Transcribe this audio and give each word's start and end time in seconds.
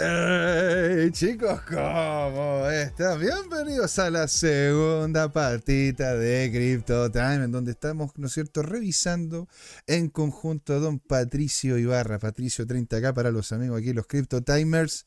Hey, 0.00 1.10
chicos, 1.10 1.60
¿cómo 1.62 2.68
están? 2.68 3.18
Bienvenidos 3.18 3.98
a 3.98 4.08
la 4.10 4.28
segunda 4.28 5.32
partita 5.32 6.14
de 6.14 6.48
Crypto 6.52 7.10
Time, 7.10 7.48
donde 7.48 7.72
estamos, 7.72 8.12
¿no 8.16 8.28
es 8.28 8.32
cierto?, 8.32 8.62
revisando 8.62 9.48
en 9.88 10.08
conjunto 10.08 10.74
a 10.74 10.78
don 10.78 11.00
Patricio 11.00 11.78
Ibarra, 11.78 12.20
Patricio 12.20 12.64
30K 12.64 13.12
para 13.12 13.32
los 13.32 13.50
amigos 13.50 13.80
aquí, 13.80 13.92
los 13.92 14.06
Crypto 14.06 14.40
Timers. 14.40 15.06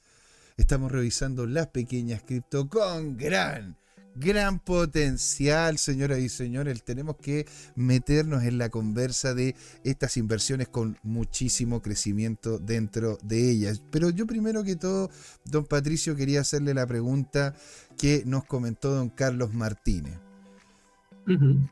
Estamos 0.57 0.91
revisando 0.91 1.45
las 1.45 1.67
pequeñas 1.67 2.21
cripto 2.23 2.67
con 2.67 3.15
gran 3.15 3.77
gran 4.15 4.59
potencial, 4.59 5.77
señoras 5.77 6.19
y 6.19 6.29
señores. 6.29 6.83
Tenemos 6.83 7.17
que 7.17 7.47
meternos 7.75 8.43
en 8.43 8.57
la 8.57 8.69
conversa 8.69 9.33
de 9.33 9.55
estas 9.83 10.17
inversiones 10.17 10.67
con 10.67 10.97
muchísimo 11.03 11.81
crecimiento 11.81 12.59
dentro 12.59 13.17
de 13.23 13.49
ellas. 13.49 13.81
Pero 13.91 14.09
yo 14.09 14.25
primero 14.27 14.63
que 14.63 14.75
todo, 14.75 15.09
don 15.45 15.65
Patricio, 15.65 16.15
quería 16.15 16.41
hacerle 16.41 16.73
la 16.73 16.87
pregunta 16.87 17.55
que 17.97 18.23
nos 18.25 18.45
comentó 18.45 18.93
don 18.93 19.09
Carlos 19.09 19.53
Martínez. 19.53 20.17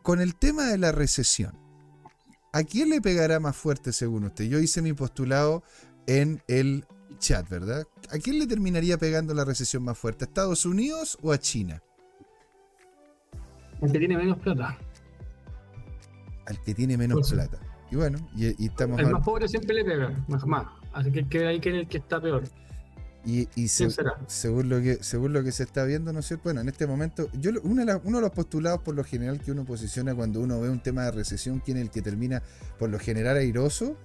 Con 0.04 0.22
el 0.22 0.36
tema 0.36 0.68
de 0.68 0.78
la 0.78 0.94
recesión, 0.94 1.54
¿a 2.54 2.64
quién 2.64 2.90
le 2.90 3.02
pegará 3.02 3.42
más 3.42 3.58
fuerte 3.58 3.92
según 3.92 4.24
usted? 4.24 4.46
Yo 4.46 4.60
hice 4.60 4.82
mi 4.82 4.94
postulado 4.94 5.64
en 6.08 6.42
el 6.48 6.86
chat, 7.18 7.50
¿verdad? 7.50 7.86
¿A 8.10 8.20
quién 8.20 8.40
le 8.40 8.48
terminaría 8.48 8.98
pegando 8.98 9.34
la 9.34 9.44
recesión 9.44 9.84
más 9.84 9.98
fuerte? 9.98 10.24
¿A 10.24 10.28
Estados 10.28 10.66
Unidos 10.66 11.18
o 11.22 11.34
a 11.34 11.40
China? 11.40 11.84
Al 13.82 13.92
que 13.92 14.00
tiene 14.00 14.18
menos 14.18 14.38
plata. 14.40 14.78
Al 16.46 16.62
que 16.62 16.74
tiene 16.74 16.98
menos 16.98 17.32
plata. 17.32 17.60
Y 17.92 17.96
bueno, 17.96 18.20
y, 18.36 18.66
estamos. 18.66 19.00
El 19.00 19.10
más 19.10 19.24
pobre 19.24 19.48
siempre 19.48 19.76
le 19.76 19.84
pega, 19.84 20.14
más 20.28 20.46
más. 20.46 20.68
Así 20.94 21.12
que 21.12 21.28
queda 21.28 21.50
ahí 21.50 21.60
que 21.60 21.70
el 21.70 21.88
que 21.88 21.98
está 21.98 22.22
peor. 22.22 22.44
Y, 23.26 23.50
y 23.56 23.68
según, 23.68 24.70
lo 24.70 24.82
que, 24.82 25.04
según 25.04 25.34
lo 25.34 25.44
que 25.44 25.52
se 25.52 25.64
está 25.64 25.84
viendo, 25.84 26.14
¿no 26.14 26.20
es 26.20 26.28
cierto? 26.28 26.46
Bueno, 26.46 26.62
en 26.62 26.70
este 26.70 26.88
momento, 26.88 27.30
yo 27.34 27.52
uno 27.64 27.86
de, 27.86 28.00
uno 28.04 28.18
de 28.18 28.22
los 28.22 28.32
postulados 28.32 28.82
por 28.82 28.96
lo 28.96 29.04
general 29.04 29.42
que 29.42 29.52
uno 29.52 29.66
posiciona 29.66 30.16
cuando 30.16 30.40
uno 30.40 30.60
ve 30.62 30.70
un 30.70 30.80
tema 30.80 31.04
de 31.04 31.12
recesión, 31.12 31.60
quien 31.60 31.78
es 31.78 31.84
el 31.84 31.92
que 31.92 32.02
termina 32.02 32.42
por 32.78 32.90
lo 32.90 32.98
general 32.98 33.36
airoso, 33.36 33.98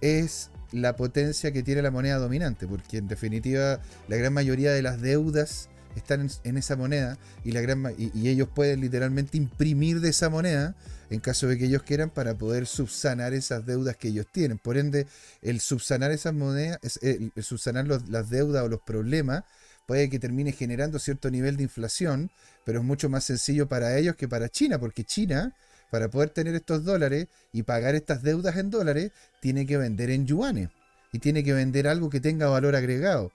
es 0.00 0.50
la 0.72 0.96
potencia 0.96 1.52
que 1.52 1.62
tiene 1.62 1.82
la 1.82 1.90
moneda 1.90 2.18
dominante, 2.18 2.66
porque 2.66 2.98
en 2.98 3.08
definitiva 3.08 3.80
la 4.08 4.16
gran 4.16 4.32
mayoría 4.32 4.72
de 4.72 4.82
las 4.82 5.00
deudas 5.00 5.70
están 5.98 6.28
en, 6.44 6.56
esa 6.56 6.76
moneda 6.76 7.18
y, 7.44 7.52
la 7.52 7.60
gran, 7.60 7.84
y, 7.96 8.28
ellos 8.28 8.48
pueden 8.54 8.80
literalmente 8.80 9.36
imprimir 9.36 10.00
de 10.00 10.10
esa 10.10 10.30
moneda 10.30 10.74
en 11.10 11.20
caso 11.20 11.46
de 11.46 11.56
que 11.58 11.66
ellos 11.66 11.82
quieran 11.82 12.10
para 12.10 12.34
poder 12.34 12.66
subsanar 12.66 13.32
esas 13.34 13.64
deudas 13.64 13.96
que 13.96 14.08
ellos 14.08 14.26
tienen. 14.30 14.58
Por 14.58 14.76
ende, 14.76 15.06
el 15.42 15.60
subsanar 15.60 16.10
esas 16.10 16.34
monedas, 16.34 16.78
el, 17.02 17.32
subsanar 17.42 17.86
las 17.86 18.30
deudas 18.30 18.64
o 18.64 18.68
los 18.68 18.80
problemas 18.80 19.44
puede 19.86 20.10
que 20.10 20.18
termine 20.18 20.52
generando 20.52 20.98
cierto 20.98 21.30
nivel 21.30 21.56
de 21.56 21.62
inflación, 21.62 22.30
pero 22.64 22.80
es 22.80 22.84
mucho 22.84 23.08
más 23.08 23.24
sencillo 23.24 23.68
para 23.68 23.96
ellos 23.96 24.16
que 24.16 24.28
para 24.28 24.50
China, 24.50 24.78
porque 24.78 25.04
China, 25.04 25.54
para 25.90 26.10
poder 26.10 26.28
tener 26.28 26.54
estos 26.54 26.84
dólares 26.84 27.28
y 27.52 27.62
pagar 27.62 27.94
estas 27.94 28.22
deudas 28.22 28.56
en 28.58 28.68
dólares, 28.68 29.12
tiene 29.40 29.64
que 29.64 29.78
vender 29.78 30.10
en 30.10 30.26
yuanes 30.26 30.68
y 31.12 31.18
tiene 31.20 31.42
que 31.42 31.54
vender 31.54 31.88
algo 31.88 32.10
que 32.10 32.20
tenga 32.20 32.48
valor 32.48 32.76
agregado. 32.76 33.32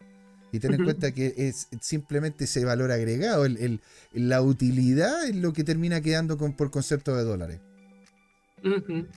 Y 0.53 0.59
ten 0.59 0.75
en 0.75 0.83
cuenta 0.83 1.11
que 1.11 1.33
es 1.35 1.67
simplemente 1.81 2.43
ese 2.43 2.63
valor 2.63 2.91
agregado, 2.91 3.45
el, 3.45 3.81
la 4.11 4.43
utilidad 4.43 5.25
es 5.27 5.35
lo 5.35 5.51
que 5.51 5.63
termina 5.63 5.99
quedando 5.99 6.37
con, 6.37 6.53
por 6.53 6.69
concepto 6.69 7.15
de 7.17 7.23
dólares. 7.23 7.59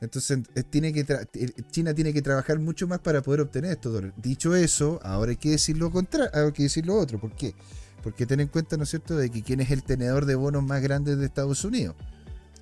Entonces 0.01 0.39
eh, 0.55 0.63
tiene 0.63 0.95
que 0.95 1.01
eh, 1.01 1.53
China 1.71 1.95
tiene 1.95 2.15
que 2.15 2.23
trabajar 2.23 2.59
mucho 2.59 2.89
más 2.89 3.01
para 3.01 3.21
poder 3.21 3.43
obtener 3.43 3.73
estos 3.73 3.93
dólares. 3.93 4.17
Dicho 4.17 4.57
eso, 4.57 4.99
ahora 5.05 5.33
hay 5.33 5.37
que 5.37 5.51
decir 5.51 5.77
lo 5.77 5.91
contrario, 5.91 6.31
hay 6.33 6.53
que 6.53 6.65
decir 6.65 6.87
lo 6.87 6.97
otro. 6.97 7.21
¿Por 7.21 7.33
qué? 7.37 7.55
Porque 8.03 8.25
ten 8.25 8.41
en 8.41 8.49
cuenta, 8.49 8.79
¿no 8.79 8.85
es 8.85 8.89
cierto?, 8.89 9.15
de 9.15 9.29
que 9.29 9.43
quién 9.43 9.61
es 9.61 9.71
el 9.71 9.83
tenedor 9.83 10.25
de 10.25 10.37
bonos 10.37 10.65
más 10.65 10.83
grande 10.83 11.17
de 11.17 11.27
Estados 11.27 11.67
Unidos. 11.67 11.97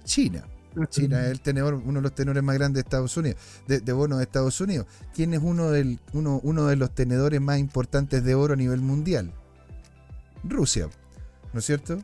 China. 0.05 0.44
China 0.89 1.25
es 1.25 1.31
el 1.31 1.41
tenedor, 1.41 1.75
uno 1.75 2.00
de 2.00 2.03
los 2.03 2.15
tenedores 2.15 2.43
más 2.43 2.56
grandes 2.56 2.82
de 2.82 2.87
Estados 2.87 3.16
Unidos, 3.16 3.38
de, 3.66 3.93
bonos 3.93 4.19
de 4.19 4.25
Estados 4.25 4.60
Unidos. 4.60 4.87
¿Quién 5.15 5.34
es 5.34 5.41
uno, 5.43 5.71
del, 5.71 6.00
uno, 6.12 6.41
uno 6.43 6.66
de 6.66 6.76
los 6.76 6.94
tenedores 6.94 7.41
más 7.41 7.59
importantes 7.59 8.25
de 8.25 8.34
oro 8.34 8.54
a 8.54 8.56
nivel 8.56 8.81
mundial? 8.81 9.32
Rusia, 10.43 10.88
¿no 11.53 11.60
es 11.60 11.65
cierto? 11.65 12.03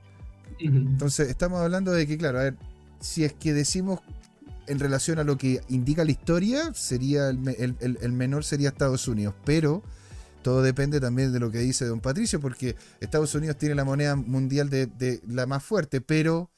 Entonces, 0.58 1.28
estamos 1.28 1.60
hablando 1.60 1.92
de 1.92 2.06
que, 2.06 2.18
claro, 2.18 2.38
a 2.38 2.42
ver, 2.44 2.56
si 3.00 3.24
es 3.24 3.32
que 3.32 3.52
decimos 3.52 4.00
en 4.66 4.78
relación 4.78 5.18
a 5.18 5.24
lo 5.24 5.36
que 5.36 5.60
indica 5.68 6.04
la 6.04 6.10
historia, 6.12 6.72
sería 6.74 7.28
el, 7.28 8.12
menor 8.12 8.44
sería 8.44 8.68
Estados 8.68 9.08
Unidos, 9.08 9.34
pero 9.44 9.82
todo 10.42 10.62
depende 10.62 11.00
también 11.00 11.32
de 11.32 11.40
lo 11.40 11.50
que 11.50 11.58
dice 11.58 11.86
don 11.86 12.00
Patricio, 12.00 12.40
porque 12.40 12.76
Estados 13.00 13.34
Unidos 13.34 13.58
tiene 13.58 13.74
la 13.74 13.84
moneda 13.84 14.16
mundial 14.16 14.70
de, 14.70 14.86
de 14.86 15.20
la 15.26 15.46
más 15.46 15.62
fuerte, 15.64 16.00
pero 16.00 16.50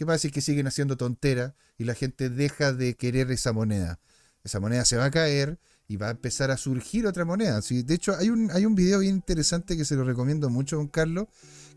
¿Qué 0.00 0.06
pasa 0.06 0.20
si 0.20 0.30
que 0.30 0.40
siguen 0.40 0.66
haciendo 0.66 0.96
tontera 0.96 1.54
y 1.76 1.84
la 1.84 1.92
gente 1.92 2.30
deja 2.30 2.72
de 2.72 2.94
querer 2.94 3.30
esa 3.30 3.52
moneda? 3.52 4.00
Esa 4.42 4.58
moneda 4.58 4.86
se 4.86 4.96
va 4.96 5.04
a 5.04 5.10
caer 5.10 5.58
y 5.88 5.98
va 5.98 6.08
a 6.08 6.12
empezar 6.12 6.50
a 6.50 6.56
surgir 6.56 7.06
otra 7.06 7.26
moneda. 7.26 7.60
de 7.60 7.94
hecho, 7.94 8.16
hay 8.16 8.30
un, 8.30 8.50
hay 8.50 8.64
un 8.64 8.74
video 8.74 9.00
bien 9.00 9.16
interesante 9.16 9.76
que 9.76 9.84
se 9.84 9.96
lo 9.96 10.04
recomiendo 10.04 10.48
mucho, 10.48 10.76
don 10.76 10.88
Carlos, 10.88 11.26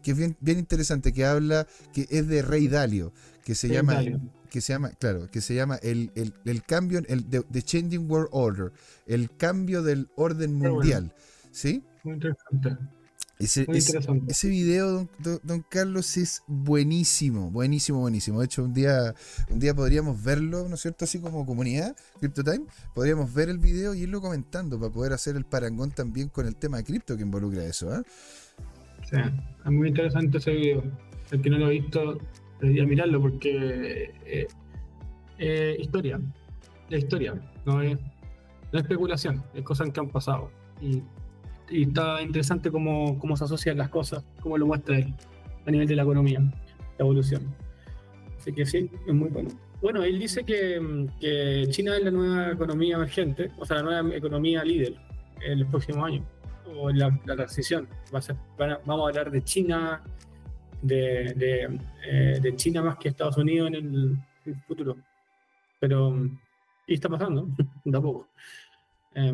que 0.01 0.11
es 0.11 0.17
bien, 0.17 0.37
bien 0.39 0.57
interesante, 0.57 1.11
que 1.11 1.25
habla, 1.25 1.67
que 1.91 2.07
es 2.09 2.25
de 2.29 2.41
Rey 2.43 2.69
Dalio, 2.69 3.11
que 3.43 3.55
se 3.55 3.67
llama, 3.67 4.01
que 4.49 4.61
se 4.61 4.71
llama, 4.71 4.91
claro, 4.91 5.29
que 5.29 5.41
se 5.41 5.53
llama 5.53 5.75
el, 5.83 6.09
cambio, 6.65 7.01
el 7.05 7.25
the, 7.25 7.61
Changing 7.61 8.09
World 8.09 8.29
Order, 8.31 8.71
el 9.05 9.35
cambio 9.35 9.83
del 9.83 10.07
orden 10.15 10.53
mundial. 10.53 11.13
¿Sí? 11.51 11.83
Muy 12.05 12.13
interesante. 12.13 12.77
Ese, 13.39 13.65
ese, 13.69 14.47
video, 14.47 15.09
don, 15.43 15.65
Carlos, 15.67 16.17
es 16.17 16.43
buenísimo, 16.47 17.49
buenísimo, 17.49 17.99
buenísimo. 17.99 18.39
De 18.39 18.45
hecho, 18.45 18.63
un 18.63 18.73
día, 18.73 19.15
un 19.49 19.59
día 19.59 19.73
podríamos 19.73 20.23
verlo, 20.23 20.69
¿no 20.69 20.75
es 20.75 20.81
cierto? 20.81 21.05
Así 21.05 21.19
como 21.19 21.45
comunidad, 21.45 21.95
CryptoTime, 22.19 22.65
podríamos 22.93 23.33
ver 23.33 23.49
el 23.49 23.57
video 23.57 23.95
y 23.95 24.01
irlo 24.01 24.21
comentando 24.21 24.79
para 24.79 24.93
poder 24.93 25.13
hacer 25.13 25.35
el 25.35 25.45
parangón 25.45 25.91
también 25.91 26.29
con 26.29 26.45
el 26.45 26.55
tema 26.55 26.77
de 26.77 26.83
cripto 26.83 27.17
que 27.17 27.23
involucra 27.23 27.65
eso. 27.65 27.93
¿eh? 27.93 28.03
Sí, 29.09 29.17
es 29.17 29.71
muy 29.71 29.89
interesante 29.89 30.37
ese 30.37 30.51
video. 30.51 30.83
El 31.31 31.41
que 31.41 31.49
no 31.49 31.57
lo 31.57 31.65
ha 31.65 31.69
visto, 31.69 32.19
debería 32.61 32.85
mirarlo 32.85 33.19
porque 33.19 34.13
eh, 34.25 34.47
eh, 35.39 35.75
historia, 35.79 36.21
la 36.89 36.97
historia, 36.97 37.33
no 37.65 37.81
es, 37.81 37.97
no 37.97 38.79
es 38.79 38.83
especulación, 38.83 39.43
es 39.55 39.63
cosas 39.63 39.89
que 39.89 39.99
han 39.99 40.09
pasado. 40.09 40.51
Y 40.79 41.01
y 41.69 41.83
está 41.83 42.21
interesante 42.21 42.71
cómo, 42.71 43.17
cómo 43.19 43.35
se 43.37 43.43
asocian 43.43 43.77
las 43.77 43.89
cosas, 43.89 44.23
cómo 44.41 44.57
lo 44.57 44.67
muestra 44.67 44.97
él 44.97 45.13
a 45.65 45.71
nivel 45.71 45.87
de 45.87 45.95
la 45.95 46.03
economía, 46.03 46.39
la 46.39 46.51
evolución. 46.99 47.55
Así 48.37 48.51
que 48.53 48.65
sí, 48.65 48.89
es 49.07 49.13
muy 49.13 49.29
bueno. 49.29 49.49
Bueno, 49.81 50.03
él 50.03 50.19
dice 50.19 50.43
que, 50.43 51.07
que 51.19 51.65
China 51.69 51.95
es 51.97 52.03
la 52.03 52.11
nueva 52.11 52.51
economía 52.51 52.95
emergente, 52.95 53.51
o 53.57 53.65
sea, 53.65 53.77
la 53.77 53.83
nueva 53.83 54.15
economía 54.15 54.63
líder 54.63 54.95
en 55.41 55.59
el 55.59 55.65
próximo 55.67 56.05
año, 56.05 56.23
o 56.77 56.89
en 56.89 56.99
la, 56.99 57.19
transición. 57.25 57.87
Va 58.13 58.19
a 58.19 58.21
ser, 58.21 58.35
vamos 58.57 59.05
a 59.05 59.09
hablar 59.09 59.31
de 59.31 59.43
China, 59.43 60.01
de, 60.81 61.33
de, 61.35 61.79
eh, 62.05 62.39
de, 62.41 62.55
China 62.55 62.81
más 62.81 62.97
que 62.97 63.09
Estados 63.09 63.37
Unidos 63.37 63.69
en 63.69 63.75
el, 64.45 64.55
futuro. 64.67 64.97
Pero, 65.79 66.29
y 66.87 66.93
está 66.93 67.09
pasando, 67.09 67.47
tampoco. 67.91 68.27
Eh, 69.15 69.33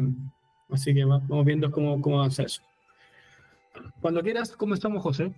Así 0.70 0.94
que 0.94 1.04
vamos 1.06 1.46
viendo 1.46 1.72
cómo, 1.72 2.02
cómo 2.02 2.20
avanza 2.20 2.44
eso. 2.44 2.62
Cuando 4.02 4.22
quieras, 4.22 4.56
¿cómo 4.56 4.74
estamos, 4.74 5.02
José? 5.04 5.34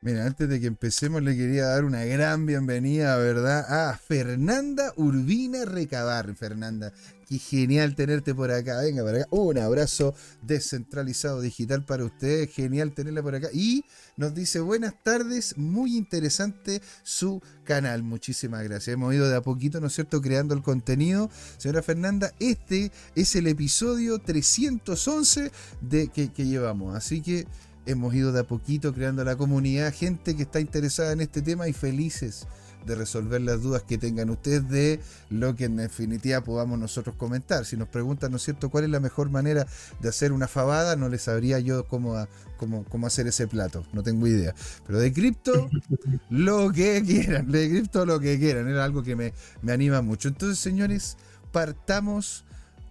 Mira, 0.00 0.26
antes 0.26 0.48
de 0.48 0.60
que 0.60 0.68
empecemos 0.68 1.24
le 1.24 1.36
quería 1.36 1.66
dar 1.66 1.84
una 1.84 2.04
gran 2.04 2.46
bienvenida, 2.46 3.16
¿verdad? 3.16 3.90
A 3.90 3.98
Fernanda 3.98 4.92
Urbina 4.94 5.64
Recabar. 5.64 6.36
Fernanda, 6.36 6.92
qué 7.28 7.36
genial 7.38 7.96
tenerte 7.96 8.32
por 8.32 8.52
acá. 8.52 8.80
Venga, 8.80 9.02
para 9.02 9.22
acá. 9.22 9.26
Un 9.32 9.58
abrazo 9.58 10.14
descentralizado 10.40 11.40
digital 11.40 11.84
para 11.84 12.04
usted. 12.04 12.48
Genial 12.48 12.92
tenerla 12.92 13.24
por 13.24 13.34
acá. 13.34 13.48
Y 13.52 13.84
nos 14.16 14.36
dice 14.36 14.60
buenas 14.60 14.94
tardes, 15.02 15.58
muy 15.58 15.96
interesante 15.96 16.80
su 17.02 17.42
canal. 17.64 18.04
Muchísimas 18.04 18.62
gracias. 18.62 18.94
Hemos 18.94 19.12
ido 19.12 19.28
de 19.28 19.34
a 19.34 19.42
poquito, 19.42 19.80
¿no 19.80 19.88
es 19.88 19.94
cierto?, 19.94 20.22
creando 20.22 20.54
el 20.54 20.62
contenido. 20.62 21.28
Señora 21.56 21.82
Fernanda, 21.82 22.32
este 22.38 22.92
es 23.16 23.34
el 23.34 23.48
episodio 23.48 24.20
311 24.20 25.50
de 25.80 26.06
que, 26.06 26.32
que 26.32 26.46
llevamos. 26.46 26.94
Así 26.94 27.20
que 27.20 27.48
hemos 27.88 28.14
ido 28.14 28.32
de 28.32 28.40
a 28.40 28.44
poquito 28.44 28.92
creando 28.92 29.24
la 29.24 29.36
comunidad, 29.36 29.92
gente 29.92 30.36
que 30.36 30.42
está 30.42 30.60
interesada 30.60 31.12
en 31.12 31.20
este 31.20 31.42
tema 31.42 31.68
y 31.68 31.72
felices 31.72 32.46
de 32.86 32.94
resolver 32.94 33.40
las 33.40 33.62
dudas 33.62 33.82
que 33.82 33.98
tengan 33.98 34.30
ustedes 34.30 34.68
de 34.68 35.00
lo 35.30 35.54
que 35.56 35.64
en 35.64 35.76
definitiva 35.76 36.42
podamos 36.42 36.78
nosotros 36.78 37.16
comentar. 37.16 37.64
Si 37.64 37.76
nos 37.76 37.88
preguntan, 37.88 38.30
¿no 38.30 38.36
es 38.36 38.44
cierto?, 38.44 38.70
cuál 38.70 38.84
es 38.84 38.90
la 38.90 39.00
mejor 39.00 39.30
manera 39.30 39.66
de 40.00 40.08
hacer 40.08 40.32
una 40.32 40.48
fabada, 40.48 40.96
no 40.96 41.08
les 41.08 41.22
sabría 41.22 41.58
yo 41.60 41.86
cómo, 41.88 42.14
cómo, 42.56 42.84
cómo 42.84 43.06
hacer 43.06 43.26
ese 43.26 43.48
plato, 43.48 43.84
no 43.92 44.02
tengo 44.02 44.26
idea. 44.26 44.54
Pero 44.86 44.98
de 45.00 45.12
cripto, 45.12 45.68
lo 46.30 46.72
que 46.72 47.02
quieran, 47.04 47.50
de 47.50 47.68
cripto 47.68 48.06
lo 48.06 48.20
que 48.20 48.38
quieran, 48.38 48.68
era 48.68 48.84
algo 48.84 49.02
que 49.02 49.16
me, 49.16 49.32
me 49.62 49.72
anima 49.72 50.02
mucho. 50.02 50.28
Entonces, 50.28 50.58
señores, 50.58 51.16
partamos 51.52 52.44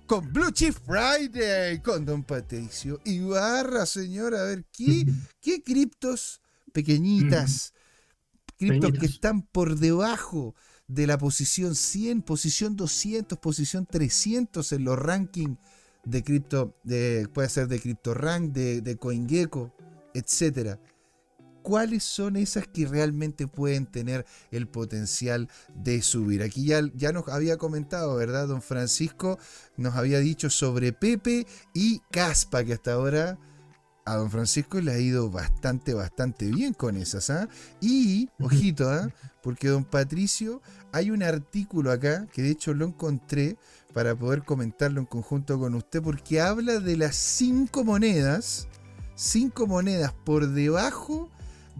con 0.07 0.31
Blue 0.31 0.51
Chip 0.51 0.73
Friday, 0.73 1.81
con 1.81 2.05
Don 2.05 2.23
Patricio 2.23 3.01
Ibarra, 3.03 3.85
señor. 3.85 4.33
A 4.35 4.43
ver, 4.43 4.65
¿qué, 4.71 5.05
qué 5.41 5.61
criptos 5.61 6.41
pequeñitas, 6.71 7.73
criptos 8.57 8.93
que 8.93 9.05
están 9.05 9.41
por 9.43 9.77
debajo 9.77 10.55
de 10.87 11.05
la 11.05 11.17
posición 11.17 11.75
100, 11.75 12.21
posición 12.21 12.75
200, 12.75 13.37
posición 13.37 13.85
300 13.85 14.71
en 14.71 14.83
los 14.85 14.97
rankings 14.97 15.57
de 16.05 16.23
cripto, 16.23 16.77
de, 16.83 17.27
puede 17.33 17.49
ser 17.49 17.67
de 17.67 17.81
CryptoRank, 17.81 18.53
de, 18.53 18.81
de 18.81 18.95
CoinGecko, 18.95 19.73
etcétera 20.13 20.79
cuáles 21.67 22.05
son 22.05 22.37
esas 22.37 22.65
que 22.65 22.87
realmente 22.87 23.45
pueden 23.45 23.87
tener 23.87 24.25
el 24.51 24.69
potencial 24.69 25.49
de 25.75 26.01
subir. 26.01 26.41
Aquí 26.41 26.63
ya, 26.63 26.79
ya 26.95 27.11
nos 27.11 27.27
había 27.27 27.57
comentado, 27.57 28.15
¿verdad? 28.15 28.47
Don 28.47 28.61
Francisco 28.61 29.37
nos 29.75 29.95
había 29.95 30.19
dicho 30.19 30.49
sobre 30.49 30.93
Pepe 30.93 31.45
y 31.73 31.99
Caspa, 32.09 32.63
que 32.63 32.71
hasta 32.71 32.93
ahora 32.93 33.37
a 34.05 34.15
don 34.15 34.31
Francisco 34.31 34.79
le 34.79 34.93
ha 34.93 34.97
ido 34.97 35.29
bastante, 35.29 35.93
bastante 35.93 36.45
bien 36.45 36.73
con 36.73 36.95
esas. 36.95 37.29
¿ah? 37.31 37.49
Y, 37.81 38.29
ojito, 38.39 38.89
¿ah? 38.89 39.13
porque 39.43 39.67
don 39.67 39.83
Patricio, 39.83 40.61
hay 40.93 41.11
un 41.11 41.21
artículo 41.21 41.91
acá, 41.91 42.27
que 42.31 42.43
de 42.43 42.51
hecho 42.51 42.73
lo 42.73 42.85
encontré 42.85 43.57
para 43.93 44.15
poder 44.15 44.45
comentarlo 44.45 45.01
en 45.01 45.05
conjunto 45.05 45.59
con 45.59 45.75
usted, 45.75 46.01
porque 46.01 46.39
habla 46.39 46.79
de 46.79 46.95
las 46.95 47.17
cinco 47.17 47.83
monedas, 47.83 48.69
cinco 49.15 49.67
monedas 49.67 50.13
por 50.23 50.47
debajo 50.47 51.29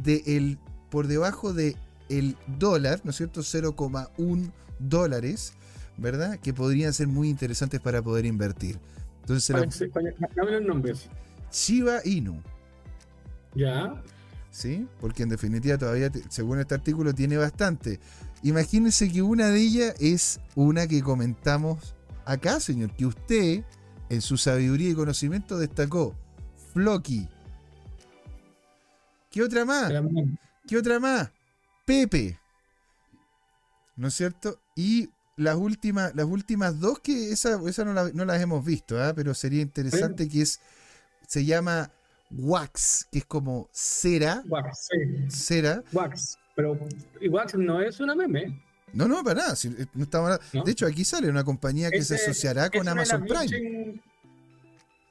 de 0.03 0.23
el, 0.25 0.57
por 0.89 1.07
debajo 1.07 1.53
de 1.53 1.75
el 2.09 2.38
dólar, 2.59 3.01
¿no 3.03 3.11
es 3.11 3.17
cierto? 3.17 3.41
0,1 3.41 4.51
dólares, 4.79 5.53
¿verdad? 5.97 6.39
Que 6.39 6.53
podrían 6.53 6.94
ser 6.94 7.07
muy 7.07 7.29
interesantes 7.29 7.79
para 7.79 8.01
poder 8.01 8.25
invertir. 8.25 8.79
Entonces, 9.21 9.55
los 9.55 10.61
nombres. 10.65 11.09
Shiba 11.51 11.99
Inu. 12.05 12.41
Ya. 13.55 14.01
¿Sí? 14.51 14.88
Porque 15.01 15.23
en 15.23 15.29
definitiva 15.29 15.77
todavía, 15.77 16.09
según 16.29 16.59
este 16.59 16.75
artículo, 16.75 17.13
tiene 17.13 17.38
bastante. 17.38 17.99
Imagínense 18.44 19.11
que 19.11 19.21
una 19.21 19.49
de 19.49 19.59
ellas 19.59 19.95
es 19.99 20.39
una 20.55 20.88
que 20.88 21.01
comentamos 21.01 21.95
acá, 22.25 22.59
señor, 22.59 22.91
que 22.91 23.05
usted, 23.05 23.63
en 24.09 24.21
su 24.21 24.38
sabiduría 24.38 24.91
y 24.91 24.95
conocimiento, 24.95 25.57
destacó. 25.57 26.15
Floki. 26.73 27.27
¿Qué 29.29 29.44
otra 29.44 29.65
más? 29.65 29.91
¿Qué 30.68 30.77
otra 30.77 31.00
más? 31.00 31.29
Pepe. 31.85 32.39
¿No 33.95 34.07
es 34.07 34.13
cierto? 34.13 34.59
Y 34.75 35.09
las 35.35 35.56
últimas, 35.56 36.13
las 36.15 36.25
últimas 36.25 36.79
dos 36.79 37.00
que 37.00 37.31
esa, 37.31 37.59
esa 37.68 37.85
no, 37.85 38.25
las 38.25 38.41
hemos 38.41 38.65
visto, 38.65 39.01
¿ah? 39.01 39.13
pero 39.15 39.33
sería 39.33 39.62
interesante 39.62 40.27
que 40.27 40.41
es, 40.41 40.59
se 41.27 41.45
llama 41.45 41.91
wax, 42.31 43.07
que 43.12 43.19
es 43.19 43.25
como 43.25 43.69
cera. 43.71 44.44
Wax, 44.47 44.89
sí. 44.89 45.30
Cera. 45.30 45.83
Wax, 45.94 46.38
pero 46.56 46.77
wax 47.30 47.56
no 47.56 47.81
es 47.81 48.00
una 48.00 48.15
meme. 48.15 48.62
No, 48.94 49.07
no, 49.07 49.23
para 49.23 49.41
nada. 49.41 49.56
Eh, 49.63 50.62
de 50.65 50.71
hecho, 50.71 50.88
aquí 50.88 51.03
sale 51.03 51.30
una 51.30 51.44
compañía 51.44 51.91
que 51.91 52.03
se 52.03 52.15
asociará 52.15 52.69
con 52.69 52.88
Amazon 52.88 53.25
Prime. 53.25 54.01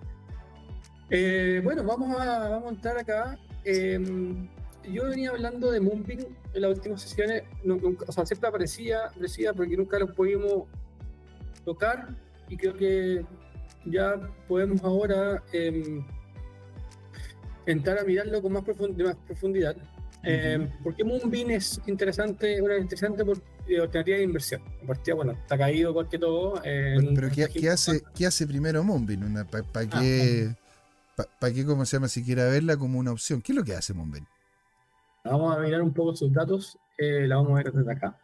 Eh, 1.10 1.60
bueno, 1.62 1.84
vamos 1.84 2.18
a, 2.18 2.48
vamos 2.48 2.70
a 2.70 2.74
entrar 2.74 2.98
acá. 2.98 3.38
Em, 3.64 4.48
yo 4.90 5.08
venía 5.08 5.30
hablando 5.30 5.70
de 5.70 5.80
Moonbeam 5.80 6.20
en 6.54 6.62
las 6.62 6.76
últimas 6.76 7.02
sesiones, 7.02 7.42
o 8.06 8.12
sea, 8.12 8.26
siempre 8.26 8.48
aparecía, 8.48 9.06
aparecía 9.06 9.52
porque 9.52 9.76
nunca 9.76 9.98
lo 9.98 10.12
pudimos 10.12 10.64
tocar 11.64 12.08
y 12.48 12.56
creo 12.56 12.74
que 12.74 13.24
ya 13.84 14.14
podemos 14.48 14.82
ahora 14.82 15.42
em, 15.52 16.04
entrar 17.66 17.98
a 17.98 18.04
mirarlo 18.04 18.42
con 18.42 18.52
más, 18.52 18.64
más 18.66 19.16
profundidad. 19.26 19.76
Eh, 20.24 20.68
¿Por 20.82 20.94
qué 20.94 21.04
Moonbeam 21.04 21.50
es 21.50 21.80
interesante, 21.86 22.60
una 22.62 22.78
interesante 22.78 23.22
eh, 23.22 23.42
alternativa 23.68 24.16
de 24.16 24.24
inversión? 24.24 24.62
Partida, 24.86 25.14
bueno, 25.14 25.32
está 25.32 25.56
caído 25.58 25.90
igual 25.90 26.08
que 26.08 26.18
todo. 26.18 26.60
Eh, 26.64 26.96
pero 27.14 27.28
¿qué, 27.30 27.68
hace, 27.68 28.02
¿qué 28.14 28.26
hace 28.26 28.46
primero 28.46 28.82
Moonbeam? 28.82 29.46
¿Para 29.48 29.64
ah, 29.74 30.00
qué, 30.00 30.54
pa, 31.16 31.52
qué, 31.52 31.64
cómo 31.64 31.84
se 31.84 31.96
llama, 31.96 32.08
si 32.08 32.22
quiere 32.22 32.44
verla 32.44 32.76
como 32.76 32.98
una 32.98 33.12
opción? 33.12 33.40
¿Qué 33.40 33.52
es 33.52 33.56
lo 33.56 33.64
que 33.64 33.74
hace 33.74 33.94
Moonbeam? 33.94 34.26
Vamos 35.24 35.56
a 35.56 35.60
mirar 35.60 35.82
un 35.82 35.92
poco 35.92 36.16
sus 36.16 36.32
datos, 36.32 36.78
eh, 36.98 37.26
la 37.26 37.36
vamos 37.36 37.52
a 37.52 37.62
ver 37.62 37.72
desde 37.72 37.92
acá. 37.92 38.18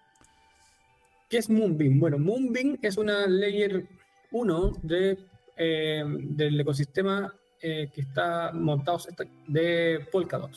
¿Qué 1.29 1.39
es 1.39 1.49
Moonbeam? 1.51 2.01
Bueno, 2.01 2.19
Moonbeam 2.19 2.79
es 2.83 2.97
una 2.97 3.27
layer 3.27 3.87
1 4.33 4.73
de, 4.83 5.19
del 5.57 6.61
ecosistema 6.61 7.33
que 7.61 7.91
está 7.97 8.53
montado 8.53 8.99
de 9.47 10.07
Polkadot. 10.11 10.53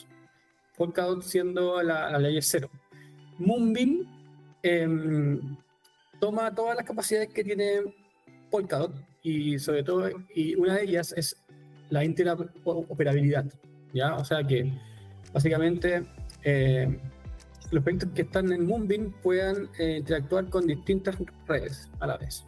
Polkadot 0.76 1.22
siendo 1.22 1.82
la, 1.82 2.10
la 2.10 2.18
ley 2.18 2.40
cero. 2.40 2.70
Moonbeam 3.38 4.21
em, 4.62 5.56
toma 6.20 6.54
todas 6.54 6.76
las 6.76 6.86
capacidades 6.86 7.28
que 7.30 7.44
tiene 7.44 7.82
Polkadot 8.50 8.94
y 9.22 9.58
sobre 9.58 9.82
todo, 9.82 10.10
y 10.34 10.54
una 10.54 10.76
de 10.76 10.84
ellas 10.84 11.14
es 11.16 11.36
la 11.90 12.04
interoperabilidad, 12.04 13.46
¿ya? 13.92 14.16
O 14.16 14.24
sea 14.24 14.44
que 14.44 14.72
básicamente 15.32 16.04
eh, 16.42 16.98
los 17.70 17.82
proyectos 17.82 18.10
que 18.14 18.22
están 18.22 18.52
en 18.52 18.66
Moonbeam 18.66 19.12
puedan 19.22 19.68
eh, 19.78 19.96
interactuar 19.98 20.48
con 20.48 20.66
distintas 20.66 21.16
redes 21.46 21.90
a 22.00 22.06
la 22.06 22.16
vez. 22.16 22.44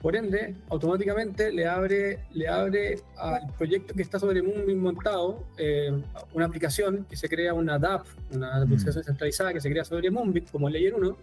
Por 0.00 0.16
ende, 0.16 0.56
automáticamente 0.68 1.52
le 1.52 1.66
abre, 1.66 2.24
le 2.32 2.48
abre 2.48 2.98
al 3.16 3.46
proyecto 3.56 3.94
que 3.94 4.02
está 4.02 4.18
sobre 4.18 4.42
Moonbeam 4.42 4.78
montado 4.78 5.44
eh, 5.56 5.92
una 6.34 6.46
aplicación 6.46 7.06
que 7.08 7.16
se 7.16 7.28
crea 7.28 7.54
una 7.54 7.78
DAP, 7.78 8.06
una 8.32 8.58
mm. 8.58 8.62
aplicación 8.62 9.04
centralizada 9.04 9.52
que 9.52 9.60
se 9.60 9.70
crea 9.70 9.84
sobre 9.84 10.10
Moonbeam 10.10 10.46
como 10.50 10.68
Layer 10.68 10.94
1, 10.94 11.16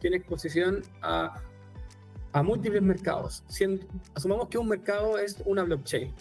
tiene 0.00 0.18
exposición 0.18 0.82
a, 1.02 1.40
a 2.32 2.42
múltiples 2.42 2.82
mercados. 2.82 3.44
asumamos 4.14 4.48
que 4.48 4.58
un 4.58 4.68
mercado 4.68 5.18
es 5.18 5.42
una 5.44 5.62
blockchain. 5.62 6.12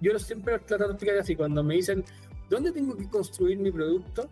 Yo 0.00 0.12
lo 0.12 0.18
siempre 0.18 0.58
trato 0.60 0.84
de 0.84 0.90
explicar 0.92 1.18
así, 1.18 1.36
cuando 1.36 1.62
me 1.62 1.74
dicen, 1.74 2.04
¿dónde 2.48 2.72
tengo 2.72 2.96
que 2.96 3.08
construir 3.08 3.58
mi 3.58 3.70
producto? 3.70 4.30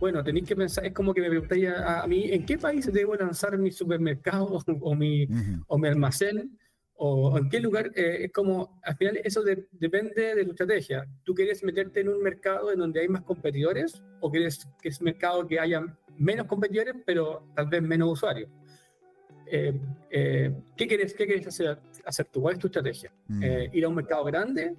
bueno, 0.00 0.22
tenéis 0.22 0.46
que 0.46 0.56
pensar, 0.56 0.86
es 0.86 0.92
como 0.92 1.12
que 1.12 1.20
me 1.20 1.28
preguntáis 1.28 1.68
a, 1.70 2.06
mí, 2.06 2.30
¿en 2.30 2.46
qué 2.46 2.56
país 2.56 2.90
debo 2.92 3.16
lanzar 3.16 3.58
mi 3.58 3.70
supermercado 3.70 4.46
o 4.80 4.94
mi, 4.94 5.26
o 5.66 5.78
mi 5.78 5.88
almacén? 5.88 6.56
o 7.00 7.38
en 7.38 7.48
qué 7.48 7.60
lugar, 7.60 7.92
eh, 7.94 8.24
es 8.24 8.32
como, 8.32 8.80
al 8.82 8.96
final 8.96 9.20
eso 9.22 9.44
depende 9.70 10.34
de 10.34 10.44
tu 10.44 10.50
estrategia. 10.50 11.06
¿Tú 11.22 11.32
quieres 11.32 11.62
meterte 11.62 12.00
en 12.00 12.08
un 12.08 12.20
mercado 12.20 12.72
en 12.72 12.80
donde 12.80 13.00
hay 13.00 13.08
más 13.08 13.22
competidores 13.22 14.02
o 14.20 14.28
quieres 14.28 14.66
que 14.82 14.88
es 14.88 15.00
mercado 15.00 15.46
que 15.46 15.60
haya 15.60 15.96
menos 16.18 16.46
competidores, 16.46 16.94
pero 17.04 17.48
tal 17.54 17.66
vez 17.68 17.82
menos 17.82 18.12
usuarios? 18.12 18.50
Eh, 19.50 19.80
eh, 20.10 20.54
¿qué, 20.76 20.86
quieres, 20.86 21.14
¿Qué 21.14 21.26
quieres 21.26 21.46
hacer, 21.46 21.78
hacer 22.04 22.26
tú? 22.26 22.42
¿Cuál 22.42 22.54
es 22.54 22.60
tu 22.60 22.66
estrategia? 22.66 23.12
Mm. 23.28 23.42
¿Ir 23.72 23.84
a 23.84 23.88
un 23.88 23.94
mercado 23.94 24.24
grande 24.24 24.74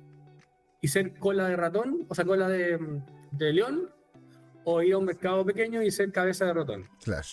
y 0.81 0.87
ser 0.87 1.15
cola 1.15 1.47
de 1.47 1.55
ratón, 1.55 2.05
o 2.07 2.15
sea, 2.15 2.25
cola 2.25 2.47
de, 2.47 2.79
de 3.31 3.53
león? 3.53 3.89
¿O 4.65 4.81
ir 4.83 4.93
a 4.93 4.97
un 4.97 5.05
mercado 5.05 5.43
pequeño 5.45 5.81
y 5.81 5.89
ser 5.89 6.11
cabeza 6.11 6.45
de 6.45 6.53
ratón? 6.53 6.87
Claro. 7.03 7.27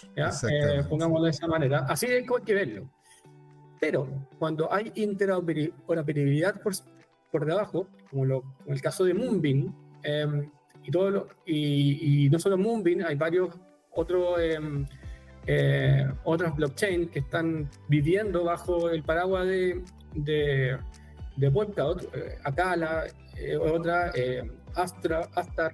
pongámoslo 0.88 1.25
de 1.25 1.30
esa 1.30 1.46
manera. 1.46 1.80
Así 1.88 2.06
es 2.06 2.26
como 2.26 2.38
hay 2.38 2.44
que 2.44 2.54
verlo. 2.54 2.90
Pero 3.80 4.08
cuando 4.38 4.72
hay 4.72 4.90
interoperabilidad 4.94 6.62
por, 6.62 6.72
por 7.30 7.44
debajo, 7.44 7.88
como, 8.10 8.25
lo, 8.25 8.44
el 8.66 8.80
caso 8.80 9.04
de 9.04 9.12
Moonbeam, 9.12 9.75
em, 10.02 10.50
y, 10.82 10.90
todo 10.90 11.28
y, 11.44 12.28
no 12.30 12.38
solo 12.38 12.56
Moonbeam, 12.56 13.04
hay 13.06 13.16
varios 13.16 13.54
otros 13.96 14.38
eh, 14.40 14.58
eh, 15.48 16.06
otras 16.24 16.54
blockchains 16.56 17.10
que 17.10 17.20
están 17.20 17.68
viviendo 17.88 18.44
bajo 18.44 18.90
el 18.90 19.02
paraguas 19.02 19.46
de, 19.46 19.82
de, 20.14 20.76
de 21.36 21.50
Polkadot. 21.50 22.02
Eh, 22.14 22.38
Acala, 22.44 23.04
eh, 23.36 23.56
otra, 23.56 24.12
Astra, 24.74 25.28
Astar, 25.34 25.72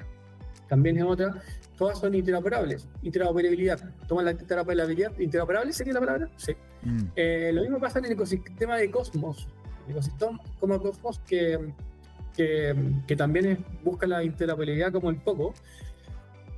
también 0.69 0.97
es 0.97 1.05
otra. 1.05 1.35
Todas 1.77 1.99
son 1.99 2.15
interoperables. 2.15 2.89
Interoperabilidad. 3.03 3.81
Toman 4.07 4.27
la 4.27 4.31
interoperabilidad. 4.33 5.19
¿Interoperable 5.19 5.73
sería 5.73 5.95
la 5.95 6.01
palabra? 6.01 6.31
Sí. 6.37 6.53
Mm. 6.83 7.03
Eh, 7.17 7.51
lo 7.53 7.63
mismo 7.63 7.81
pasa 7.81 7.99
en 7.99 8.07
el 8.07 8.13
ecosistema 8.13 8.77
de 8.77 8.91
Cosmos, 8.91 9.49
el 9.87 9.93
ecosistema 9.93 10.41
como 10.61 10.81
Cosmos 10.81 11.21
que, 11.27 11.59
que, 12.37 13.17
también 13.17 13.65
busca 13.83 14.07
la 14.07 14.23
interoperabilidad 14.23 14.93
como 14.93 15.11
el 15.11 15.17
poco. 15.17 15.55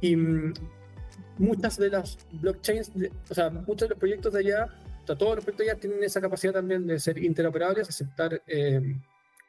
Y 0.01 0.17
muchas 1.39 1.77
de 1.79 1.91
las 1.91 2.19
blockchains, 2.33 2.93
o 3.31 3.35
sea, 3.35 3.51
muchos 3.51 3.89
de 3.89 3.95
los 3.95 3.99
proyectos 3.99 4.33
de 4.33 4.41
allá, 4.41 4.69
todos 5.05 5.37
los 5.37 5.45
proyectos 5.45 5.67
de 5.67 5.71
allá 5.71 5.81
tienen 5.81 6.03
esa 6.03 6.21
capacidad 6.21 6.53
también 6.53 6.87
de 6.87 6.99
ser 6.99 7.19
interoperables, 7.19 7.89
aceptar 7.89 8.43
eh, 8.47 8.81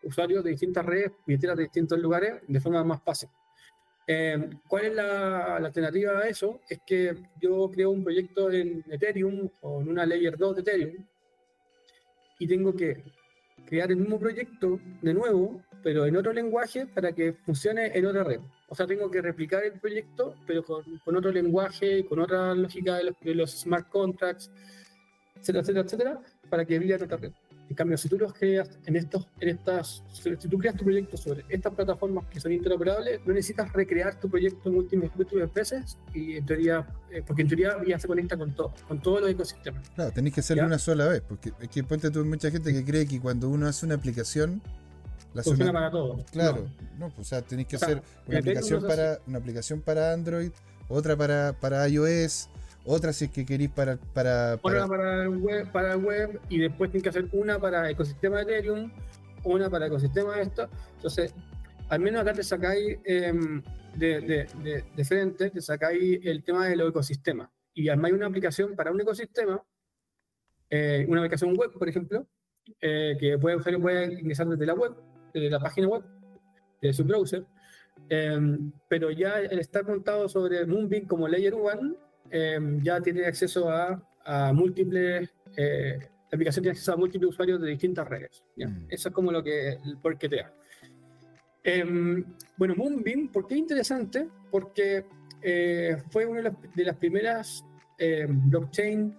usuarios 0.04 0.44
de 0.44 0.51
distintas 0.51 0.86
redes, 0.86 1.12
billeteras 1.25 1.58
de 1.58 1.63
distintos 1.63 2.00
lugares 2.00 2.42
de 2.48 2.60
forma 2.60 2.84
más 2.84 3.01
fácil. 3.04 3.30
Eh, 4.08 4.50
¿Cuál 4.68 4.86
es 4.86 4.94
la, 4.94 5.56
alternativa 5.56 6.20
a 6.20 6.27
eso? 6.27 6.62
Es 6.70 6.80
que 6.86 7.15
yo 7.42 7.72
creo 7.72 7.89
un 7.89 8.04
proyecto 8.04 8.51
en 8.51 8.84
Ethereum 8.89 9.50
o 9.62 9.82
en 9.82 9.89
una 9.89 10.06
Layer 10.06 10.38
2 10.38 10.56
de 10.56 10.62
Ethereum 10.62 11.06
y 12.38 12.48
tengo 12.48 12.75
que 12.75 13.04
crear 13.65 13.91
el 13.91 13.98
mismo 13.98 14.19
proyecto 14.19 14.79
de 15.01 15.13
nuevo, 15.13 15.62
pero 15.84 16.05
en 16.05 16.15
otro 16.17 16.34
lenguaje 16.34 16.86
para 16.88 17.12
que 17.12 17.34
funcione 17.34 17.91
en 17.98 18.05
otra 18.05 18.24
red. 18.24 18.39
O 18.67 18.75
sea, 18.75 18.88
tengo 18.88 19.10
que 19.12 19.22
replicar 19.22 19.63
el 19.63 19.79
proyecto, 19.79 20.36
pero 20.48 20.63
con, 20.63 20.84
con 21.03 21.15
otro 21.15 21.31
lenguaje, 21.31 22.05
con 22.05 22.19
otra 22.19 22.53
lógica 22.55 22.98
de 22.98 23.03
los, 23.05 23.19
de 23.19 23.36
los, 23.36 23.51
smart 23.51 23.89
contracts, 23.89 24.50
etcétera, 25.36 25.62
etcétera, 25.62 25.86
etcétera, 25.86 26.22
para 26.50 26.65
que 26.65 26.79
viva 26.79 26.95
en 26.95 27.03
otra 27.03 27.17
red. 27.17 27.31
En 27.67 27.75
cambio, 27.75 27.98
si 27.98 28.07
tú 28.07 28.17
los 28.17 28.34
creas 28.34 28.69
en 28.86 28.95
estos, 28.95 29.27
en 29.39 29.50
estas, 29.50 30.03
si 30.12 30.48
tú 30.48 30.57
creas 30.57 30.75
tu 30.75 30.84
proyecto 30.84 31.17
sobre 31.17 31.43
estas 31.50 31.74
plataformas 31.74 32.25
que 32.27 32.39
son 32.39 32.51
interoperables, 32.51 33.22
no 33.25 33.34
necesitas 33.34 33.74
recrear 33.74 34.19
tu 34.19 34.29
proyecto 34.29 34.69
en 34.69 34.75
múltiples, 34.75 35.12
veces 35.53 35.98
y 36.13 36.38
en 36.38 36.45
teoría, 36.45 36.88
eh, 37.12 37.24
porque 37.25 37.41
en 37.41 37.48
teoría 37.48 37.77
ya 37.86 37.98
se 37.98 38.07
conecta 38.07 38.38
con 38.38 38.53
todo, 38.53 38.74
con 38.88 39.01
todos 39.01 39.22
los 39.22 39.31
ecosistemas. 39.31 39.89
Claro, 39.89 40.12
tenéis 40.12 40.36
que 40.36 40.41
hacerlo 40.41 40.65
una 40.65 40.77
sola 40.77 41.07
vez, 41.07 41.22
porque 41.27 41.53
es 41.60 41.69
que 41.69 41.84
ponte 41.84 42.12
tú 42.12 42.24
mucha 42.24 42.51
gente 42.51 42.72
que 42.72 42.86
cree 42.86 43.07
que 43.07 43.19
cuando 43.19 43.50
uno 43.50 43.67
hace 43.67 43.86
una 43.86 43.95
aplicación 43.95 44.62
la 45.34 45.41
funciona 45.41 45.74
para 45.74 45.89
todo. 45.89 46.24
Claro, 46.31 46.67
no, 47.00 47.10
pues, 47.10 47.19
o 47.19 47.24
sea, 47.24 47.41
tenéis 47.41 47.67
que 47.67 47.77
hacer 47.77 48.03
una 48.27 48.39
aplicación 48.39 48.84
para 48.84 49.19
una 49.25 49.38
aplicación 49.39 49.81
para 49.81 50.13
Android, 50.13 50.51
otra 50.88 51.17
para, 51.17 51.53
para 51.60 51.88
iOS 51.89 52.50
otra 52.86 53.12
si 53.13 53.25
es 53.25 53.32
que 53.32 53.46
queréis 53.46 53.72
para, 53.72 53.98
para, 53.98 54.58
para... 54.62 54.88
para 54.88 55.30
web, 55.30 55.72
para 55.72 55.98
web 55.98 56.39
y 56.50 56.60
después 56.60 56.92
tienen 56.92 57.04
que 57.04 57.10
hacer 57.10 57.27
una 57.32 57.60
para 57.60 57.89
ecosistema 57.89 58.38
de 58.38 58.44
Ethereum, 58.44 58.92
una 59.44 59.70
para 59.70 59.88
ecosistema 59.88 60.36
de 60.36 60.44
esto. 60.44 60.70
Entonces, 60.96 61.34
al 61.89 62.00
menos 62.00 62.22
acá 62.22 62.34
te 62.34 62.44
sacáis 62.44 62.98
em, 63.04 63.63
de, 63.96 64.22
de, 64.22 64.84
de, 64.96 65.06
frente, 65.06 65.50
te 65.50 65.62
sacáis 65.62 66.20
el 66.24 66.44
tema 66.44 66.68
de 66.68 66.75
los 66.75 66.89
ecosistemas. 66.89 67.50
Y 67.74 67.89
además 67.89 68.12
hay 68.12 68.18
una 68.18 68.27
aplicación 68.27 68.75
para 68.75 68.92
un 68.92 69.01
ecosistema, 69.01 69.63
eh, 70.70 71.06
una 71.10 71.22
aplicación 71.22 71.56
web, 71.56 71.72
por 71.72 71.89
ejemplo, 71.89 72.27
eh, 72.82 73.18
que 73.20 73.38
puede, 73.38 73.56
usuario 73.56 73.82
puede 73.82 74.13
ingresar 74.13 74.48
desde 74.48 74.65
la 74.65 74.74
web, 74.74 74.94
desde 75.34 75.50
la 75.50 75.60
página 75.60 75.88
web, 75.88 76.04
de 76.82 76.94
su 76.94 77.04
browser. 77.04 77.46
Em, 78.10 78.72
pero 78.88 79.10
ya 79.10 79.39
el 79.39 79.58
estar 79.58 79.84
montado 79.86 80.30
sobre 80.30 80.65
Moonbeam 80.65 81.08
como 81.08 81.27
Layer 81.27 81.56
1 81.56 82.06
Em, 82.29 82.82
ya 82.82 83.00
tiene 83.01 83.25
acceso 83.25 83.70
a, 83.70 84.01
a 84.25 84.53
múltiples, 84.53 85.29
eh, 85.55 86.00
la 86.00 86.36
aplicación 86.36 86.63
tiene 86.63 86.72
acceso 86.72 86.94
a 86.94 86.98
múltiples 86.98 87.29
usuarios 87.29 87.62
de 87.62 87.70
distintas 87.70 88.08
redes. 88.08 88.44
Mm. 88.58 88.86
Eso 88.89 89.10
es 89.10 89.15
como 89.15 89.32
lo 89.32 89.44
que, 89.44 89.70
el 89.70 89.98
porquetea. 90.01 90.51
Eh, 91.63 91.84
bueno, 92.58 92.75
Moonbeam, 92.75 93.29
¿por 93.29 93.48
qué 93.48 93.55
interesante? 93.55 94.27
Porque 94.51 95.05
eh, 95.41 95.98
fue 96.12 96.25
una 96.25 96.41
de 96.75 96.84
las, 96.84 96.96
primeras 96.96 97.63
em, 97.98 98.50
blockchain, 98.50 99.15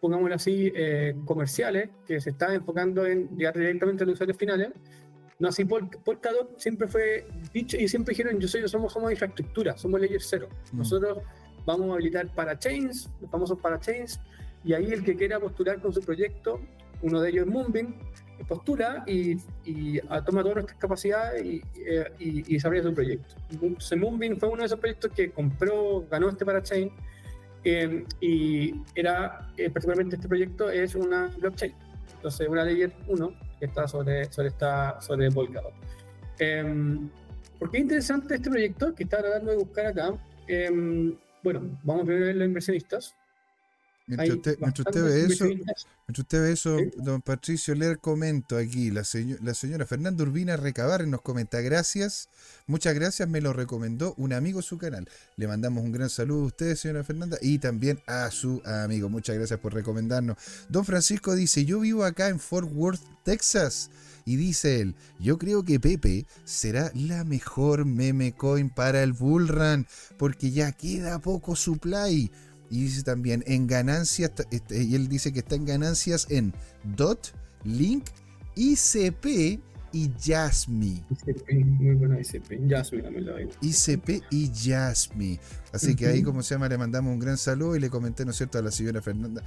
pongámoslo 0.00 0.34
así, 0.34 0.72
eh, 0.74 1.14
comerciales 1.24 1.90
que 2.06 2.20
se 2.20 2.30
estaba 2.30 2.54
enfocando 2.54 3.06
en 3.06 3.28
llegar 3.36 3.56
directamente 3.56 4.04
a 4.04 4.06
los 4.06 4.14
usuarios 4.14 4.36
finales 4.36 4.70
no, 5.38 5.48
así 5.48 5.64
Polkadot 5.64 6.58
siempre 6.58 6.88
fue 6.88 7.26
dicho 7.52 7.76
y 7.76 7.86
siempre 7.86 8.12
dijeron, 8.12 8.40
yo 8.40 8.48
soy, 8.48 8.66
somos, 8.68 8.92
somos 8.92 9.10
infraestructura, 9.12 9.76
somos 9.76 10.00
layer 10.00 10.20
cero. 10.20 10.48
Mm. 10.72 10.78
Nosotros 10.78 11.18
vamos 11.64 11.90
a 11.90 11.94
habilitar 11.94 12.26
parachains, 12.34 13.08
los 13.20 13.30
famosos 13.30 13.58
parachains, 13.60 14.20
y 14.64 14.72
ahí 14.72 14.86
el 14.86 15.04
que 15.04 15.14
quiera 15.14 15.38
postular 15.38 15.80
con 15.80 15.92
su 15.92 16.00
proyecto, 16.00 16.60
uno 17.02 17.20
de 17.20 17.30
ellos 17.30 17.46
es 17.46 17.52
Moonbeam, 17.52 17.94
postula 18.48 19.04
y, 19.06 19.36
y 19.64 20.00
toma 20.24 20.42
todas 20.42 20.56
nuestras 20.56 20.78
capacidades 20.78 21.44
y, 21.44 21.62
y, 22.18 22.44
y, 22.48 22.54
desarrolla 22.54 22.82
su 22.82 22.94
proyecto. 22.94 23.34
Moonbeam 23.96 24.38
fue 24.38 24.48
uno 24.48 24.60
de 24.60 24.66
esos 24.66 24.78
proyectos 24.78 25.12
que 25.12 25.30
compró, 25.30 26.04
ganó 26.10 26.28
este 26.28 26.44
parachain, 26.44 26.90
eh, 27.64 28.04
y 28.20 28.74
era, 28.94 29.52
eh, 29.56 29.70
particularmente 29.70 30.16
este 30.16 30.28
proyecto 30.28 30.70
es 30.70 30.94
una 30.94 31.26
blockchain, 31.38 31.74
entonces 32.16 32.48
una 32.48 32.64
layer 32.64 32.92
1 33.08 33.47
que 33.58 33.66
está 33.66 33.88
sobre, 33.88 34.30
sobre, 34.32 34.48
esta, 34.48 35.00
sobre 35.00 35.30
Polkadot. 35.30 35.74
Eh, 36.38 36.98
¿Por 37.58 37.70
qué 37.70 37.78
es 37.78 37.82
interesante 37.82 38.36
este 38.36 38.50
proyecto 38.50 38.94
que 38.94 39.02
está 39.02 39.18
tratando 39.18 39.50
de 39.50 39.56
buscar 39.56 39.86
acá? 39.86 40.14
Em, 40.46 41.16
bueno, 41.42 41.78
vamos 41.82 42.08
a 42.08 42.12
ver 42.12 42.36
los 42.36 42.46
inversionistas. 42.46 43.16
Mientras 44.08 44.30
usted, 44.30 45.04
ve 45.04 45.26
eso, 45.26 45.44
mientras 45.44 45.86
usted 46.18 46.40
ve 46.40 46.52
eso, 46.52 46.78
don 46.96 47.20
Patricio 47.20 47.74
Leer 47.74 47.98
comento 47.98 48.56
aquí, 48.56 48.90
la, 48.90 49.02
la 49.42 49.54
señora 49.54 49.84
Fernanda 49.84 50.22
Urbina 50.22 50.56
Recabar 50.56 51.06
nos 51.06 51.20
comenta, 51.20 51.60
gracias, 51.60 52.30
muchas 52.66 52.94
gracias, 52.94 53.28
me 53.28 53.42
lo 53.42 53.52
recomendó 53.52 54.14
un 54.16 54.32
amigo 54.32 54.62
su 54.62 54.78
canal. 54.78 55.06
Le 55.36 55.46
mandamos 55.46 55.84
un 55.84 55.92
gran 55.92 56.08
saludo 56.08 56.44
a 56.44 56.46
usted, 56.46 56.74
señora 56.74 57.04
Fernanda, 57.04 57.36
y 57.42 57.58
también 57.58 58.00
a 58.06 58.30
su 58.30 58.62
amigo. 58.64 59.10
Muchas 59.10 59.36
gracias 59.36 59.60
por 59.60 59.74
recomendarnos. 59.74 60.38
Don 60.70 60.86
Francisco 60.86 61.34
dice, 61.34 61.66
yo 61.66 61.80
vivo 61.80 62.04
acá 62.04 62.28
en 62.28 62.40
Fort 62.40 62.70
Worth, 62.72 63.02
Texas. 63.24 63.90
Y 64.24 64.36
dice 64.36 64.82
él, 64.82 64.94
yo 65.18 65.38
creo 65.38 65.64
que 65.64 65.80
Pepe 65.80 66.26
será 66.44 66.92
la 66.94 67.24
mejor 67.24 67.86
meme 67.86 68.32
coin 68.32 68.68
para 68.68 69.02
el 69.02 69.14
bullrun, 69.14 69.86
porque 70.18 70.50
ya 70.50 70.72
queda 70.72 71.18
poco 71.18 71.56
supply. 71.56 72.30
Y 72.70 72.82
dice 72.82 73.02
también 73.02 73.42
en 73.46 73.66
ganancias, 73.66 74.32
este, 74.50 74.82
y 74.82 74.94
él 74.94 75.08
dice 75.08 75.32
que 75.32 75.40
está 75.40 75.54
en 75.54 75.64
ganancias 75.64 76.26
en 76.30 76.52
DOT, 76.96 77.28
Link, 77.64 78.04
ICP 78.56 79.60
y 79.92 80.10
Jasmy. 80.20 81.02
ICP, 81.10 81.52
muy 81.64 81.94
buena 81.94 82.20
ICP. 82.20 82.68
Jasmy 82.68 83.02
también 83.02 83.26
la 83.26 83.40
ICP 83.60 84.22
y 84.30 84.50
Jasmy. 84.54 85.40
Así 85.72 85.96
que 85.96 86.06
ahí, 86.06 86.22
como 86.22 86.42
se 86.42 86.54
llama, 86.54 86.68
le 86.68 86.76
mandamos 86.76 87.12
un 87.12 87.18
gran 87.18 87.38
saludo 87.38 87.76
y 87.76 87.80
le 87.80 87.88
comenté, 87.88 88.24
¿no 88.24 88.32
es 88.32 88.36
cierto?, 88.36 88.58
a 88.58 88.62
la 88.62 88.70
señora 88.70 89.00
Fernanda 89.00 89.42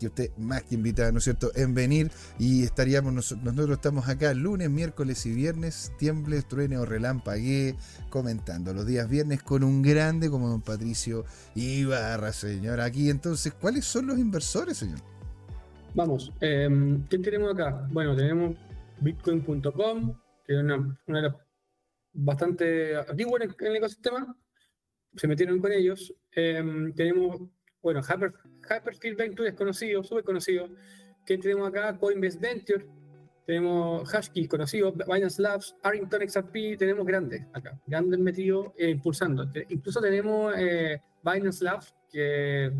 que 0.00 0.06
usted 0.06 0.30
más 0.38 0.64
que 0.64 0.74
invitada, 0.74 1.12
¿no 1.12 1.18
es 1.18 1.24
cierto?, 1.24 1.52
en 1.54 1.74
venir 1.74 2.10
y 2.38 2.64
estaríamos, 2.64 3.12
nosotros 3.12 3.70
estamos 3.70 4.08
acá 4.08 4.34
lunes, 4.34 4.70
miércoles 4.70 5.24
y 5.26 5.32
viernes, 5.32 5.92
tiemble, 5.98 6.42
truene 6.42 6.78
o 6.78 6.84
relampaguee, 6.84 7.76
comentando 8.08 8.72
los 8.74 8.86
días 8.86 9.08
viernes 9.08 9.42
con 9.42 9.62
un 9.62 9.82
grande 9.82 10.28
como 10.30 10.48
don 10.48 10.62
Patricio 10.62 11.24
Ibarra, 11.54 12.32
señor. 12.32 12.80
Aquí 12.80 13.10
entonces, 13.10 13.52
¿cuáles 13.54 13.84
son 13.84 14.06
los 14.06 14.18
inversores, 14.18 14.78
señor? 14.78 14.98
Vamos, 15.94 16.32
eh, 16.40 16.68
¿quién 17.08 17.22
tenemos 17.22 17.52
acá? 17.52 17.86
Bueno, 17.92 18.16
tenemos 18.16 18.56
bitcoin.com, 19.00 20.14
que 20.44 20.54
es 20.54 20.60
una, 20.60 20.76
una 21.06 21.18
de 21.20 21.28
las 21.28 21.36
bastante 22.12 22.96
activa 22.96 23.30
en, 23.40 23.54
el 23.66 23.76
ecosistema, 23.76 24.36
se 25.14 25.28
metieron 25.28 25.60
con 25.60 25.72
ellos. 25.72 26.14
Em, 26.32 26.92
tenemos, 26.94 27.40
bueno, 27.82 28.00
Hyper, 28.02 28.32
Hyperfield 28.68 29.16
Venture 29.16 29.48
es 29.48 29.54
conocido, 29.54 30.02
súper 30.02 30.24
conocido. 30.24 30.68
¿Qué 31.24 31.38
tenemos 31.38 31.68
acá? 31.68 31.96
Coinbase 31.96 32.38
Venture, 32.38 32.86
tenemos 33.46 34.08
Hashkey 34.08 34.46
conocido, 34.46 34.92
Binance 34.92 35.40
Labs, 35.40 35.76
Arlington 35.82 36.28
XRP, 36.28 36.78
tenemos 36.78 37.06
grandes 37.06 37.42
acá, 37.52 37.78
grandes 37.86 38.20
metidos 38.20 38.68
eh, 38.76 38.90
impulsando. 38.90 39.48
Incluso 39.68 40.00
tenemos 40.00 40.54
eh, 40.56 41.00
Binance 41.22 41.64
Labs, 41.64 41.94
que 42.10 42.72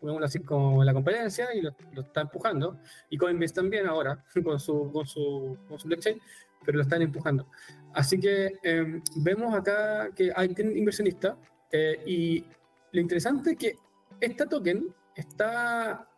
pongámoslo 0.00 0.26
así 0.26 0.40
como 0.40 0.84
la 0.84 0.92
competencia 0.92 1.54
y 1.54 1.62
lo, 1.62 1.74
está 1.96 2.22
empujando, 2.22 2.78
y 3.10 3.16
Coinbase 3.16 3.54
también 3.54 3.86
ahora 3.86 4.24
con 4.44 4.60
su, 4.60 4.90
con 4.92 5.06
su, 5.06 5.58
con 5.68 5.78
su 5.78 5.88
blockchain, 5.88 6.20
pero 6.64 6.78
lo 6.78 6.82
están 6.82 7.02
empujando. 7.02 7.46
Así 7.92 8.18
que 8.18 8.54
em, 8.62 9.02
vemos 9.16 9.54
acá 9.54 10.10
que 10.14 10.32
hay 10.34 10.54
inversionistas 10.58 11.36
eh, 11.70 12.02
y 12.06 12.44
lo 12.92 13.00
interesante 13.00 13.52
es 13.52 13.56
que 13.56 13.76
esta 14.24 14.46
token 14.46 14.86
está, 15.14 16.08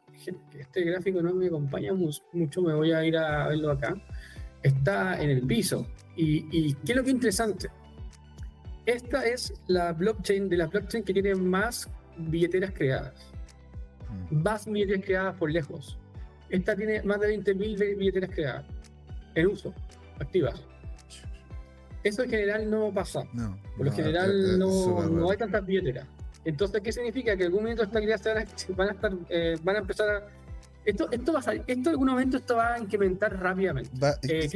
este 0.58 0.82
gráfico 0.82 1.22
no 1.22 1.34
me 1.34 1.46
acompaña 1.46 1.92
mucho, 1.92 2.62
me 2.62 2.75
voy 2.75 2.92
a 2.92 3.04
ir 3.04 3.16
a 3.16 3.48
verlo 3.48 3.70
acá, 3.70 3.94
está 4.62 5.20
en 5.20 5.30
el 5.30 5.46
piso. 5.46 5.86
¿Y, 6.16 6.46
y 6.50 6.75
qué 6.75 6.92
es 6.92 6.96
lo 6.96 7.02
que 7.02 7.10
es 7.10 7.14
interesante? 7.14 7.68
Esta 8.86 9.26
es 9.26 9.52
la 9.66 9.92
blockchain 9.92 10.48
de 10.48 10.56
la 10.56 10.66
blockchain 10.66 11.04
que 11.04 11.12
tiene 11.12 11.34
más 11.34 11.90
billeteras 12.16 12.72
creadas. 12.72 13.32
Mm. 14.30 14.42
Más 14.42 14.66
billeteras 14.66 15.04
creadas 15.04 15.36
por 15.36 15.50
lejos. 15.50 15.98
Esta 16.48 16.76
tiene 16.76 17.02
más 17.02 17.20
de 17.20 17.36
20.000 17.36 17.96
billeteras 17.98 18.30
creadas 18.30 18.64
en 19.34 19.46
uso, 19.48 19.75
activas. 20.20 20.64
Eso 22.04 22.22
en 22.22 22.30
general 22.30 22.70
no 22.70 22.92
pasa. 22.94 23.25
por 23.76 23.86
lo 23.86 23.92
general 23.92 24.58
no, 24.58 25.08
no 25.08 25.30
hay 25.30 25.36
tantas 25.36 25.66
billeteras. 25.66 26.06
Entonces, 26.47 26.81
¿qué 26.81 26.93
significa? 26.93 27.37
Que 27.37 27.43
en 27.43 27.49
algún 27.49 27.65
momento 27.65 27.83
esta 27.83 27.99
actividad 27.99 28.47
van 28.76 28.88
a, 28.88 28.93
estar, 28.93 29.12
eh, 29.29 29.57
van 29.65 29.76
a 29.76 29.79
empezar 29.81 30.09
a. 30.09 30.29
Esto, 30.85 31.11
esto 31.11 31.33
va 31.33 31.41
a 31.41 31.53
esto 31.53 31.65
en 31.67 31.88
algún 31.88 32.07
momento 32.07 32.37
esto 32.37 32.55
va 32.55 32.75
a 32.75 32.79
incrementar 32.79 33.37
rápidamente. 33.37 33.91
Va, 33.99 34.12
eh, 34.23 34.49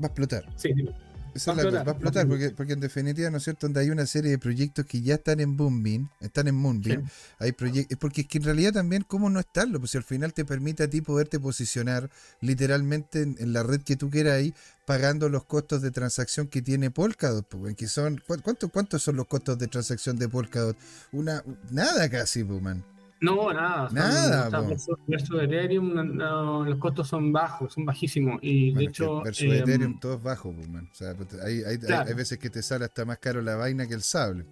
va 0.00 0.04
a 0.04 0.06
explotar. 0.06 0.44
Sí, 0.54 0.72
sí. 0.72 0.88
Esa 1.34 1.54
va, 1.54 1.62
a 1.62 1.82
explotar, 1.82 2.26
porque, 2.26 2.50
porque, 2.50 2.72
en 2.72 2.80
definitiva, 2.80 3.30
¿no 3.30 3.38
es 3.38 3.44
cierto? 3.44 3.66
Donde 3.66 3.80
hay 3.80 3.90
una 3.90 4.06
serie 4.06 4.30
de 4.30 4.38
proyectos 4.38 4.86
que 4.86 5.00
ya 5.00 5.14
están 5.14 5.40
en 5.40 5.56
Moonbeam, 5.56 6.08
están 6.20 6.48
en 6.48 6.56
Moonbeam, 6.56 7.08
hay 7.38 7.52
proyectos, 7.52 7.98
porque 7.98 8.22
es 8.22 8.26
que 8.26 8.38
en 8.38 8.44
realidad 8.44 8.72
también, 8.72 9.04
¿cómo 9.06 9.30
no 9.30 9.40
estarlo? 9.40 9.78
Pues 9.78 9.92
si 9.92 9.98
al 9.98 10.04
final 10.04 10.32
te 10.34 10.44
permite 10.44 10.84
a 10.84 10.90
ti 10.90 11.00
poderte 11.00 11.38
posicionar 11.38 12.10
literalmente 12.40 13.22
en, 13.22 13.52
la 13.52 13.62
red 13.62 13.82
que 13.82 13.96
tú 13.96 14.10
quieras 14.10 14.34
ahí, 14.34 14.54
pagando 14.86 15.28
los 15.28 15.44
costos 15.44 15.82
de 15.82 15.90
transacción 15.90 16.48
que 16.48 16.62
tiene 16.62 16.90
Polkadot, 16.90 17.46
pues, 17.46 17.76
que 17.76 17.86
son, 17.86 18.20
¿cuántos 18.26 18.70
cuántos 18.70 19.02
son 19.02 19.16
los 19.16 19.26
costos 19.26 19.58
de 19.58 19.68
transacción 19.68 20.16
de 20.16 20.28
Polkadot? 20.28 20.76
Una, 21.12 21.44
nada 21.70 22.08
casi, 22.08 22.42
pues, 22.44 22.60
man. 22.60 22.84
No, 23.20 23.52
nada. 23.52 23.88
Nada. 23.92 24.66
versus 25.06 25.42
Ethereum 25.42 25.92
los 25.94 26.78
costos 26.78 27.08
son 27.08 27.32
bajos, 27.32 27.74
son 27.74 27.84
bajísimos. 27.84 28.38
Y 28.42 28.72
de 28.72 28.84
hecho. 28.84 29.22
Versus 29.22 29.44
eh, 29.44 29.58
Ethereum 29.58 30.00
todo 30.00 30.14
es 30.14 30.22
bajo, 30.22 30.52
pues, 30.52 30.68
man. 30.68 30.88
O 30.90 30.94
sea, 30.94 31.14
pues, 31.14 31.34
hay, 31.42 31.62
hay, 31.64 31.78
hay, 31.92 32.14
veces 32.14 32.38
que 32.38 32.48
te 32.48 32.62
sale 32.62 32.86
hasta 32.86 33.04
más 33.04 33.18
caro 33.18 33.42
la 33.42 33.56
vaina 33.56 33.86
que 33.86 33.94
el 33.94 34.02
sable. 34.02 34.46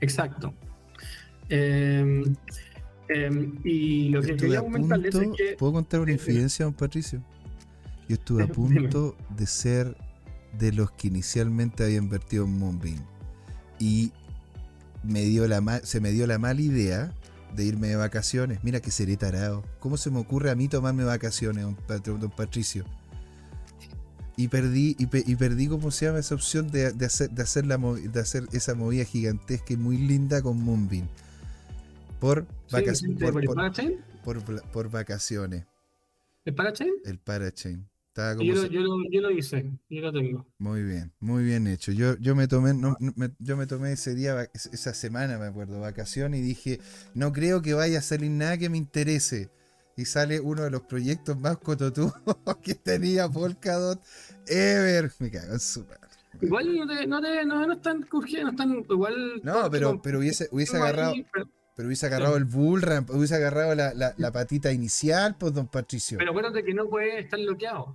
Exacto. 0.00 0.52
Eh, 1.48 2.24
y 3.64 4.08
lo 4.10 4.22
que 4.22 4.36
quería 4.36 4.60
comentarles 4.60 5.14
es 5.14 5.28
que. 5.36 5.56
¿Puedo 5.58 5.72
contar 5.72 6.00
una 6.00 6.12
infidencia, 6.12 6.66
don 6.66 6.74
Patricio? 6.74 7.22
Yo 8.08 8.14
estuve 8.16 8.42
a 8.42 8.46
punto 8.48 9.16
de 9.30 9.46
ser 9.46 9.96
de 10.58 10.72
los 10.72 10.90
que 10.92 11.08
inicialmente 11.08 11.82
había 11.82 11.96
invertido 11.96 12.44
en 12.44 12.58
Moonbeam. 12.58 13.02
Y 13.78 14.12
me 15.02 15.22
dio 15.22 15.48
la 15.48 15.80
se 15.82 16.00
me 16.00 16.10
dio 16.10 16.26
la 16.26 16.38
mala 16.38 16.60
idea 16.60 17.12
de 17.54 17.64
irme 17.64 17.88
de 17.88 17.96
vacaciones. 17.96 18.62
Mira 18.62 18.80
que 18.80 18.90
seré 18.90 19.16
tarado. 19.16 19.64
¿Cómo 19.80 19.96
se 19.96 20.10
me 20.10 20.18
ocurre 20.18 20.50
a 20.50 20.54
mí 20.54 20.68
tomarme 20.68 21.04
vacaciones, 21.04 21.64
don, 21.64 22.30
Patricio? 22.36 22.84
Y 24.36 24.48
perdí, 24.48 24.96
y, 24.98 25.06
perdí, 25.36 25.68
¿cómo 25.68 25.90
se 25.90 26.06
llama 26.06 26.18
esa 26.18 26.34
opción 26.34 26.70
de, 26.70 26.86
hacer, 27.04 27.30
de, 27.30 27.42
hacer 27.42 27.66
la, 27.66 27.76
de 27.76 28.20
hacer 28.20 28.44
esa 28.52 28.74
movida 28.74 29.04
gigantesca 29.04 29.74
y 29.74 29.76
muy 29.76 29.98
linda 29.98 30.40
con 30.40 30.62
Moonbeam? 30.62 31.06
Por, 32.18 32.46
vacaciones. 32.70 33.18
por, 34.24 34.90
vacaciones. 34.90 35.66
¿El 36.44 36.54
parachain? 36.54 36.92
El 37.04 37.18
parachain 37.18 37.91
yo, 38.14 38.54
lo, 38.54 38.66
yo, 39.10 39.20
lo, 39.20 39.30
hice, 39.30 39.70
yo 39.88 40.00
lo 40.02 40.12
tengo. 40.12 40.46
Muy 40.58 40.82
bien, 40.82 41.12
muy 41.20 41.44
bien 41.44 41.66
hecho. 41.66 41.92
Yo, 41.92 42.16
yo 42.18 42.34
me 42.34 42.46
tomé, 42.48 42.74
no, 42.74 42.96
yo 43.38 43.56
me 43.56 43.66
tomé 43.66 43.92
ese 43.92 44.14
día, 44.14 44.50
esa 44.52 44.92
semana, 44.94 45.38
me 45.38 45.46
acuerdo, 45.46 45.80
vacación, 45.80 46.34
y 46.34 46.40
dije, 46.40 46.80
no 47.14 47.32
creo 47.32 47.62
que 47.62 47.74
vaya 47.74 47.98
a 47.98 48.02
salir 48.02 48.30
nada 48.30 48.58
que 48.58 48.68
me 48.68 48.78
interese. 48.78 49.50
Y 49.96 50.06
sale 50.06 50.40
uno 50.40 50.62
de 50.62 50.70
los 50.70 50.82
proyectos 50.82 51.38
más 51.38 51.58
cototudos 51.58 52.14
que 52.62 52.74
tenía 52.74 53.28
Polkadot 53.28 54.00
ever. 54.46 55.12
Me 55.18 55.30
cago 55.30 55.52
en 55.52 55.60
su 55.60 55.84
Igual 56.40 56.76
no, 56.76 56.86
te, 56.86 57.06
no, 57.06 57.20
te, 57.20 57.44
no, 57.44 57.66
no 57.66 57.72
están 57.74 58.06
no 58.10 58.50
están 58.50 58.84
igual. 58.88 59.40
No, 59.42 59.70
pero, 59.70 60.00
pero 60.00 60.18
hubiese, 60.18 60.48
hubiese 60.50 60.76
agarrado. 60.76 61.14
pero... 61.32 61.48
hubiese 61.78 62.06
agarrado 62.06 62.36
el 62.36 62.44
bull 62.44 62.82
ramp, 62.82 63.10
hubiese 63.10 63.34
agarrado 63.36 63.74
la, 63.74 63.94
la, 63.94 64.14
la, 64.16 64.32
patita 64.32 64.72
inicial, 64.72 65.36
pues, 65.38 65.54
don 65.54 65.66
Patricio. 65.66 66.18
Pero 66.18 66.30
acuérdate 66.30 66.62
que 66.62 66.74
no 66.74 66.88
puede 66.88 67.20
estar 67.20 67.40
bloqueado. 67.40 67.94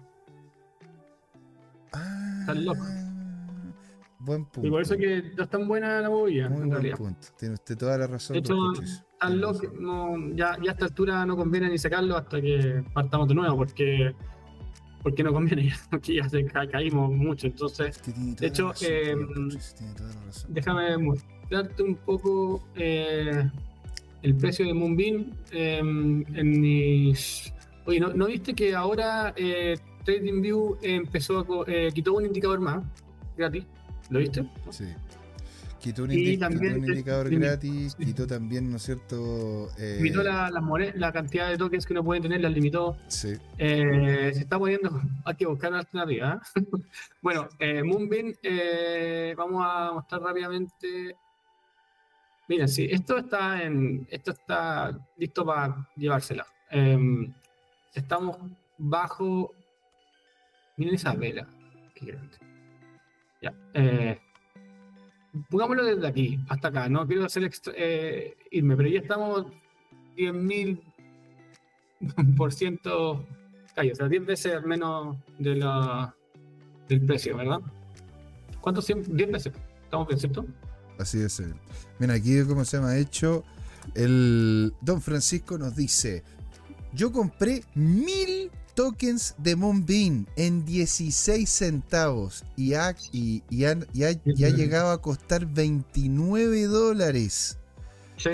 Ah, 1.93 2.53
Buen 4.19 4.45
punto. 4.45 4.67
Y 4.67 4.71
por 4.71 4.81
eso 4.81 4.97
que 4.97 5.31
no 5.37 5.43
es 5.43 5.49
tan 5.49 5.67
buena 5.67 6.01
la 6.01 6.09
movida. 6.09 6.49
Muy 6.49 6.67
buen 6.67 6.91
punto. 6.91 7.27
Tiene 7.37 7.53
usted 7.53 7.77
toda 7.77 7.97
la 7.97 8.07
razón. 8.07 8.33
De 8.33 8.39
hecho, 8.39 8.55
no, 9.79 10.35
ya, 10.35 10.57
ya 10.61 10.71
a 10.71 10.73
esta 10.73 10.85
altura 10.85 11.25
no 11.25 11.37
conviene 11.37 11.69
ni 11.69 11.77
sacarlo 11.77 12.17
hasta 12.17 12.41
que 12.41 12.83
partamos 12.93 13.27
de 13.29 13.35
nuevo, 13.35 13.55
porque 13.55 14.13
porque 15.01 15.23
no 15.23 15.31
conviene, 15.31 15.73
porque 15.89 16.15
ya 16.15 16.27
se 16.27 16.43
caímos 16.45 17.11
mucho. 17.11 17.47
Entonces, 17.47 18.01
de 18.37 18.47
hecho, 18.47 18.73
eh, 18.81 19.15
déjame 20.49 20.97
mostrarte 21.49 21.83
un 21.83 21.95
poco 21.95 22.63
eh, 22.75 23.49
el 24.21 24.35
precio 24.35 24.65
de 24.65 24.73
Moonbeam 24.73 25.31
eh, 25.51 25.79
en 25.79 26.61
mis. 26.61 27.53
Oye, 27.85 27.99
¿no, 27.99 28.13
¿no, 28.13 28.25
viste 28.27 28.53
que 28.53 28.75
ahora 28.75 29.33
eh, 29.37 29.77
TradingView 30.07 30.77
empezó 30.81 31.39
a, 31.39 31.71
eh, 31.71 31.91
quitó 31.93 32.13
un 32.13 32.25
indicador 32.25 32.59
más 32.59 32.83
gratis. 33.35 33.65
¿Lo 34.09 34.19
viste? 34.19 34.45
Sí. 34.69 34.85
Quitó 35.79 36.03
un, 36.03 36.11
indicador 36.11 37.29
gratis, 37.29 37.95
quitó 37.95 38.25
también, 38.25 38.71
¿no 38.71 38.77
es 38.77 38.83
cierto? 38.83 39.69
Eh, 39.77 39.97
limitó 39.97 40.23
la, 40.23 40.49
la, 40.49 41.11
cantidad 41.13 41.49
de 41.49 41.57
tokens 41.57 41.85
que 41.85 41.93
uno 41.93 42.03
puede 42.03 42.19
tener, 42.21 42.41
las 42.41 42.51
limitó. 42.51 42.97
Sí. 43.07 43.35
Eh, 43.57 44.31
se 44.33 44.39
está 44.39 44.57
moviendo, 44.57 45.01
hay 45.23 45.35
que 45.35 45.45
buscar 45.45 45.69
una 45.69 45.79
alternativa. 45.79 46.41
bueno, 47.21 47.47
Moonbeam, 47.85 48.33
vamos 49.37 49.63
a 49.65 49.91
mostrar 49.93 50.21
rápidamente. 50.21 51.15
Miren, 52.47 52.67
sí, 52.67 52.87
esto 52.89 53.17
está 53.17 53.61
en, 53.63 54.07
esto 54.09 54.31
está 54.31 54.97
listo 55.17 55.45
para 55.45 55.89
llevársela. 55.95 56.45
Em, 56.69 57.33
estamos 57.93 58.37
bajo 58.77 59.53
Miren 60.77 60.95
esa 60.95 61.13
vela. 61.13 61.47
Qué 61.93 62.05
grande. 62.05 62.37
Ya. 63.41 63.53
Eh, 63.73 64.19
pongámoslo 65.49 65.83
desde 65.83 66.07
aquí 66.07 66.39
hasta 66.47 66.67
acá. 66.69 66.87
No 66.87 67.05
quiero 67.07 67.25
hacer 67.25 67.49
eh, 67.75 68.37
irme, 68.51 68.77
pero 68.77 68.89
ya 68.89 68.99
estamos 68.99 69.47
10.000 70.15 70.79
por 72.37 72.53
ciento 72.53 73.25
o 73.79 73.95
sea, 73.95 74.07
10 74.07 74.25
veces 74.25 74.63
menos 74.63 75.17
de 75.37 75.55
la, 75.55 76.15
del 76.87 77.05
precio, 77.05 77.37
¿verdad? 77.37 77.59
¿Cuántos? 78.59 78.87
10 78.87 79.31
veces. 79.31 79.53
¿Estamos 79.83 80.07
bien, 80.07 80.19
cierto? 80.19 80.45
Así 80.99 81.21
es. 81.21 81.41
Mira, 81.99 82.15
aquí, 82.15 82.43
¿cómo 82.43 82.65
se 82.65 82.77
llama? 82.77 82.97
Hecho, 82.97 83.43
el 83.95 84.73
Don 84.81 85.01
Francisco 85.01 85.57
nos 85.57 85.75
dice: 85.75 86.23
Yo 86.93 87.11
compré 87.11 87.63
mil 87.75 88.51
tokens 88.77 89.33
de 89.39 89.55
Moonbeam 89.55 90.27
en 90.35 90.63
16 90.63 91.49
centavos 91.49 92.45
y 92.55 92.75
ha, 92.75 92.95
y, 93.11 93.41
ya 93.49 93.73
llegado 94.29 94.91
a 94.91 95.01
costar 95.01 95.47
29 95.47 96.67
dólares. 96.67 97.57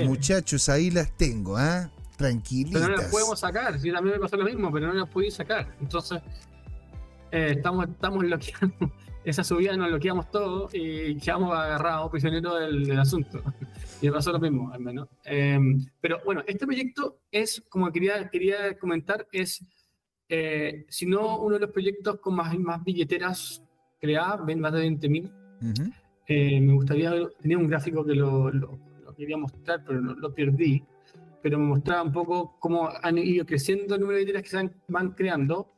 Muchachos, 0.06 0.68
ahí 0.70 0.92
las 0.92 1.16
tengo, 1.16 1.58
¿ah? 1.58 1.90
Tranquilitas. 2.18 2.82
Pero 2.82 2.94
no 2.94 3.02
las 3.02 3.12
podemos 3.12 3.40
sacar, 3.40 3.80
sí, 3.80 3.92
también 3.92 4.16
me 4.16 4.22
pasó 4.22 4.36
lo 4.38 4.46
mismo, 4.46 4.72
pero 4.72 4.88
no 4.88 4.94
las 4.94 5.10
pude 5.10 5.32
sacar. 5.32 5.76
Entonces, 5.80 6.22
eh, 7.32 7.54
estamos, 7.56 7.88
estamos 7.88 8.20
bloqueando. 8.20 8.92
Esa 9.26 9.44
subida 9.44 9.76
nos 9.78 9.88
bloqueamos 9.88 10.30
todo 10.30 10.70
y 10.74 11.16
quedamos 11.18 11.54
agarrados, 11.54 12.12
prisioneros 12.12 12.60
del, 12.60 13.00
asunto. 13.00 13.42
y 14.02 14.10
pasó 14.10 14.32
lo 14.32 14.40
mismo, 14.40 14.72
al 14.74 14.82
menos. 14.82 15.08
Em, 15.24 15.86
pero 16.02 16.20
bueno, 16.26 16.44
este 16.46 16.66
proyecto 16.66 17.20
es, 17.32 17.64
como 17.70 17.92
quería, 17.92 18.30
quería 18.30 18.78
comentar, 18.78 19.26
es 19.32 19.66
eh, 20.36 20.86
si 20.90 21.06
no 21.06 21.38
uno 21.40 21.56
de 21.56 21.62
los 21.62 21.72
proyectos 21.72 22.20
con 22.20 22.36
más, 22.36 22.58
más 22.58 22.84
billeteras 22.84 23.64
creadas, 24.00 24.46
ven 24.46 24.60
más 24.60 24.74
de 24.74 24.90
20.000. 24.90 25.32
Eh, 26.28 26.60
me 26.60 26.74
gustaría, 26.74 27.12
tenía 27.42 27.58
un 27.58 27.68
gráfico 27.68 28.04
que 28.04 28.16
lo, 28.16 28.52
quería 29.16 29.38
mostrar, 29.38 29.84
pero 29.86 30.02
lo, 30.02 30.34
perdí. 30.34 30.84
pero 31.42 31.60
me 31.60 31.66
mostraba 31.66 32.04
un 32.04 32.12
poco 32.12 32.58
cómo 32.60 32.90
han 33.02 33.18
ido 33.18 33.46
creciendo 33.46 33.96
el 33.96 34.02
número 34.02 34.18
de 34.18 34.24
ideas 34.24 34.44
que 34.44 34.50
se 34.50 34.70
van, 34.88 35.12
creando. 35.12 35.74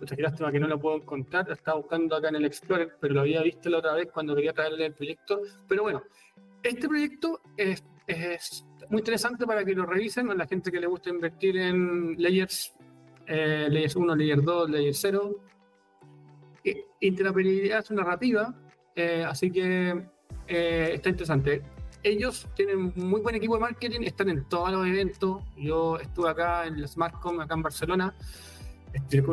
Eh, 0.00 0.16
qué 0.16 0.22
lástima 0.22 0.52
que 0.52 0.60
no 0.60 0.68
lo 0.68 0.78
puedo 0.78 0.96
encontrar, 0.96 1.46
lo 1.46 1.54
estaba 1.54 1.78
buscando 1.78 2.16
acá 2.16 2.28
en 2.28 2.36
el 2.36 2.44
Explorer, 2.44 2.96
pero 3.00 3.14
lo 3.14 3.20
había 3.20 3.42
visto 3.42 3.68
la 3.68 3.78
otra 3.78 3.94
vez 3.94 4.10
cuando 4.12 4.34
quería 4.34 4.52
traerle 4.52 4.86
el 4.86 4.94
proyecto. 4.94 5.40
Pero 5.68 5.82
bueno, 5.82 6.02
este 6.62 6.88
proyecto 6.88 7.40
es, 7.56 7.84
es 8.06 8.64
muy 8.90 9.00
interesante 9.00 9.46
para 9.46 9.64
que 9.64 9.74
lo 9.74 9.86
revisen 9.86 10.30
a 10.30 10.34
la 10.34 10.46
gente 10.46 10.70
que 10.70 10.80
le 10.80 10.86
gusta 10.86 11.10
invertir 11.10 11.56
en 11.56 12.14
layers, 12.18 12.74
eh, 13.26 13.68
layers 13.70 13.96
1, 13.96 14.16
layer 14.16 14.42
2, 14.42 14.70
layer 14.70 14.94
0. 14.94 15.36
Interoperabilidad 17.00 17.80
es 17.80 17.90
narrativa, 17.90 18.54
eh, 18.96 19.24
así 19.26 19.50
que 19.50 20.06
eh, 20.46 20.90
está 20.94 21.10
interesante. 21.10 21.62
Ellos 22.02 22.46
tienen 22.54 22.92
muy 22.96 23.20
buen 23.20 23.34
equipo 23.34 23.54
de 23.54 23.60
marketing, 23.60 24.00
están 24.02 24.28
en 24.28 24.44
todos 24.44 24.70
los 24.70 24.86
eventos. 24.86 25.42
Yo 25.56 25.98
estuve 25.98 26.30
acá 26.30 26.66
en 26.66 26.74
el 26.76 26.88
SmartCom, 26.88 27.40
acá 27.40 27.54
en 27.54 27.62
Barcelona, 27.62 28.14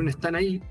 están 0.07 0.35
ahí. 0.35 0.61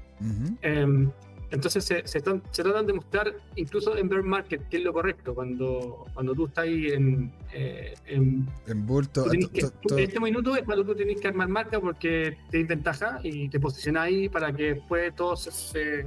Entonces 1.51 1.85
se, 1.85 2.07
se, 2.07 2.21
tratan 2.21 2.87
de 2.87 2.93
mostrar 2.93 3.35
incluso 3.57 3.97
en 3.97 4.09
bear 4.09 4.23
market 4.23 4.63
qué 4.69 4.77
es 4.77 4.85
lo 4.85 4.93
correcto 4.93 5.35
cuando, 5.35 6.07
cuando 6.15 6.33
tú 6.33 6.47
estás 6.47 6.65
ahí 6.65 6.87
en, 6.89 7.33
eh, 7.53 7.95
en, 8.07 8.49
en 8.69 8.87
bulto. 8.87 9.27
en 9.33 9.51
este 9.99 10.21
minuto 10.21 10.55
es 10.55 10.63
cuando 10.63 10.85
tú 10.85 10.95
tienes 10.95 11.21
que 11.21 11.27
armar 11.27 11.49
marca 11.49 11.81
porque 11.81 12.37
te 12.51 12.63
ventaja 12.63 13.19
y 13.25 13.49
te 13.49 13.59
posicionas 13.59 14.05
ahí 14.05 14.29
para 14.29 14.53
que 14.53 14.75
después 14.75 15.13
todo 15.17 15.35
se, 15.35 16.07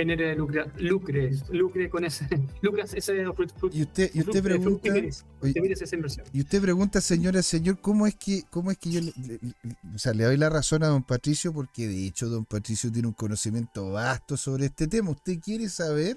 genere 0.00 0.34
lucre, 0.34 1.30
lucre, 1.50 1.90
con 1.90 2.04
ese, 2.04 2.26
lucras 2.62 2.94
ese 2.94 3.14
y 3.72 3.82
usted, 3.82 4.10
y 4.14 4.20
usted 4.20 4.42
pregunta, 4.42 4.88
y 6.32 6.40
usted 6.40 6.62
pregunta, 6.62 7.00
señora, 7.00 7.42
señor, 7.42 7.80
¿cómo 7.80 8.06
es 8.06 8.14
que, 8.14 8.44
cómo 8.50 8.70
es 8.70 8.78
que 8.78 8.90
yo 8.90 9.00
le, 9.00 9.12
o 9.94 9.98
sea, 9.98 10.14
le 10.14 10.24
doy 10.24 10.36
la 10.36 10.48
razón 10.48 10.82
a 10.82 10.88
don 10.88 11.02
Patricio? 11.02 11.52
Porque 11.52 11.86
de 11.86 12.06
hecho 12.06 12.28
don 12.28 12.44
Patricio 12.44 12.90
tiene 12.90 13.08
un 13.08 13.14
conocimiento 13.14 13.90
vasto 13.92 14.36
sobre 14.36 14.66
este 14.66 14.86
tema. 14.86 15.10
¿Usted 15.10 15.38
quiere 15.40 15.68
saber 15.68 16.16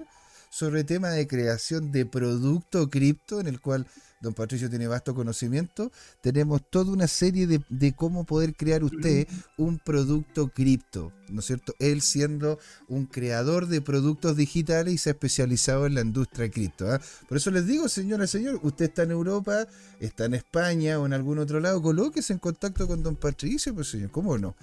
sobre 0.50 0.82
el 0.82 0.86
tema 0.86 1.10
de 1.10 1.28
creación 1.28 1.92
de 1.92 2.06
producto 2.06 2.90
cripto 2.90 3.40
en 3.40 3.48
el 3.48 3.60
cual 3.60 3.88
don 4.24 4.34
Patricio 4.34 4.70
tiene 4.70 4.88
vasto 4.88 5.14
conocimiento, 5.14 5.92
tenemos 6.22 6.62
toda 6.70 6.92
una 6.92 7.08
serie 7.08 7.46
de, 7.46 7.94
cómo 7.94 8.24
poder 8.24 8.56
crear 8.56 8.84
usted 8.84 9.28
un 9.58 9.80
producto 9.80 10.48
cripto, 10.48 11.12
¿no 11.30 11.42
es 11.42 11.46
cierto? 11.46 11.76
Él 11.78 12.02
siendo 12.02 12.58
un 12.88 13.06
creador 13.06 13.68
de 13.68 13.82
productos 13.82 14.38
digitales 14.38 14.94
y 14.94 14.98
se 14.98 15.10
ha 15.10 15.14
especializado 15.14 15.86
en 15.86 15.96
la 15.96 16.02
industria 16.02 16.50
cripto. 16.50 16.90
¿ah? 16.90 17.02
Por 17.28 17.38
eso 17.38 17.52
les 17.52 17.68
digo, 17.68 17.90
señora, 17.90 18.26
señor, 18.26 18.60
usted 18.64 18.86
está 18.86 19.04
en 19.04 19.12
Europa, 19.12 19.68
está 20.00 20.26
en 20.26 20.36
España 20.36 21.00
o 21.00 21.06
en 21.06 21.12
algún 21.12 21.40
otro 21.40 21.60
lado, 21.60 21.82
colóquese 21.82 22.32
en 22.32 22.40
contacto 22.40 22.88
con 22.88 23.04
don 23.04 23.18
Patricio, 23.18 23.76
pues 23.76 23.90
señor, 23.90 24.10
¿cómo 24.10 24.38
no? 24.38 24.56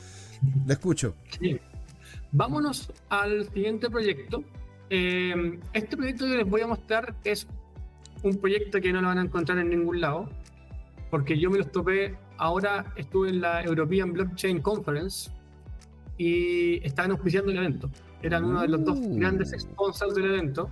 Le 0.67 0.73
escucho. 0.73 1.15
Vámonos 2.33 2.91
al 3.11 3.45
siguiente 3.53 3.91
proyecto. 3.91 4.43
Eh, 4.89 5.61
este 5.75 5.97
proyecto 5.99 6.25
que 6.25 6.39
les 6.39 6.49
voy 6.49 6.63
a 6.63 6.67
mostrar 6.67 7.15
es 7.25 7.47
un 8.23 8.37
proyecto 8.39 8.81
que 8.81 8.93
no 8.93 9.01
lo 9.01 9.09
van 9.09 9.19
a 9.19 9.23
encontrar 9.23 9.59
en 9.59 9.71
ningún 9.71 10.01
lado, 10.01 10.29
porque 11.11 11.39
yo 11.39 11.51
me 11.51 11.59
los 11.59 11.73
topé, 11.73 12.17
ahora 12.37 12.93
estuve 12.97 13.31
en 13.31 13.41
la 13.41 13.63
European 13.63 14.13
Blockchain 14.13 14.61
Conference 14.61 15.31
y 16.19 16.85
estaban 16.87 17.13
auspiciando 17.13 17.51
el 17.51 17.59
evento. 17.59 17.91
Eran 18.23 18.45
uno 18.45 18.61
de 18.61 18.69
los 18.69 18.85
dos 18.85 18.99
uh. 18.99 19.19
grandes 19.19 19.55
sponsors 19.59 20.15
del 20.15 20.27
evento. 20.27 20.71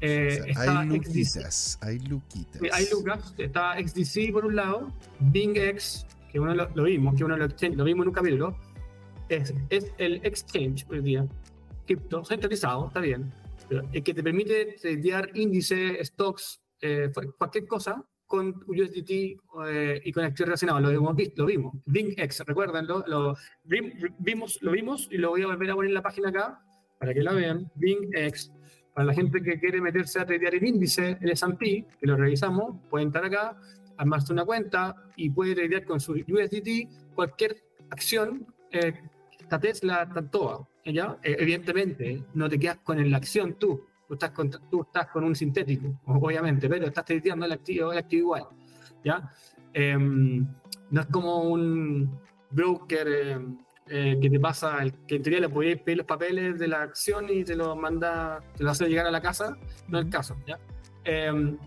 Eh, 0.00 0.40
hay 0.56 0.86
luquitas, 0.86 1.78
hay 1.82 1.98
luquitas. 1.98 2.62
Hay 2.72 2.86
lucas, 2.90 3.34
está 3.36 3.74
XDC 3.74 4.32
por 4.32 4.46
un 4.46 4.56
lado, 4.56 4.92
BingX, 5.18 6.06
que 6.32 6.40
uno 6.40 6.54
lo, 6.54 6.84
vimos, 6.84 7.16
que 7.16 7.24
uno 7.24 7.36
lo, 7.36 7.46
lo 7.46 7.84
vimos 7.84 8.04
en 8.04 8.08
un 8.08 8.14
capítulo, 8.14 8.56
es, 9.28 9.52
es 9.68 9.92
el 9.98 10.24
exchange 10.24 10.86
hoy 10.88 11.00
día, 11.00 11.26
cripto, 11.86 12.24
centralizado, 12.24 12.86
está 12.86 13.00
bien, 13.00 13.30
que 13.92 14.14
te 14.14 14.22
permite 14.22 14.76
tradear 14.80 15.30
índices, 15.34 16.08
stocks, 16.08 16.60
eh, 16.80 17.10
cualquier 17.36 17.66
cosa 17.66 18.04
con 18.26 18.62
USDT 18.66 19.10
eh, 19.66 20.00
y 20.04 20.12
con 20.12 20.24
activos 20.24 20.48
relacionados. 20.48 20.82
Lo 20.82 20.90
hemos 20.90 21.16
visto, 21.16 21.42
lo 21.42 21.46
vimos. 21.46 21.74
BingX, 21.84 22.40
recuérdenlo, 22.46 23.04
lo 23.06 23.34
vimos, 23.64 24.62
lo 24.62 24.70
vimos 24.70 25.08
y 25.10 25.18
lo 25.18 25.30
voy 25.30 25.42
a 25.42 25.46
volver 25.46 25.70
a 25.70 25.74
poner 25.74 25.88
en 25.88 25.94
la 25.94 26.02
página 26.02 26.28
acá 26.28 26.60
para 26.98 27.12
que 27.12 27.22
la 27.22 27.32
vean. 27.32 27.70
BingX. 27.74 28.52
Para 28.94 29.06
la 29.06 29.14
gente 29.14 29.42
que 29.42 29.58
quiere 29.58 29.80
meterse 29.80 30.20
a 30.20 30.26
tradear 30.26 30.54
el 30.54 30.64
índice, 30.64 31.18
el 31.20 31.30
S&P, 31.30 31.86
que 31.98 32.06
lo 32.06 32.16
revisamos, 32.16 32.76
puede 32.88 33.04
entrar 33.04 33.24
acá, 33.24 33.56
armarse 33.96 34.32
una 34.32 34.44
cuenta 34.44 34.94
y 35.16 35.30
puede 35.30 35.54
tradear 35.54 35.84
con 35.84 36.00
su 36.00 36.12
USDT 36.12 37.14
cualquier 37.14 37.56
acción, 37.90 38.46
eh, 38.72 38.94
esta 39.50 39.58
Tesla, 39.58 40.08
tanto 40.08 40.68
¿ya? 40.84 41.18
Eh, 41.24 41.36
evidentemente, 41.40 42.22
no 42.34 42.48
te 42.48 42.58
quedas 42.58 42.78
con 42.78 43.10
la 43.10 43.16
acción 43.16 43.54
tú, 43.54 43.84
tú 44.06 44.14
estás 44.14 44.30
con, 44.30 44.48
tú 44.70 44.82
estás 44.82 45.08
con 45.08 45.24
un 45.24 45.34
sintético, 45.34 46.00
obviamente, 46.06 46.68
pero 46.68 46.86
estás 46.86 47.04
tradeando 47.04 47.46
el 47.46 47.52
activo, 47.52 47.90
el 47.90 47.98
activo 47.98 48.36
igual, 48.36 48.44
¿ya? 49.04 49.28
Em, 49.72 50.46
no 50.90 51.00
es 51.00 51.06
como 51.06 51.42
un 51.42 52.20
broker 52.50 53.08
em, 53.08 53.58
eh, 53.88 54.18
que 54.22 54.30
te 54.30 54.38
pasa, 54.38 54.78
que 55.08 55.16
en 55.16 55.22
teoría 55.22 55.40
le 55.40 55.48
puedes 55.48 55.80
pedir 55.82 55.98
los 55.98 56.06
papeles 56.06 56.56
de 56.58 56.68
la 56.68 56.82
acción 56.82 57.26
y 57.28 57.42
te 57.42 57.56
lo 57.56 57.74
manda, 57.74 58.40
te 58.56 58.62
lo 58.62 58.70
hace 58.70 58.88
llegar 58.88 59.06
a 59.06 59.10
la 59.10 59.20
casa, 59.20 59.56
no 59.88 59.98
es 59.98 60.04
el 60.04 60.10
caso, 60.12 60.36
¿ya? 60.46 60.58
Em, 61.04 61.58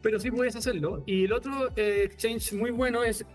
pero 0.00 0.18
sí 0.18 0.30
puedes 0.30 0.56
hacerlo. 0.56 1.02
Y 1.04 1.24
el 1.24 1.32
otro 1.32 1.68
eh, 1.76 2.04
exchange 2.04 2.54
muy 2.54 2.70
bueno 2.70 3.02
es 3.02 3.26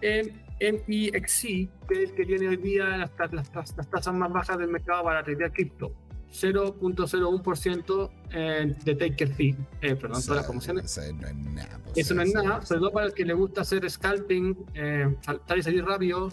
MEXC, 0.71 1.41
que 1.87 2.03
es 2.03 2.09
el 2.09 2.15
que 2.15 2.25
tiene 2.25 2.47
hoy 2.47 2.57
día 2.57 2.97
las, 2.97 3.11
tasas 3.11 4.13
más 4.13 4.31
bajas 4.31 4.57
del 4.57 4.69
mercado 4.69 5.03
para 5.03 5.23
tradear 5.23 5.51
cripto. 5.51 5.93
0.01% 6.33 8.09
eh, 8.31 8.75
de 8.83 8.95
taker 8.95 9.33
fee, 9.35 9.55
eh, 9.81 9.95
perdón, 9.95 10.21
todas 10.21 10.37
las 10.37 10.45
promociones. 10.45 10.97
Eso 10.97 11.13
no 11.13 11.27
es 11.27 11.35
nada. 11.35 11.79
Pues, 11.83 11.97
eso 11.97 12.15
no 12.15 12.21
es 12.23 12.33
nada, 12.33 12.61
sobre 12.63 12.79
todo 12.79 12.91
para 12.91 13.05
el 13.05 13.13
que 13.13 13.23
le 13.23 13.33
gusta 13.33 13.61
hacer 13.61 13.87
scalping, 13.89 14.57
eh, 14.73 15.15
saltar 15.21 15.59
y 15.59 15.63
salir 15.63 15.85
rápido. 15.85 16.29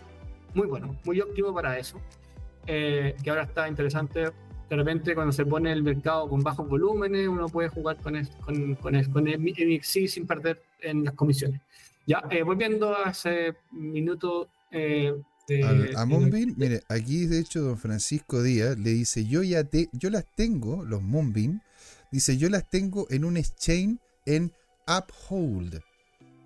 Muy 0.55 0.67
bueno, 0.67 0.97
muy 1.05 1.21
óptimo 1.21 1.53
para 1.53 1.79
eso. 1.79 2.01
que 2.67 3.15
ahora 3.29 3.43
está 3.43 3.69
interesante. 3.69 4.31
De 4.71 4.77
repente, 4.77 5.15
cuando 5.15 5.33
se 5.33 5.45
pone 5.45 5.73
el 5.73 5.83
mercado 5.83 6.29
con 6.29 6.43
bajos 6.43 6.67
volúmenes, 6.69 7.29
uno 7.29 7.49
puede 7.49 7.69
jugar 7.69 7.97
con, 7.97 8.15
con, 8.41 8.77
con, 8.77 8.95
el, 8.95 9.11
con 9.11 9.25
MEXC 9.25 10.07
sin 10.07 10.27
perder 10.27 10.63
en 10.81 11.05
las 11.05 11.15
comisiones. 11.15 11.61
Ya, 12.11 12.25
eh, 12.29 12.43
volviendo 12.43 12.93
a 12.93 13.11
ese 13.11 13.55
minuto 13.71 14.49
eh, 14.73 15.15
de, 15.47 15.95
a, 15.97 16.05
Moonbeam, 16.05 16.55
mire, 16.57 16.83
aquí 16.89 17.27
de 17.27 17.39
hecho 17.39 17.61
don 17.61 17.79
Francisco 17.79 18.43
Díaz 18.43 18.77
le 18.77 18.91
dice, 18.91 19.27
yo 19.27 19.45
ya 19.45 19.63
te, 19.63 19.89
yo 19.93 20.11
las 20.11 20.25
tengo, 20.35 20.85
los 20.85 21.03
Moonbeam, 21.03 21.61
dice, 22.11 22.37
yo 22.37 22.49
las 22.49 22.69
tengo 22.69 23.07
en 23.11 23.25
un 23.25 23.37
exchange 23.37 24.01
en 24.27 24.53
Uphold. 24.89 25.83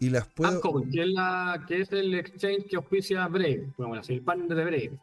Y 0.00 0.10
las 0.10 0.26
puedo... 0.28 0.58
Uphold, 0.58 0.92
que 0.92 1.00
es, 1.00 1.08
la, 1.08 1.64
que 1.66 1.80
es 1.80 1.92
el 1.92 2.14
exchange 2.14 2.66
que 2.68 2.76
auspicia 2.76 3.26
Brave, 3.28 3.72
bueno, 3.78 4.02
el 4.06 4.20
partner 4.20 4.54
de 4.54 4.64
Brave. 4.66 4.98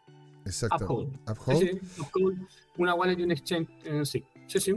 Exacto. 0.46 0.86
Uphold. 0.86 1.20
Uphold. 1.28 1.82
Uphold 1.98 2.48
una 2.78 2.94
wallet 2.94 3.18
y 3.18 3.24
un 3.24 3.32
exchange, 3.32 3.68
eh, 3.86 4.06
sí. 4.06 4.24
Sí, 4.46 4.60
sí. 4.60 4.74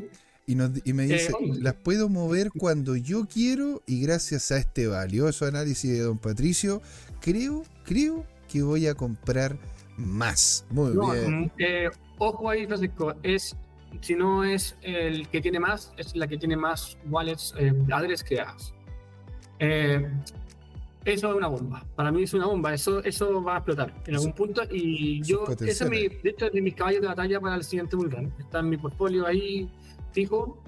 Y, 0.47 0.57
me 0.57 1.05
dice, 1.05 1.33
eh, 1.33 1.53
las 1.61 1.75
puedo 1.75 2.11
mover 2.11 2.51
cuando 2.51 2.97
yo 2.97 3.27
quiero 3.27 3.83
y 3.87 4.03
gracias 4.03 4.51
a 4.53 4.59
este 4.59 4.87
valioso 4.87 5.47
análisis 5.47 5.91
de 5.91 6.01
don 6.01 6.19
Patricio, 6.19 6.83
creo, 7.21 7.63
creo 7.85 8.27
que 8.47 8.63
voy 8.63 8.87
a 8.87 8.95
comprar 8.95 9.57
más. 9.97 10.67
Muy 10.71 10.93
bien. 10.93 11.41
Mm, 11.41 11.51
eh, 11.59 11.91
ojo 12.19 12.51
ahí, 12.51 12.67
Francisco, 12.67 13.15
es, 13.23 13.57
si 14.01 14.15
no 14.15 14.45
es 14.45 14.77
el 14.83 15.29
que 15.29 15.41
tiene 15.41 15.61
más, 15.61 15.93
es 15.97 16.15
la 16.15 16.27
que 16.27 16.37
tiene 16.37 16.57
más 16.57 16.99
wallets, 17.09 17.55
eh, 17.59 17.73
adres 17.91 18.23
creadas. 18.23 18.75
Eh, 19.59 20.07
eso 21.05 21.31
es 21.31 21.37
una 21.37 21.49
bomba. 21.49 21.85
Para 21.97 22.11
mí 22.11 22.23
es 22.23 22.33
una 22.35 22.47
bomba. 22.47 22.73
Eso, 22.73 23.03
eso 23.05 23.43
va 23.43 23.55
a 23.55 23.59
explotar 23.59 23.95
en 24.07 24.15
algún 24.15 24.33
punto. 24.33 24.63
Y 24.71 25.23
yo, 25.23 25.45
ese 25.61 25.85
es 25.85 25.91
mi, 25.91 26.09
de 26.09 26.31
hecho, 26.31 26.47
es 26.47 26.53
de 26.53 26.63
mis 26.63 26.75
caballos 26.75 27.03
de 27.03 27.09
batalla 27.09 27.41
para 27.41 27.57
el 27.57 27.65
siguiente 27.65 27.95
bullrun. 27.95 28.33
Está 28.39 28.61
en 28.61 28.71
mi 28.71 28.77
portfolio 28.77 29.27
ahí 29.27 29.71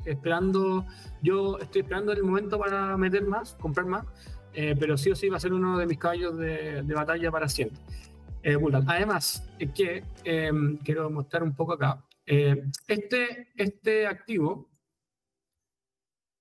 esperando, 0.04 0.86
yo 1.22 1.58
estoy 1.58 1.82
esperando 1.82 2.12
el 2.12 2.22
momento 2.22 2.58
para 2.58 2.96
meter 2.96 3.24
más, 3.24 3.54
comprar 3.54 3.86
más, 3.86 4.04
eh, 4.52 4.74
pero 4.78 4.96
sí 4.96 5.10
o 5.10 5.16
sí 5.16 5.28
va 5.28 5.36
a 5.36 5.40
ser 5.40 5.52
uno 5.52 5.78
de 5.78 5.86
mis 5.86 5.98
caballos 5.98 6.36
de, 6.36 6.82
batalla 6.82 7.30
para 7.30 7.48
siempre. 7.48 7.78
Eh, 8.42 8.56
Además, 8.86 9.48
es 9.58 9.70
que 9.72 10.04
em, 10.24 10.78
quiero 10.78 11.10
mostrar 11.10 11.42
un 11.42 11.54
poco 11.54 11.74
acá, 11.74 12.04
eh, 12.26 12.64
este, 12.88 13.48
este 13.56 14.06
activo 14.06 14.68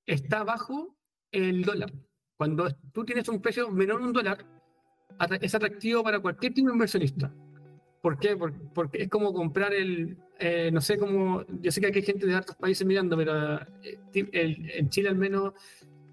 está 0.06 0.44
bajo 0.44 0.96
el 1.32 1.64
dólar. 1.64 1.92
Cuando 2.38 2.74
tú 2.92 3.06
tienes 3.06 3.28
un 3.30 3.42
precio 3.42 3.70
menor 3.72 4.00
de 4.00 4.08
un 4.08 4.14
dólar, 4.14 4.46
es 5.42 5.56
atractivo 5.56 6.04
para 6.04 6.20
cualquier 6.20 6.54
tipo 6.54 6.68
de 6.68 6.74
inversionista. 6.74 7.32
¿Por 8.06 8.20
qué? 8.20 8.38
Porque, 8.38 9.02
es 9.02 9.10
como 9.10 9.34
comprar 9.34 9.74
el, 9.74 10.16
eh, 10.38 10.70
no 10.72 10.80
sé 10.80 10.96
cómo, 10.96 11.44
yo 11.60 11.72
sé 11.72 11.82
que 11.82 11.88
hay 11.88 12.04
gente 12.04 12.28
de 12.28 12.36
otros 12.36 12.56
países 12.56 12.86
mirando, 12.86 13.18
pero 13.18 13.60
eh, 13.82 13.98
en 14.14 14.90
Chile 14.92 15.10
al 15.10 15.16
menos 15.16 15.54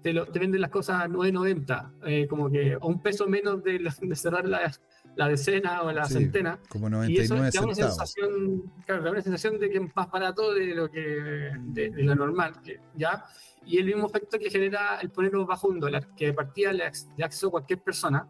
te, 0.01 0.11
lo, 0.11 0.25
te 0.25 0.39
venden 0.39 0.59
las 0.59 0.71
cosas 0.71 1.03
a 1.03 1.07
9.90, 1.07 1.91
eh, 2.07 2.27
como 2.27 2.49
que 2.49 2.73
a 2.73 2.83
un 2.83 2.99
peso 2.99 3.27
menos 3.27 3.63
de, 3.63 3.77
de 3.77 4.15
cerrar 4.15 4.47
la, 4.47 4.73
la, 5.15 5.27
decena 5.27 5.83
o 5.83 5.91
la 5.91 6.05
centena. 6.05 6.57
Como 6.67 6.89
99 6.89 7.13
y 7.13 7.23
eso 7.23 7.35
da 7.35 7.63
una 7.63 7.75
sensación, 7.75 8.71
claro, 8.87 9.03
da 9.03 9.11
una 9.11 9.21
sensación 9.21 9.59
de 9.59 9.69
que 9.69 9.77
es 9.77 9.95
más 9.95 10.09
barato 10.09 10.51
de 10.51 10.73
lo 10.73 10.89
que 10.89 10.99
de, 10.99 11.91
de 11.91 12.03
lo 12.03 12.15
normal, 12.15 12.53
¿ya? 12.95 13.23
Y 13.67 13.77
el 13.77 13.85
mismo 13.85 14.07
efecto 14.07 14.39
que 14.39 14.49
genera 14.49 14.97
el 14.99 15.11
ponerlo 15.11 15.45
bajo 15.45 15.67
un 15.67 15.79
dólar, 15.79 16.07
que 16.17 16.25
de 16.25 16.33
partida 16.33 16.73
le, 16.73 16.91
le 17.17 17.23
acceso 17.23 17.49
a 17.49 17.51
cualquier 17.51 17.83
persona, 17.83 18.27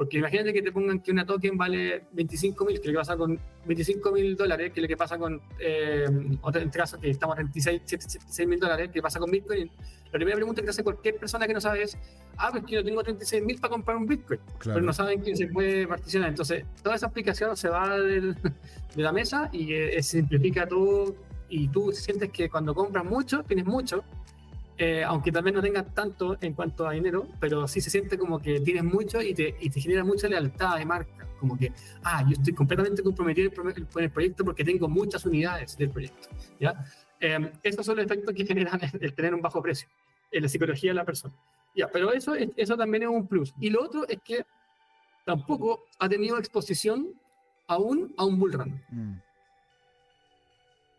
porque 0.00 0.16
imagínate 0.16 0.54
que 0.54 0.62
te 0.62 0.72
pongan 0.72 1.00
que 1.00 1.10
una 1.10 1.26
token 1.26 1.58
vale 1.58 2.04
25 2.12 2.64
mil, 2.64 2.80
que 2.80 2.88
lo 2.88 2.92
que 2.92 2.98
pasa 3.00 3.18
con 3.18 3.38
25 3.66 4.12
mil 4.12 4.34
dólares, 4.34 4.72
que 4.72 4.80
lo 4.80 4.88
que 4.88 4.96
pasa 4.96 5.18
con, 5.18 5.42
eh, 5.58 6.06
en 6.08 6.40
este 6.42 6.78
caso 6.78 6.98
que 6.98 7.10
estamos 7.10 7.34
a 7.34 7.36
36 7.36 8.46
mil 8.46 8.58
dólares, 8.58 8.88
que 8.90 9.02
pasa 9.02 9.18
con 9.18 9.30
Bitcoin. 9.30 9.70
La 10.06 10.12
primera 10.12 10.36
pregunta 10.36 10.62
que 10.62 10.70
hace 10.70 10.82
cualquier 10.82 11.16
persona 11.16 11.46
que 11.46 11.52
no 11.52 11.60
sabe 11.60 11.82
es, 11.82 11.98
ah, 12.38 12.48
pues 12.50 12.64
que 12.64 12.76
yo 12.76 12.82
tengo 12.82 13.02
36 13.02 13.44
mil 13.44 13.60
para 13.60 13.72
comprar 13.72 13.98
un 13.98 14.06
Bitcoin, 14.06 14.40
pero 14.64 14.80
no 14.80 14.94
saben 14.94 15.20
quién 15.20 15.36
se 15.36 15.48
puede 15.48 15.86
particionar. 15.86 16.30
Entonces, 16.30 16.64
toda 16.82 16.96
esa 16.96 17.08
aplicación 17.08 17.54
se 17.54 17.68
va 17.68 18.00
de 18.00 18.34
la 18.96 19.12
mesa 19.12 19.50
y 19.52 19.74
eh, 19.74 20.02
simplifica 20.02 20.66
todo 20.66 21.14
y 21.50 21.68
tú 21.68 21.92
sientes 21.92 22.30
que 22.30 22.48
cuando 22.48 22.74
compras 22.74 23.04
mucho, 23.04 23.42
tienes 23.42 23.66
mucho, 23.66 24.02
eh, 24.82 25.04
aunque 25.04 25.30
también 25.30 25.54
no 25.54 25.60
tengas 25.60 25.92
tanto 25.94 26.38
en 26.40 26.54
cuanto 26.54 26.88
a 26.88 26.92
dinero, 26.92 27.28
pero 27.38 27.68
sí 27.68 27.82
se 27.82 27.90
siente 27.90 28.16
como 28.16 28.38
que 28.38 28.60
tienes 28.60 28.82
mucho 28.82 29.20
y 29.20 29.34
te, 29.34 29.54
y 29.60 29.68
te 29.68 29.78
genera 29.78 30.04
mucha 30.04 30.26
lealtad 30.26 30.78
de 30.78 30.86
marca. 30.86 31.28
Como 31.38 31.58
que, 31.58 31.70
ah, 32.02 32.24
yo 32.26 32.32
estoy 32.32 32.54
completamente 32.54 33.02
comprometido 33.02 33.50
con 33.52 34.02
el 34.02 34.10
proyecto 34.10 34.42
porque 34.42 34.64
tengo 34.64 34.88
muchas 34.88 35.26
unidades 35.26 35.76
del 35.76 35.90
proyecto. 35.90 36.30
¿ya? 36.58 36.82
Eh, 37.20 37.52
esos 37.62 37.84
son 37.84 37.96
los 37.96 38.06
efectos 38.06 38.34
que 38.34 38.46
generan 38.46 38.80
el, 38.98 39.12
tener 39.12 39.34
un 39.34 39.42
bajo 39.42 39.60
precio 39.60 39.86
en 40.32 40.44
la 40.44 40.48
psicología 40.48 40.92
de 40.92 40.94
la 40.94 41.04
persona. 41.04 41.34
Ya, 41.76 41.86
pero 41.88 42.10
eso, 42.14 42.32
eso 42.34 42.76
también 42.78 43.02
es 43.02 43.10
un 43.10 43.26
plus. 43.26 43.52
Y 43.60 43.68
lo 43.68 43.84
otro 43.84 44.08
es 44.08 44.18
que 44.24 44.46
tampoco 45.26 45.84
ha 45.98 46.08
tenido 46.08 46.38
exposición 46.38 47.12
aún 47.66 48.14
a 48.16 48.24
un 48.24 48.38
bullrun. 48.38 48.82
Mm. 48.88 49.20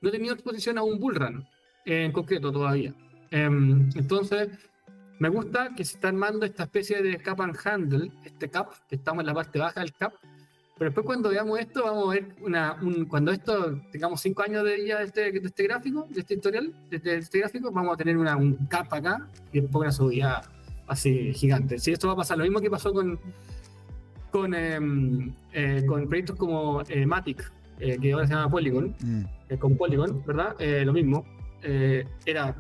No 0.02 0.10
ha 0.10 0.12
tenido 0.12 0.36
exposición 0.36 0.78
a 0.78 0.84
un 0.84 1.00
bullrun 1.00 1.48
en 1.86 2.12
concreto 2.12 2.52
todavía. 2.52 2.94
Em, 3.32 3.90
entonces, 3.96 4.50
me 5.20 5.30
gusta 5.30 5.74
que 5.76 5.86
se 5.86 5.96
está 5.96 6.10
armando 6.10 6.46
esta 6.46 6.64
especie 6.64 7.02
de 7.02 7.18
cap 7.18 7.40
and 7.42 7.56
handle, 7.64 8.12
este 8.26 8.50
cap, 8.50 8.72
que 8.90 8.96
estamos 8.96 9.22
en 9.22 9.28
la 9.28 9.34
parte 9.34 9.60
baja 9.60 9.80
del 9.80 9.94
cap. 9.94 10.14
Pero 10.78 10.90
después 10.90 11.06
cuando 11.06 11.30
veamos 11.30 11.60
esto, 11.60 11.84
vamos 11.84 12.10
a 12.10 12.14
ver 12.16 12.36
una, 12.42 12.74
un, 12.82 13.06
cuando 13.06 13.32
esto 13.32 13.80
tengamos 13.92 14.20
cinco 14.20 14.42
años 14.42 14.64
de 14.64 14.88
ya 14.88 14.98
de 14.98 15.06
este, 15.06 15.32
de 15.32 15.40
este 15.48 15.64
gráfico, 15.64 16.08
de 16.10 16.22
este 16.22 16.34
historial, 16.34 16.74
de 16.90 17.20
este, 17.20 17.40
gráfico, 17.40 17.72
vamos 17.72 17.94
a 17.94 17.98
tener 17.98 18.18
una, 18.18 18.36
un 18.36 18.56
cap 18.66 18.92
acá 18.92 19.28
y 19.54 19.62
después 19.62 19.82
una 19.84 19.92
subida 19.92 20.42
así 20.88 21.34
gigante. 21.34 21.78
Si 21.78 21.92
esto 21.92 22.08
va 22.08 22.14
a 22.14 22.18
pasar, 22.18 22.40
lo 22.40 22.44
mismo 22.44 22.60
que 22.60 22.72
pasó 22.72 22.92
con, 22.92 23.20
con, 24.32 24.56
em, 24.56 25.32
eh, 25.54 25.84
con 25.86 26.08
proyectos 26.08 26.36
como 26.36 26.82
eh, 26.90 27.06
Matic, 27.06 27.52
eh, 27.80 28.00
que 28.00 28.14
ahora 28.14 28.26
se 28.26 28.34
llama 28.34 28.50
Polygon, 28.50 28.96
mm. 29.00 29.56
con 29.60 29.78
Polygon, 29.78 30.24
¿verdad? 30.26 30.56
lo 30.84 30.94
mismo. 30.94 31.24
era 31.62 32.56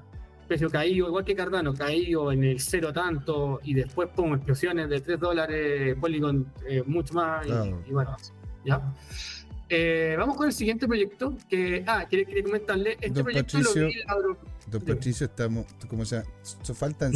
precio 0.52 0.70
caído, 0.70 1.08
igual 1.08 1.24
que 1.24 1.34
Cardano, 1.34 1.74
caído 1.74 2.30
en 2.30 2.44
el 2.44 2.60
cero 2.60 2.92
tanto 2.92 3.62
y 3.64 3.74
después 3.74 4.10
pongo 4.14 4.36
explosiones 4.36 4.90
de 4.90 5.00
3 5.00 5.18
dólares, 5.18 5.96
Polygon 5.98 6.46
eh, 6.68 6.84
mucho 6.86 7.14
más 7.14 7.48
y, 7.48 7.94
bueno, 7.94 8.18
¿ya? 8.66 8.94
Eh, 9.70 10.14
vamos 10.18 10.36
con 10.36 10.48
el 10.48 10.52
siguiente 10.52 10.90
proyecto 10.90 11.38
que, 11.48 11.86
ah, 11.88 12.06
quería, 12.10 12.44
comentarle, 12.44 12.98
este 13.00 13.24
proyecto 13.24 13.60
lo 13.60 13.74
vi, 13.74 13.94
Don 14.68 14.82
Patricio, 14.82 15.26
estamos, 15.26 15.66
como 15.88 16.04
sea, 16.04 16.26
faltan 16.76 17.14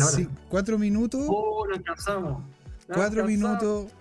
cuatro 0.48 0.78
minutos. 0.78 1.26
Oh, 1.28 1.68
nos 1.68 1.82
cansamos. 1.82 2.42
Cuatro 2.88 3.26
minutos. 3.26 3.92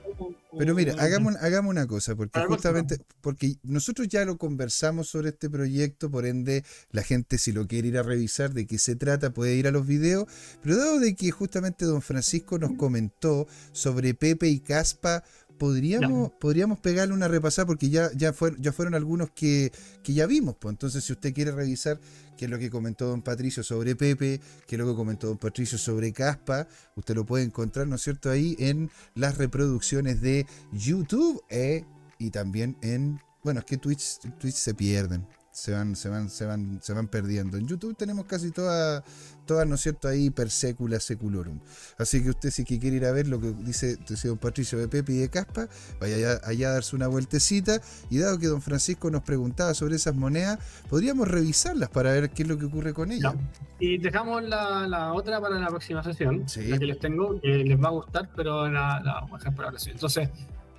Pero 0.56 0.74
mira, 0.74 0.94
hagamos, 0.98 1.34
hagamos 1.36 1.70
una 1.70 1.86
cosa, 1.86 2.14
porque 2.14 2.40
justamente, 2.46 2.98
porque 3.20 3.56
nosotros 3.64 4.06
ya 4.06 4.24
lo 4.24 4.38
conversamos 4.38 5.08
sobre 5.08 5.30
este 5.30 5.50
proyecto, 5.50 6.10
por 6.10 6.26
ende, 6.26 6.64
la 6.90 7.02
gente 7.02 7.38
si 7.38 7.50
lo 7.50 7.66
quiere 7.66 7.88
ir 7.88 7.98
a 7.98 8.04
revisar 8.04 8.52
de 8.52 8.66
qué 8.66 8.78
se 8.78 8.94
trata, 8.94 9.30
puede 9.30 9.56
ir 9.56 9.66
a 9.66 9.72
los 9.72 9.86
videos, 9.86 10.26
pero 10.62 10.76
dado 10.76 11.00
de 11.00 11.16
que 11.16 11.32
justamente 11.32 11.84
don 11.84 12.02
Francisco 12.02 12.58
nos 12.58 12.76
comentó 12.76 13.48
sobre 13.72 14.14
Pepe 14.14 14.48
y 14.48 14.60
Caspa, 14.60 15.24
podríamos, 15.58 16.32
podríamos 16.40 16.78
pegarle 16.80 17.14
una 17.14 17.28
repasada 17.28 17.66
porque 17.66 17.90
ya, 17.90 18.10
ya, 18.14 18.32
fueron, 18.32 18.60
ya 18.60 18.72
fueron 18.72 18.94
algunos 18.94 19.30
que, 19.30 19.72
que 20.02 20.14
ya 20.14 20.26
vimos. 20.26 20.56
Pues. 20.58 20.72
Entonces, 20.72 21.04
si 21.04 21.12
usted 21.12 21.32
quiere 21.32 21.52
revisar 21.52 22.00
qué 22.36 22.46
es 22.46 22.50
lo 22.50 22.58
que 22.58 22.70
comentó 22.70 23.06
don 23.06 23.22
Patricio 23.22 23.62
sobre 23.62 23.96
Pepe, 23.96 24.40
qué 24.66 24.76
es 24.76 24.78
lo 24.78 24.86
que 24.86 24.96
comentó 24.96 25.28
don 25.28 25.38
Patricio 25.38 25.78
sobre 25.78 26.12
Caspa, 26.12 26.66
usted 26.96 27.14
lo 27.14 27.24
puede 27.24 27.44
encontrar, 27.44 27.86
¿no 27.86 27.96
es 27.96 28.02
cierto?, 28.02 28.30
ahí 28.30 28.56
en 28.58 28.90
las 29.14 29.38
reproducciones 29.38 30.20
de 30.20 30.46
YouTube 30.72 31.42
eh, 31.48 31.84
y 32.18 32.30
también 32.30 32.76
en, 32.82 33.20
bueno, 33.42 33.60
es 33.60 33.66
que 33.66 33.76
Twitch, 33.76 34.18
Twitch 34.38 34.54
se 34.56 34.74
pierden 34.74 35.26
se 35.54 35.70
van, 35.70 35.94
se 35.94 36.08
van, 36.08 36.28
se 36.28 36.44
van, 36.46 36.80
se 36.82 36.92
van 36.92 37.06
perdiendo. 37.06 37.56
En 37.56 37.68
YouTube 37.68 37.96
tenemos 37.96 38.24
casi 38.26 38.50
todas, 38.50 39.04
todas, 39.46 39.68
¿no 39.68 39.76
es 39.76 39.82
cierto?, 39.82 40.08
ahí 40.08 40.28
per 40.28 40.50
secula 40.50 40.98
seculorum. 40.98 41.60
Así 41.96 42.20
que 42.24 42.30
usted 42.30 42.50
si 42.50 42.64
quiere 42.64 42.96
ir 42.96 43.04
a 43.04 43.12
ver 43.12 43.28
lo 43.28 43.40
que 43.40 43.52
dice, 43.52 43.96
don 44.24 44.36
Patricio 44.36 44.78
de 44.80 44.88
Pepe 44.88 45.12
y 45.12 45.18
de 45.18 45.28
Caspa, 45.28 45.68
vaya 46.00 46.40
allá, 46.42 46.70
a 46.70 46.72
darse 46.72 46.96
una 46.96 47.06
vueltecita. 47.06 47.80
Y 48.10 48.18
dado 48.18 48.40
que 48.40 48.48
don 48.48 48.62
Francisco 48.62 49.12
nos 49.12 49.22
preguntaba 49.22 49.74
sobre 49.74 49.94
esas 49.94 50.16
monedas, 50.16 50.58
podríamos 50.90 51.28
revisarlas 51.28 51.88
para 51.88 52.10
ver 52.10 52.30
qué 52.30 52.42
es 52.42 52.48
lo 52.48 52.58
que 52.58 52.64
ocurre 52.64 52.92
con 52.92 53.12
ellas. 53.12 53.34
Y 53.78 53.98
dejamos 53.98 54.42
la, 54.42 55.12
otra 55.12 55.40
para 55.40 55.60
la 55.60 55.68
próxima 55.68 56.02
sesión, 56.02 56.44
la 56.68 56.78
que 56.78 56.84
les 56.84 56.98
tengo, 56.98 57.40
que 57.40 57.58
les 57.58 57.80
va 57.80 57.88
a 57.88 57.92
gustar, 57.92 58.28
pero 58.34 58.68
la, 58.68 59.00
vamos 59.04 59.34
a 59.34 59.38
dejar 59.38 59.54
para 59.54 59.70
la 59.70 59.78
sesión. 59.78 59.94
Entonces, 59.94 60.30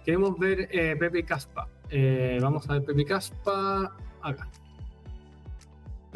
queremos 0.03 0.37
ver 0.37 0.67
eh, 0.69 0.97
Pepe 0.99 1.19
y 1.19 1.23
Caspa. 1.23 1.69
Eh, 1.89 2.39
vamos 2.41 2.69
a 2.69 2.73
ver 2.73 2.83
Pepe 2.83 3.03
y 3.03 3.05
Caspa 3.05 3.95
acá. 4.21 4.49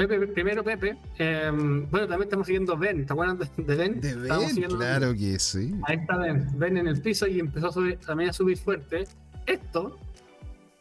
Pepe, 0.08 0.28
primero 0.28 0.64
Pepe. 0.64 0.98
Em, 1.18 1.90
bueno, 1.90 2.08
también 2.08 2.24
estamos 2.24 2.48
siguiendo 2.48 2.78
Ben. 2.78 3.06
¿Te 3.06 3.12
acuerdas 3.12 3.52
de, 3.58 3.76
Ben? 3.76 4.00
De 4.00 4.16
Ben, 4.16 4.62
claro 4.70 5.14
que 5.14 5.38
sí. 5.40 5.76
Ahí 5.86 5.98
está 5.98 6.16
Ben. 6.16 6.48
Ben 6.58 6.78
en 6.78 6.88
el 6.88 7.02
piso 7.02 7.28
y 7.28 7.42
empezó 7.42 7.68
a 7.68 7.74
subir, 7.74 7.98
también 7.98 8.30
a 8.30 8.34
subir 8.34 8.58
fuerte. 8.58 9.06
Esto, 9.46 10.00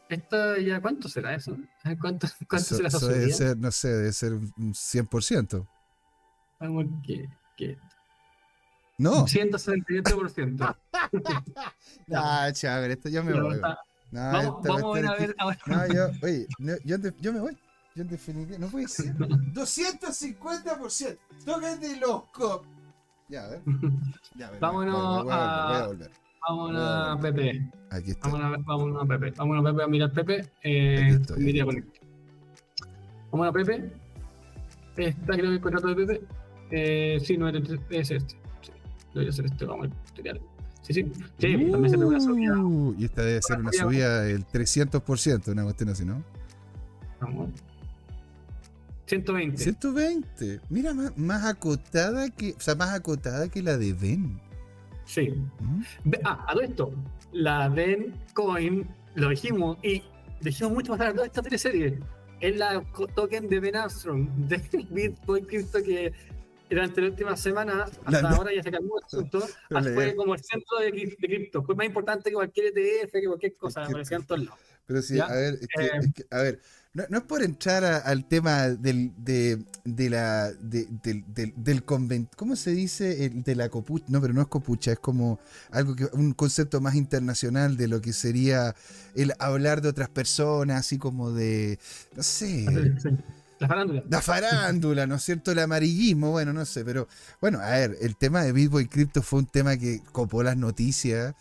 esto 0.09 0.57
ya, 0.59 0.81
¿cuánto 0.81 1.09
será 1.09 1.35
eso? 1.35 1.57
¿Cuánto, 2.01 2.29
cuánto 2.49 2.77
será 2.77 2.87
eso? 2.87 3.09
Debe 3.09 3.33
ser, 3.33 3.57
no 3.57 3.73
sé, 3.73 3.89
debe 3.89 4.13
ser 4.13 4.35
un 4.35 4.53
100%. 4.73 5.67
Vamos. 6.61 6.87
¿Qué? 7.05 7.77
No. 8.99 9.27
178%. 9.27 10.77
ah, 12.15 12.51
chaval, 12.53 12.91
esto 12.93 13.09
yo 13.09 13.25
me 13.25 13.33
voy. 13.33 13.61
No, 14.13 14.21
vamos, 14.21 14.63
vamos 14.63 14.97
a 14.97 15.15
ver. 15.17 15.35
No, 15.67 15.93
yo, 15.93 16.09
oye, 16.23 16.47
yo, 16.85 16.97
yo 17.21 17.33
me 17.33 17.41
voy. 17.41 17.59
Yo 17.99 18.03
en 18.03 18.11
definitiva, 18.11 18.59
no 18.59 18.69
puede 18.69 18.87
ser. 18.87 19.13
250%. 19.17 21.19
Tóquete 21.45 21.97
loco. 22.01 22.63
Ya, 23.29 23.45
a 23.45 23.49
ver. 23.49 23.61
Ya, 24.37 24.47
a 24.47 24.51
ver 24.53 24.61
vámonos 24.61 25.27
a. 25.29 25.91
Vámonos 26.49 26.81
a 26.81 27.19
Pepe. 27.21 27.69
Aquí 27.91 28.13
está. 28.13 28.29
Vámonos 28.29 28.57
a, 28.57 28.63
vámonos 28.63 29.03
a 29.03 29.07
Pepe. 29.07 29.33
Vámonos 29.37 29.67
a 29.67 29.73
Pepe 29.73 29.83
a 29.83 29.89
mirar 29.89 30.13
Pepe. 30.13 30.49
Eh, 30.63 31.09
estoy, 31.09 31.61
Vámonos 33.33 33.51
a 33.51 33.53
Pepe. 33.53 33.93
Está 34.97 35.33
creo 35.33 35.51
que 35.51 35.57
el 35.57 35.61
contrato 35.61 35.89
de 35.89 35.97
Pepe. 35.97 36.21
Eh, 36.71 37.19
sí, 37.21 37.37
no 37.37 37.49
es 37.49 37.57
este. 37.57 38.05
Sí, 38.05 38.17
debería 39.13 39.33
ser 39.33 39.47
este. 39.47 39.65
Vamos 39.65 39.89
a 39.89 40.05
tutorial. 40.05 40.41
Sí, 40.83 40.95
sí. 40.95 41.13
Sí, 41.39 41.57
uh, 41.57 41.73
también 41.73 41.91
se 41.91 41.97
ve 41.97 42.05
una 42.05 42.21
subida. 42.21 42.55
Y 42.97 43.07
esta 43.07 43.23
debe 43.23 43.43
ser 43.43 43.59
una 43.59 43.73
subida 43.73 44.23
del 44.23 44.47
300%, 44.47 45.51
una 45.51 45.65
cuestión 45.65 45.89
así, 45.89 46.05
¿no? 46.05 46.23
Vamos. 47.21 47.51
120. 49.09 49.57
120. 49.63 50.61
Mira, 50.69 50.93
más, 51.17 51.45
acotada 51.45 52.29
que. 52.29 52.53
O 52.53 52.61
sea, 52.61 52.75
más 52.75 52.91
acotada 52.95 53.49
que 53.49 53.63
la 53.63 53.79
de 53.79 53.95
Ben. 53.95 54.39
Sí. 55.07 55.31
¿Mm? 55.61 56.13
Ah, 56.25 56.45
a 56.47 56.53
todo 56.53 56.63
esto. 56.63 56.93
La 57.33 57.69
Ben 57.69 58.13
Coin, 58.35 58.87
lo 59.15 59.31
dijimos, 59.31 59.79
y 59.83 60.03
dijimos 60.43 60.75
mucho 60.75 60.93
más 60.93 60.99
tarde 60.99 61.25
esta 61.25 61.43
teleserie. 61.43 61.99
Es 62.41 62.57
la 62.57 62.85
token 63.15 63.49
de 63.49 63.61
Ben 63.61 63.77
Armstrong, 63.77 64.29
de 64.47 64.59
Bitcoin 64.91 65.45
Crypto 65.47 65.83
que 65.83 66.13
durante 66.69 67.01
las 67.01 67.11
últimas 67.11 67.41
semanas, 67.41 67.99
hasta 68.05 68.29
ahora 68.29 68.55
ya 68.55 68.63
se 68.63 68.71
calmó 68.71 68.99
el 68.99 69.05
asunto, 69.05 69.41
fue 69.95 70.15
como 70.15 70.35
el 70.35 70.41
centro 70.43 70.79
de, 70.81 70.93
de 70.93 71.17
cripto. 71.17 71.63
Fue 71.63 71.75
más 71.75 71.87
importante 71.87 72.31
que 72.31 72.35
cualquier 72.35 72.77
ETF, 72.77 73.13
que 73.13 73.27
cualquier 73.27 73.55
cosa, 73.55 73.85
aparecían 73.85 74.27
todos 74.27 74.45
lados. 74.45 74.59
Pero 74.87 75.03
sí, 75.03 75.21
a 75.21 75.29
ver, 75.29 75.59
eh, 75.79 76.25
a 76.31 76.43
ver, 76.43 76.61
no, 77.09 77.19
es 77.19 77.25
por 77.25 77.43
entrar 77.43 77.85
al 77.85 78.25
tema 78.27 78.69
del, 78.69 79.13
de, 79.17 80.11
la, 80.11 80.51
del, 80.53 80.89
del, 81.57 81.85
convent, 81.85 82.35
¿cómo 82.35 82.57
se 82.57 82.73
dice? 82.73 83.31
de 83.31 83.55
la 83.55 83.69
copucha, 83.69 84.05
no, 84.09 84.21
pero 84.21 84.33
no 84.35 84.43
es 84.43 84.49
copucha, 84.49 84.93
es 84.93 84.99
como 84.99 85.39
algo 85.71 85.95
que, 85.95 86.07
un 86.13 86.33
concepto 86.33 86.81
más 86.81 86.95
internacional 86.95 87.77
de 87.77 87.89
lo 87.89 88.01
que 88.01 88.13
sería 88.13 88.75
el 89.15 89.33
hablar 89.39 89.83
de 89.83 89.89
otras 89.89 90.09
personas, 90.09 90.81
así 90.81 90.99
como 90.99 91.33
de, 91.33 91.79
no 92.17 92.23
sé. 92.23 92.67
La 93.59 93.67
farándula. 93.67 94.05
La 94.09 94.23
farándula, 94.23 95.07
¿no 95.07 95.17
es 95.17 95.23
cierto? 95.25 95.51
El 95.51 95.59
amarillismo, 95.59 96.31
bueno, 96.31 96.53
no 96.53 96.65
sé, 96.65 96.85
pero 96.85 97.09
bueno, 97.41 97.59
a 97.59 97.71
ver, 97.71 97.97
el 98.01 98.17
tema 98.17 98.43
de 98.43 98.53
Bitboy 98.53 98.87
Crypto 98.87 99.21
fue 99.21 99.41
un 99.41 99.47
tema 99.47 99.77
que 99.77 100.01
copó 100.13 100.43
las 100.43 100.57
noticias 100.57 101.35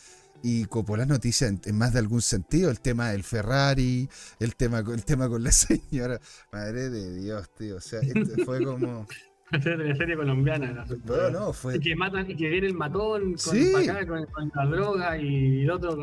y 0.44 0.66
copó 0.66 0.98
las 0.98 1.08
noticias 1.08 1.54
en, 1.66 1.78
más 1.78 1.94
de 1.94 2.00
algún 2.00 2.22
sentido. 2.22 2.70
El 2.70 2.80
tema 2.80 3.12
del 3.12 3.24
Ferrari, 3.24 4.10
el 4.40 4.56
tema, 4.56 4.80
el 4.80 5.06
tema 5.06 5.30
con 5.30 5.44
la 5.44 5.52
señora. 5.54 6.20
Madre 6.52 6.90
de 6.90 7.16
Dios, 7.16 7.50
tío. 7.58 7.78
O 7.78 7.82
sea, 7.82 8.02
fue 8.46 8.64
como. 8.64 9.08
De 9.52 9.96
serie 9.96 10.16
colombiana. 10.18 10.86
No, 11.06 11.30
no, 11.30 11.54
fue... 11.54 11.78
Y 11.78 11.80
que, 11.80 11.96
matan, 11.96 12.30
y 12.30 12.36
que 12.36 12.50
viene 12.50 12.68
el 12.68 12.74
matón 12.74 13.36
con, 13.36 14.28
con, 14.30 14.52
la 14.54 14.66
droga 14.66 15.18
y 15.18 15.64
el 15.64 15.72
otro 15.72 15.98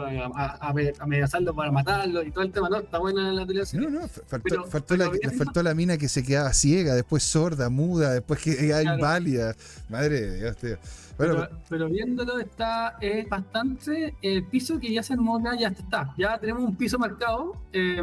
amenazando 1.00 1.54
para 1.54 1.70
matarlo 1.70 2.22
y 2.22 2.30
todo 2.30 2.44
el 2.44 2.52
tema. 2.52 2.68
No, 2.70 2.78
está 2.78 2.98
buena 2.98 3.32
la 3.32 3.46
televisión. 3.46 3.82
No, 3.82 3.90
no, 3.90 4.08
faltó, 4.08 4.64
faltó, 4.64 4.96
la, 4.96 5.10
faltó 5.36 5.62
la 5.62 5.74
mina 5.74 5.98
que 5.98 6.08
se 6.08 6.24
quedaba 6.24 6.52
ciega, 6.54 6.94
después 6.94 7.22
sorda, 7.22 7.68
muda, 7.68 8.14
después 8.14 8.40
que 8.40 8.56
claro. 8.56 8.94
inválida. 8.94 9.54
Madre 9.90 10.20
de 10.22 10.36
Dios, 10.38 10.56
tío. 10.56 10.76
Bueno, 11.16 11.46
pero, 11.68 11.88
viéndolo 11.88 12.38
está 12.40 12.96
es 13.00 13.28
bastante 13.28 14.16
el 14.20 14.44
piso 14.46 14.80
que 14.80 14.92
ya 14.92 15.00
se 15.00 15.12
armó 15.12 15.40
ya 15.56 15.68
está 15.68 16.12
ya 16.18 16.36
tenemos 16.38 16.64
un 16.64 16.74
piso 16.74 16.98
marcado 16.98 17.56
eh, 17.72 18.02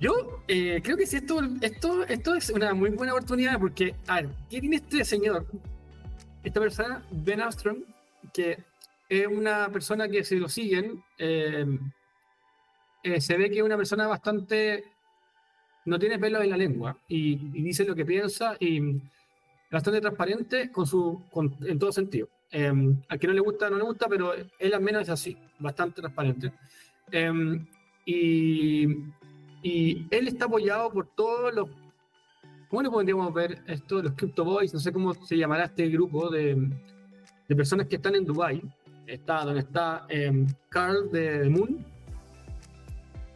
yo 0.00 0.42
eh, 0.46 0.80
creo 0.82 0.96
que 0.96 1.06
sí, 1.06 1.16
esto, 1.16 1.40
esto, 1.60 2.04
esto 2.04 2.34
es 2.34 2.50
una 2.50 2.72
muy 2.72 2.90
buena 2.90 3.12
oportunidad 3.14 3.58
porque, 3.58 3.96
a 4.06 4.16
ver, 4.16 4.28
¿qué 4.48 4.60
tiene 4.60 4.76
este 4.76 5.04
señor? 5.04 5.44
Esta 6.44 6.60
persona, 6.60 7.02
Ben 7.10 7.40
Armstrong, 7.40 7.78
que 8.32 8.62
es 9.08 9.26
una 9.26 9.68
persona 9.70 10.08
que 10.08 10.22
si 10.22 10.36
lo 10.36 10.48
siguen, 10.48 11.02
eh, 11.18 11.66
eh, 13.02 13.20
se 13.20 13.36
ve 13.36 13.50
que 13.50 13.58
es 13.58 13.62
una 13.62 13.76
persona 13.76 14.06
bastante... 14.06 14.84
no 15.86 15.98
tiene 15.98 16.18
pelo 16.18 16.40
en 16.42 16.50
la 16.50 16.56
lengua 16.56 16.96
y, 17.08 17.36
dice 17.60 17.84
lo 17.84 17.96
que 17.96 18.04
piensa 18.04 18.56
y 18.60 19.00
bastante 19.70 20.00
transparente 20.00 20.70
con 20.70 20.86
su, 20.86 21.20
en 21.62 21.78
todo 21.78 21.90
sentido. 21.90 22.28
a 22.52 23.18
quien 23.18 23.30
no 23.30 23.32
le 23.32 23.40
gusta, 23.40 23.68
no 23.68 23.76
le 23.76 23.84
gusta, 23.84 24.06
pero 24.08 24.32
él 24.32 24.74
al 24.74 24.80
menos 24.80 25.02
es 25.02 25.08
así, 25.08 25.36
bastante 25.58 26.00
transparente. 26.00 26.52
y 28.06 28.86
y 29.62 30.06
él 30.10 30.28
está 30.28 30.46
apoyado 30.46 30.90
por 30.90 31.06
todos 31.06 31.54
los. 31.54 31.68
¿Cómo 32.68 32.82
le 32.82 32.90
podríamos 32.90 33.32
ver 33.32 33.62
esto? 33.66 34.02
Los 34.02 34.12
Crypto 34.12 34.44
Boys, 34.44 34.74
no 34.74 34.80
sé 34.80 34.92
cómo 34.92 35.14
se 35.14 35.36
llamará 35.36 35.64
este 35.64 35.88
grupo 35.88 36.28
de, 36.28 36.70
de 37.48 37.56
personas 37.56 37.86
que 37.86 37.96
están 37.96 38.14
en 38.14 38.24
Dubai. 38.24 38.62
Está 39.06 39.44
donde 39.44 39.60
está 39.60 40.04
em, 40.10 40.46
Carl 40.68 41.10
de, 41.10 41.48
Moon, 41.48 41.84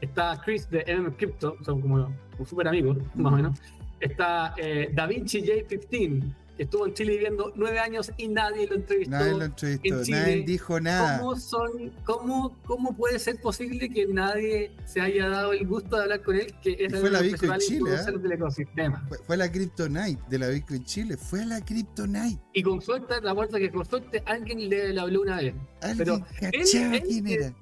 está 0.03 0.39
Chris 0.45 0.69
de 0.69 0.85
MM 0.87 1.17
Crypto, 1.17 1.57
son 1.65 1.81
como, 1.81 2.15
como 2.33 2.45
súper 2.47 2.69
amigos, 2.69 2.99
más 3.15 3.33
o 3.33 3.37
menos. 3.37 3.59
Está 3.99 4.55
eh, 4.59 4.91
Da 4.93 5.07
Vinci 5.07 5.41
J15, 5.41 6.35
estuvo 6.59 6.87
en 6.87 6.95
Chile 6.95 7.13
viviendo 7.13 7.53
nueve 7.57 7.79
años 7.79 8.13
y 8.17 8.29
nadie 8.29 8.67
lo 8.67 8.77
entrevistó. 8.77 9.11
Nadie 9.11 9.33
lo 9.33 9.45
entrevistó, 9.45 10.11
nadie 10.11 10.43
dijo 10.43 10.81
nada. 10.81 11.19
¿Cómo, 11.19 11.37
son, 11.37 11.93
cómo, 12.05 12.57
¿Cómo 12.65 12.97
puede 12.97 13.19
ser 13.19 13.41
posible 13.41 13.89
que 13.89 14.07
nadie 14.07 14.73
se 14.85 15.01
haya 15.01 15.29
dado 15.29 15.53
el 15.53 15.67
gusto 15.67 15.97
de 15.97 16.03
hablar 16.03 16.23
con 16.23 16.37
él? 16.37 16.55
Que 16.63 16.77
es 16.79 16.99
fue 16.99 17.11
la 17.11 17.21
Bitcoin 17.21 17.59
Chile. 17.59 17.91
¿eh? 17.95 18.19
Del 18.19 18.33
ecosistema. 18.33 19.05
Fue, 19.09 19.19
fue, 19.19 19.37
la 19.37 19.49
Night 19.89 20.21
de 20.29 20.39
la 20.39 20.49
Bitcoin 20.49 20.85
Chile, 20.85 21.17
fue 21.17 21.45
la 21.45 21.61
Night. 22.07 22.41
Y 22.53 22.63
con 22.63 22.81
suerte, 22.81 23.21
la 23.23 23.35
puerta 23.35 23.59
que 23.59 23.71
con 23.71 23.85
suerte 23.85 24.23
alguien 24.27 24.69
le, 24.69 24.99
habló 24.99 25.23
una 25.23 25.37
vez. 25.37 25.55
Pero 25.97 26.25
él, 26.41 26.65
quién 26.71 27.27
era. 27.27 27.55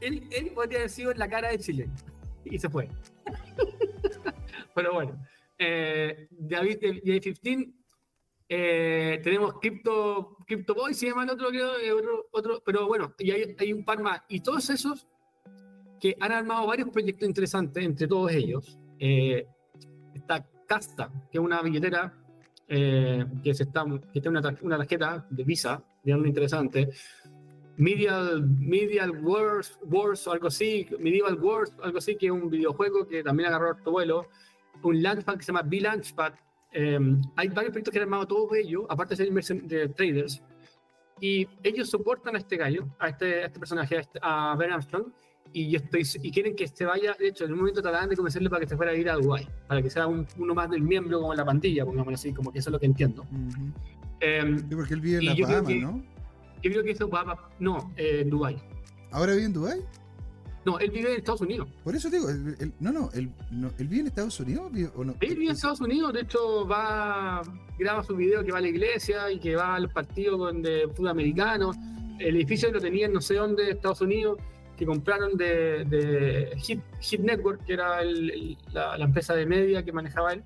Él, 0.00 0.28
él 0.30 0.50
podría 0.54 0.78
haber 0.78 0.90
sido 0.90 1.10
en 1.12 1.18
la 1.18 1.28
cara 1.28 1.50
de 1.50 1.58
Chile. 1.58 1.88
Y 2.44 2.58
se 2.58 2.68
fue. 2.68 2.88
Pero 4.74 4.94
bueno. 4.94 5.18
Eh, 5.58 6.28
David 6.30 6.78
de 6.80 7.20
15 7.20 7.72
eh, 8.48 9.20
tenemos 9.24 9.54
Crypto, 9.60 10.36
Crypto 10.46 10.74
Boy, 10.74 10.94
se 10.94 11.06
llama 11.06 11.24
el 11.24 11.30
otro, 11.30 11.48
otro, 11.48 12.26
otro, 12.30 12.62
pero 12.64 12.86
bueno, 12.86 13.14
y 13.18 13.30
hay, 13.30 13.56
hay, 13.58 13.72
un 13.72 13.84
par 13.84 14.00
más. 14.00 14.22
Y 14.28 14.40
todos 14.40 14.70
esos 14.70 15.08
que 16.00 16.16
han 16.20 16.32
armado 16.32 16.66
varios 16.66 16.90
proyectos 16.90 17.28
interesantes, 17.28 17.84
entre 17.84 18.06
todos 18.06 18.32
ellos. 18.32 18.78
Eh, 18.98 19.46
está 20.14 20.46
Casta, 20.66 21.10
que 21.30 21.38
es 21.38 21.44
una 21.44 21.62
billetera 21.62 22.12
eh, 22.68 23.24
que, 23.42 23.54
se 23.54 23.64
está, 23.64 23.84
que 24.12 24.20
tiene 24.20 24.38
una, 24.38 24.56
una 24.62 24.78
tarjeta 24.78 25.26
de 25.30 25.44
Visa, 25.44 25.82
bien 26.02 26.26
interesante. 26.26 26.88
Medial, 27.76 28.48
Medial 28.58 29.10
Wars, 29.22 29.78
Wars 29.84 30.26
o 30.26 30.32
algo 30.32 30.48
así, 30.48 30.88
Medieval 30.98 31.38
Wars, 31.38 31.72
algo 31.82 31.98
así, 31.98 32.16
que 32.16 32.26
es 32.26 32.32
un 32.32 32.48
videojuego 32.48 33.06
que 33.06 33.22
también 33.22 33.48
agarró 33.48 33.70
harto 33.70 33.90
vuelo. 33.90 34.26
Un 34.82 35.02
Launchpad 35.02 35.36
que 35.36 35.42
se 35.42 35.52
llama 35.52 35.62
B-Launchpad, 35.62 36.34
Em, 36.78 37.22
hay 37.36 37.48
varios 37.48 37.72
proyectos 37.72 37.90
que 37.90 37.98
han 37.98 38.02
armado 38.02 38.26
todos 38.26 38.54
ellos, 38.54 38.84
aparte 38.90 39.12
de 39.12 39.16
ser 39.16 39.28
inversión 39.28 39.66
de 39.66 39.88
traders, 39.88 40.42
y 41.22 41.48
ellos 41.62 41.88
soportan 41.88 42.34
a 42.34 42.38
este 42.38 42.58
gallo, 42.58 42.86
a 42.98 43.08
este, 43.08 43.44
a 43.44 43.46
este 43.46 43.58
personaje, 43.58 43.96
a, 43.96 44.00
este, 44.00 44.20
Ben 44.58 44.72
Armstrong, 44.72 45.06
y, 45.54 45.74
estoy, 45.74 46.02
y 46.22 46.30
quieren 46.30 46.54
que 46.54 46.68
se 46.68 46.84
vaya, 46.84 47.16
de 47.18 47.28
hecho, 47.28 47.46
en 47.46 47.52
un 47.52 47.60
momento 47.60 47.80
trataban 47.80 48.10
de 48.10 48.16
convencerle 48.16 48.50
para 48.50 48.60
que 48.60 48.68
se 48.68 48.76
fuera 48.76 48.92
a 48.92 48.94
ir 48.94 49.08
a 49.08 49.14
Dubái, 49.14 49.48
para 49.66 49.80
que 49.80 49.88
sea 49.88 50.06
uno 50.06 50.54
más 50.54 50.68
del 50.68 50.82
miembro 50.82 51.18
como 51.18 51.32
en 51.32 51.38
la 51.38 51.46
pandilla, 51.46 51.86
pongámoslo 51.86 52.14
así, 52.14 52.34
como 52.34 52.52
que 52.52 52.58
eso 52.58 52.68
es 52.68 52.72
lo 52.72 52.78
que 52.78 52.86
entiendo. 52.86 53.24
Em, 54.20 54.58
sí, 54.58 54.74
porque 54.76 54.92
él 54.92 55.00
vive 55.00 55.18
en 55.18 55.24
la 55.24 55.46
Bahamas, 55.46 55.74
¿no? 55.76 56.04
Yo 56.62 56.70
creo 56.72 56.84
que 56.84 56.90
eso 56.90 57.08
va, 57.08 57.50
no, 57.58 57.90
eh, 57.96 58.20
en 58.20 58.28
Dubái. 58.28 58.56
¿Ahora 59.12 59.32
vive 59.32 59.46
en 59.46 59.52
Dubái? 59.54 59.80
No, 60.66 60.80
él 60.80 60.90
vive 60.90 61.12
en 61.12 61.18
Estados 61.18 61.42
Unidos. 61.42 61.68
Por 61.84 61.94
eso 61.94 62.10
digo, 62.10 62.26
no, 62.80 62.90
no, 62.90 63.08
él, 63.14 63.30
vive 63.78 64.00
en 64.00 64.06
Estados 64.08 64.40
Unidos 64.40 64.72
o 64.96 65.04
no. 65.04 65.14
Él 65.20 65.36
vive 65.36 65.44
en 65.44 65.50
Estados 65.52 65.80
Unidos, 65.80 66.12
de 66.12 66.22
hecho 66.22 66.66
va, 66.66 67.40
graba 67.78 68.02
su 68.02 68.16
video 68.16 68.44
que 68.44 68.50
va 68.50 68.58
a 68.58 68.62
la 68.62 68.66
iglesia 68.66 69.30
y 69.30 69.38
que 69.38 69.54
va 69.54 69.76
al 69.76 69.88
partido 69.90 70.52
de 70.52 70.88
fútbol 70.88 71.10
americano. 71.10 71.70
El 72.18 72.34
edificio 72.34 72.72
lo 72.72 72.80
tenían 72.80 73.12
no 73.12 73.20
sé 73.20 73.34
dónde, 73.34 73.62
de 73.62 73.70
Estados 73.70 74.00
Unidos, 74.00 74.40
que 74.76 74.84
compraron 74.84 75.36
de, 75.36 76.50
Hit, 76.56 77.20
Network, 77.20 77.64
que 77.64 77.74
era 77.74 78.02
la, 78.02 78.96
empresa 79.04 79.36
de 79.36 79.46
media 79.46 79.84
que 79.84 79.92
manejaba 79.92 80.32
él. 80.32 80.42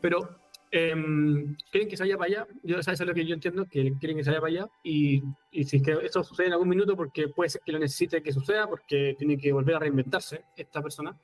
Pero 0.00 0.41
Em, 0.74 1.54
quieren 1.70 1.86
que 1.86 1.98
se 1.98 2.02
vaya 2.02 2.16
para 2.16 2.28
allá. 2.28 2.46
Yo, 2.62 2.78
eso 2.78 2.92
es 2.92 3.00
lo 3.00 3.12
que 3.12 3.26
yo 3.26 3.34
entiendo, 3.34 3.66
que 3.66 3.92
quieren 4.00 4.16
que 4.16 4.24
se 4.24 4.30
vaya 4.30 4.40
para 4.40 4.52
allá. 4.52 4.66
Y, 4.82 5.22
y 5.50 5.64
si 5.64 5.76
es 5.76 5.82
que 5.82 5.98
eso 6.02 6.24
sucede 6.24 6.46
en 6.46 6.54
algún 6.54 6.70
minuto, 6.70 6.96
porque 6.96 7.28
puede 7.28 7.50
ser 7.50 7.60
que 7.64 7.72
lo 7.72 7.78
necesite 7.78 8.22
que 8.22 8.32
suceda, 8.32 8.66
porque 8.66 9.14
tiene 9.18 9.36
que 9.36 9.52
volver 9.52 9.76
a 9.76 9.80
reinventarse 9.80 10.44
esta 10.56 10.82
persona. 10.82 11.14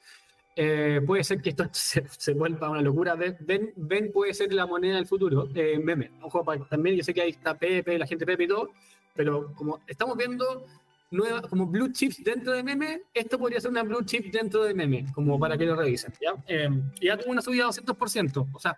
Eh, 0.55 1.01
puede 1.07 1.23
ser 1.23 1.41
que 1.41 1.51
esto 1.51 1.65
se, 1.73 2.35
vuelva 2.35 2.69
una 2.69 2.83
locura. 2.83 3.15
Ven, 3.15 3.73
ven 3.77 4.13
puede 4.13 4.35
ser 4.35 4.53
la 4.53 4.67
moneda 4.67 4.97
del 4.97 5.07
futuro, 5.07 5.49
eh, 5.55 5.79
meme. 5.79 6.11
Ojo, 6.21 6.45
también 6.69 6.97
yo 6.97 7.03
sé 7.03 7.15
que 7.15 7.23
ahí 7.23 7.31
está 7.31 7.57
Pepe, 7.57 7.97
la 7.97 8.07
gente 8.07 8.27
Pepe 8.27 8.45
y 8.45 8.49
todo, 8.49 8.71
pero 9.15 9.55
como 9.55 9.81
estamos 9.87 10.17
viendo 10.17 10.67
nueva, 11.11 11.43
como 11.43 11.67
blue 11.67 11.93
chips 11.93 12.23
dentro 12.25 12.53
de 12.53 12.63
meme, 12.63 13.03
esto 13.15 13.39
podría 13.39 13.61
ser 13.61 13.71
una 13.71 13.85
blue 13.85 14.03
chip 14.05 14.33
dentro 14.33 14.65
de 14.65 14.75
meme, 14.75 15.07
como 15.15 15.39
para 15.39 15.57
que 15.57 15.65
lo 15.65 15.77
revisen. 15.77 16.13
¿ya? 16.21 16.35
Eh, 16.49 16.69
ya 17.01 17.17
tuvo 17.17 17.31
una 17.31 17.41
subida 17.41 17.67
de 17.67 17.71
200%. 17.71 18.51
O 18.53 18.59
sea, 18.59 18.77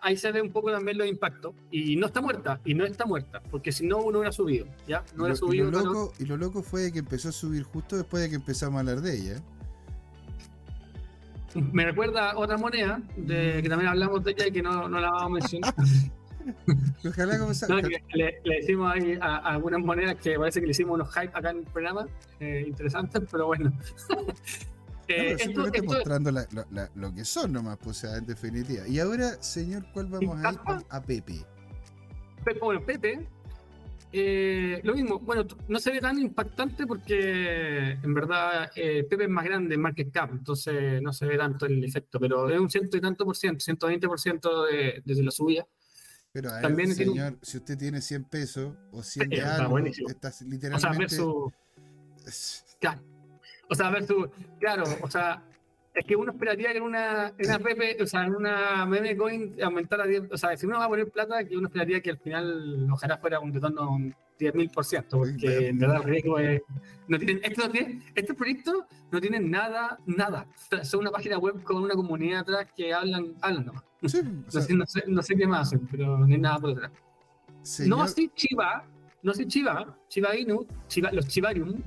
ahí 0.00 0.16
se 0.16 0.32
ve 0.32 0.40
un 0.40 0.50
poco 0.50 0.70
también 0.70 0.98
los 0.98 1.06
impactos. 1.06 1.54
Y 1.70 1.96
no 1.96 2.06
está 2.06 2.20
muerta, 2.20 2.60
y 2.64 2.74
no 2.74 2.84
está 2.84 3.06
muerta, 3.06 3.42
porque 3.50 3.72
si 3.72 3.86
no, 3.86 3.98
uno 3.98 4.18
hubiera 4.18 4.32
subido. 4.32 4.66
¿ya? 4.86 5.04
No 5.16 5.24
hubiera 5.24 5.36
subido. 5.36 5.68
Y 5.68 5.70
lo, 5.72 5.82
loco, 5.82 6.12
y 6.18 6.24
lo 6.24 6.36
loco 6.36 6.62
fue 6.62 6.92
que 6.92 7.00
empezó 7.00 7.28
a 7.28 7.32
subir 7.32 7.62
justo 7.64 7.96
después 7.96 8.22
de 8.22 8.30
que 8.30 8.36
empezamos 8.36 8.76
a 8.76 8.80
hablar 8.80 9.00
de 9.00 9.16
ella. 9.16 9.42
Me 11.54 11.84
recuerda 11.84 12.36
otra 12.36 12.56
moneda 12.56 13.00
de 13.16 13.60
que 13.62 13.68
también 13.68 13.88
hablamos 13.88 14.24
de 14.24 14.32
ella 14.32 14.48
y 14.48 14.52
que 14.52 14.62
no, 14.62 14.88
no 14.88 15.00
la 15.00 15.10
vamos 15.10 15.22
a 15.22 15.28
mencionar. 15.28 15.74
Ojalá 17.08 17.38
como 17.38 17.52
no, 17.68 17.80
le, 17.80 18.02
le, 18.12 18.56
decimos 18.56 18.92
ahí 18.92 19.16
a, 19.20 19.36
algunas 19.36 19.80
monedas 19.80 20.16
que 20.16 20.38
parece 20.38 20.60
que 20.60 20.66
le 20.66 20.72
hicimos 20.72 20.94
unos 20.94 21.08
hype 21.14 21.30
acá 21.32 21.50
en 21.50 21.58
el 21.58 21.64
programa, 21.64 22.06
eh, 22.40 22.64
interesantes, 22.66 23.22
pero 23.30 23.46
bueno. 23.46 23.72
Eh, 25.08 25.36
simplemente 25.38 25.82
mostrando 25.82 26.30
lo 26.30 27.14
que 27.14 27.24
son 27.24 27.52
nomás, 27.52 27.78
pues, 27.78 28.04
en 28.04 28.26
definitiva. 28.26 28.86
Y 28.88 28.98
ahora, 28.98 29.42
señor, 29.42 29.84
¿cuál 29.92 30.06
vamos 30.06 30.44
a 30.44 30.52
ir? 30.52 30.58
A 30.88 31.02
Pepe. 31.02 31.44
Pepe 32.44 32.60
bueno, 32.60 32.84
Pepe, 32.84 33.26
eh, 34.16 34.80
lo 34.84 34.94
mismo, 34.94 35.18
bueno, 35.18 35.44
no 35.66 35.80
se 35.80 35.90
ve 35.90 36.00
tan 36.00 36.16
impactante 36.20 36.86
porque 36.86 37.98
en 38.00 38.14
verdad 38.14 38.70
eh, 38.76 39.04
Pepe 39.10 39.24
es 39.24 39.28
más 39.28 39.44
grande 39.44 39.74
en 39.74 39.80
market 39.80 40.12
cap, 40.12 40.30
entonces 40.30 41.02
no 41.02 41.12
se 41.12 41.26
ve 41.26 41.36
tanto 41.36 41.66
el 41.66 41.82
efecto, 41.82 42.20
pero 42.20 42.48
es 42.48 42.60
un 42.60 42.70
ciento 42.70 42.96
y 42.96 43.00
tanto 43.00 43.24
por 43.24 43.36
ciento, 43.36 43.64
120 43.64 44.06
por 44.06 44.20
ciento 44.20 44.66
de, 44.66 45.02
desde 45.04 45.24
la 45.24 45.32
subida. 45.32 45.66
Pero 46.30 46.50
a 46.50 46.60
También 46.60 46.94
señor, 46.94 47.38
si 47.42 47.56
usted 47.56 47.76
tiene 47.76 48.00
100 48.00 48.24
pesos 48.24 48.74
o 48.92 49.02
100 49.02 49.30
de 49.30 49.42
algo, 49.42 49.78
estás 49.78 50.42
literalmente... 50.42 51.20
O 51.20 51.52
sea, 52.26 53.02
o 53.74 53.76
sea, 53.76 53.90
ver 53.90 54.06
su. 54.06 54.30
Claro, 54.60 54.84
o 55.02 55.10
sea, 55.10 55.42
es 55.94 56.04
que 56.04 56.14
uno 56.14 56.30
esperaría 56.30 56.70
que 56.70 56.78
en 56.78 56.84
una, 56.84 57.28
en 57.36 57.46
una 57.46 57.58
Pepe, 57.58 57.96
o 58.00 58.06
sea, 58.06 58.24
en 58.24 58.36
una 58.36 58.86
meme 58.86 59.16
coin 59.16 59.56
aumentara 59.62 60.06
10. 60.06 60.30
O 60.32 60.38
sea, 60.38 60.56
si 60.56 60.64
uno 60.66 60.78
va 60.78 60.84
a 60.84 60.88
poner 60.88 61.10
plata, 61.10 61.44
que 61.44 61.56
uno 61.56 61.66
esperaría 61.66 62.00
que 62.00 62.10
al 62.10 62.18
final 62.18 62.88
ojalá 62.90 63.18
fuera 63.18 63.40
un 63.40 63.52
retorno 63.52 63.98
10.000%, 64.38 65.06
porque 65.10 65.68
en 65.68 65.78
verdad 65.78 65.96
el 65.98 66.04
riesgo 66.04 66.38
es... 66.38 66.62
No 67.08 67.18
tienen, 67.18 67.40
estos, 67.44 67.68
estos 68.14 68.36
proyectos 68.36 68.84
no 69.10 69.20
tienen 69.20 69.50
nada, 69.50 69.98
nada. 70.06 70.46
Son 70.82 71.00
una 71.00 71.10
página 71.10 71.38
web 71.38 71.62
con 71.64 71.82
una 71.82 71.94
comunidad 71.94 72.40
atrás 72.40 72.68
que 72.76 72.94
hablan, 72.94 73.34
hablan 73.40 73.66
nomás. 73.66 73.84
no, 74.00 74.08
sé, 74.88 75.04
no, 75.06 75.22
sé, 75.22 75.36
qué 75.36 75.46
más 75.46 75.68
hacen, 75.68 75.86
pero 75.90 76.18
no 76.18 76.26
hay 76.26 76.38
nada 76.38 76.58
por 76.58 76.74
detrás. 76.74 76.92
No 77.86 78.02
así 78.02 78.30
Chiva, 78.34 78.84
no 79.22 79.32
así 79.32 79.46
Chiva, 79.46 79.96
Chiva 80.08 80.36
Inu, 80.36 80.66
los 81.12 81.28
Chivarium 81.28 81.82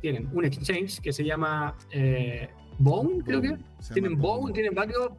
tienen 0.00 0.28
un 0.32 0.44
exchange 0.44 1.00
que 1.00 1.12
se 1.12 1.24
llama 1.24 1.76
eh, 1.90 2.48
Bone, 2.78 3.22
creo 3.24 3.40
que. 3.40 3.56
Tienen 3.92 4.18
Bone, 4.18 4.52
tienen 4.52 4.74
varios, 4.74 5.10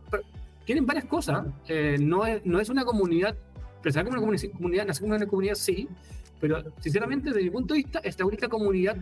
tienen 0.65 0.85
varias 0.85 1.05
cosas. 1.05 1.45
Eh, 1.67 1.97
no, 1.99 2.25
es, 2.25 2.45
no 2.45 2.59
es 2.59 2.69
una 2.69 2.85
comunidad, 2.85 3.35
pensar 3.81 4.05
como 4.05 4.17
una 4.17 4.37
comunidad, 4.53 4.85
nacer 4.85 5.01
como 5.01 5.15
una 5.15 5.25
comunidad 5.25 5.55
sí, 5.55 5.87
pero 6.39 6.63
sinceramente 6.79 7.29
desde 7.29 7.43
mi 7.43 7.49
punto 7.49 7.73
de 7.73 7.79
vista 7.79 7.99
es 7.99 8.17
la 8.17 8.25
única 8.25 8.47
comunidad 8.47 8.97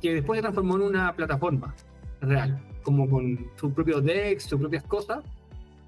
que 0.00 0.14
después 0.14 0.38
se 0.38 0.42
transformó 0.42 0.76
en 0.76 0.82
una 0.82 1.14
plataforma 1.14 1.74
real, 2.20 2.60
como 2.82 3.08
con 3.08 3.50
su 3.56 3.72
propio 3.72 4.00
DEX, 4.00 4.44
sus 4.44 4.58
propias 4.58 4.84
cosas. 4.84 5.24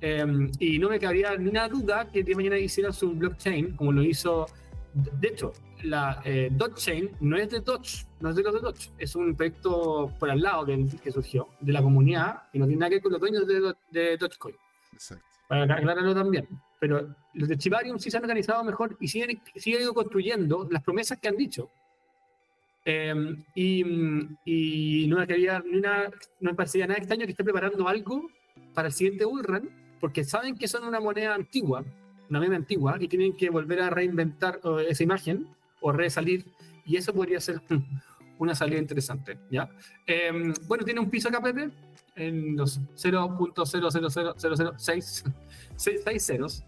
Em, 0.01 0.51
y 0.61 0.79
no 0.79 0.91
me 0.91 0.99
cabría 1.01 1.37
ni 1.37 1.49
una 1.49 1.69
duda 1.69 2.09
que 2.11 2.23
de 2.23 2.35
mañana 2.35 2.59
hicieran 2.59 2.93
su 2.93 3.13
blockchain, 3.13 3.77
como 3.77 3.93
lo 3.93 4.03
hizo. 4.03 4.47
De 4.95 5.29
hecho, 5.29 5.53
la 5.83 6.21
eh, 6.25 6.51
Chain 6.75 7.11
no 7.21 7.37
es 7.37 7.51
de 7.51 7.61
Dodge, 7.61 8.07
no 8.21 8.31
es 8.31 8.37
de 8.37 8.43
los 8.43 8.55
de 8.55 8.61
Dodge, 8.61 8.91
es 8.99 9.15
un 9.15 9.35
proyecto 9.35 10.13
por 10.19 10.31
al 10.31 10.41
lado 10.41 10.67
que, 10.67 10.87
que 11.03 11.13
surgió 11.13 11.49
de 11.61 11.73
la 11.73 11.83
comunidad 11.83 12.43
y 12.53 12.59
no 12.59 12.67
tiene 12.67 12.81
nada 12.81 12.91
que 12.91 12.97
ver 12.97 13.03
con 13.03 13.13
los 13.13 13.21
dueños 13.21 13.47
de, 13.47 13.75
de 13.91 14.17
Dogecoin. 14.17 14.57
Exacto. 14.93 15.25
Para 15.49 15.63
aclararlo 15.63 16.15
también. 16.15 16.47
Pero 16.81 17.15
los 17.35 17.49
de 17.49 17.57
Chivarium 17.57 17.99
sí 17.99 18.11
se 18.11 18.17
han 18.19 18.25
organizado 18.25 18.63
mejor 18.65 18.97
y 19.01 19.09
siguen, 19.09 19.41
siguen 19.57 19.83
ido 19.83 19.95
construyendo 19.95 20.69
las 20.71 20.83
promesas 20.83 21.19
que 21.19 21.29
han 21.29 21.37
dicho. 21.37 21.71
Em, 22.85 23.45
y, 23.55 23.85
y, 24.45 25.07
no, 25.09 25.19
me 25.19 25.27
quería, 25.27 25.61
ni 25.61 25.79
una, 25.79 26.05
no 26.41 26.51
me 26.51 26.55
parecía 26.55 26.87
nada 26.87 26.99
extraño 26.99 27.25
que 27.25 27.33
esté 27.33 27.45
preparando 27.45 27.89
algo 27.89 28.29
para 28.75 28.89
el 28.89 28.95
siguiente 28.95 29.25
bullrun, 29.25 29.71
porque 30.01 30.25
saben 30.25 30.57
que 30.57 30.69
son 30.69 30.85
una 30.85 31.01
moneda 31.01 31.35
antigua, 31.35 31.85
una 32.31 32.41
meme 32.41 32.57
antigua, 32.57 32.97
y 33.01 33.09
tienen 33.09 33.37
que 33.37 33.51
volver 33.51 33.81
a 33.83 33.91
reinventar 33.91 34.61
esa 34.89 35.03
imagen 35.03 35.49
o 35.81 35.93
resalir, 35.93 36.47
y 36.85 36.97
eso 36.97 37.13
podría 37.13 37.41
ser 37.41 37.61
una 38.39 38.55
salida 38.55 38.79
interesante. 38.79 39.39
¿ya? 39.51 39.69
Em, 40.07 40.55
bueno, 40.67 40.85
tiene 40.85 41.01
un 41.01 41.11
piso 41.11 41.29
KPP 41.31 41.71
en 42.17 42.57
los 42.57 42.81
0.00006 42.97 45.25
ceros, 46.21 46.65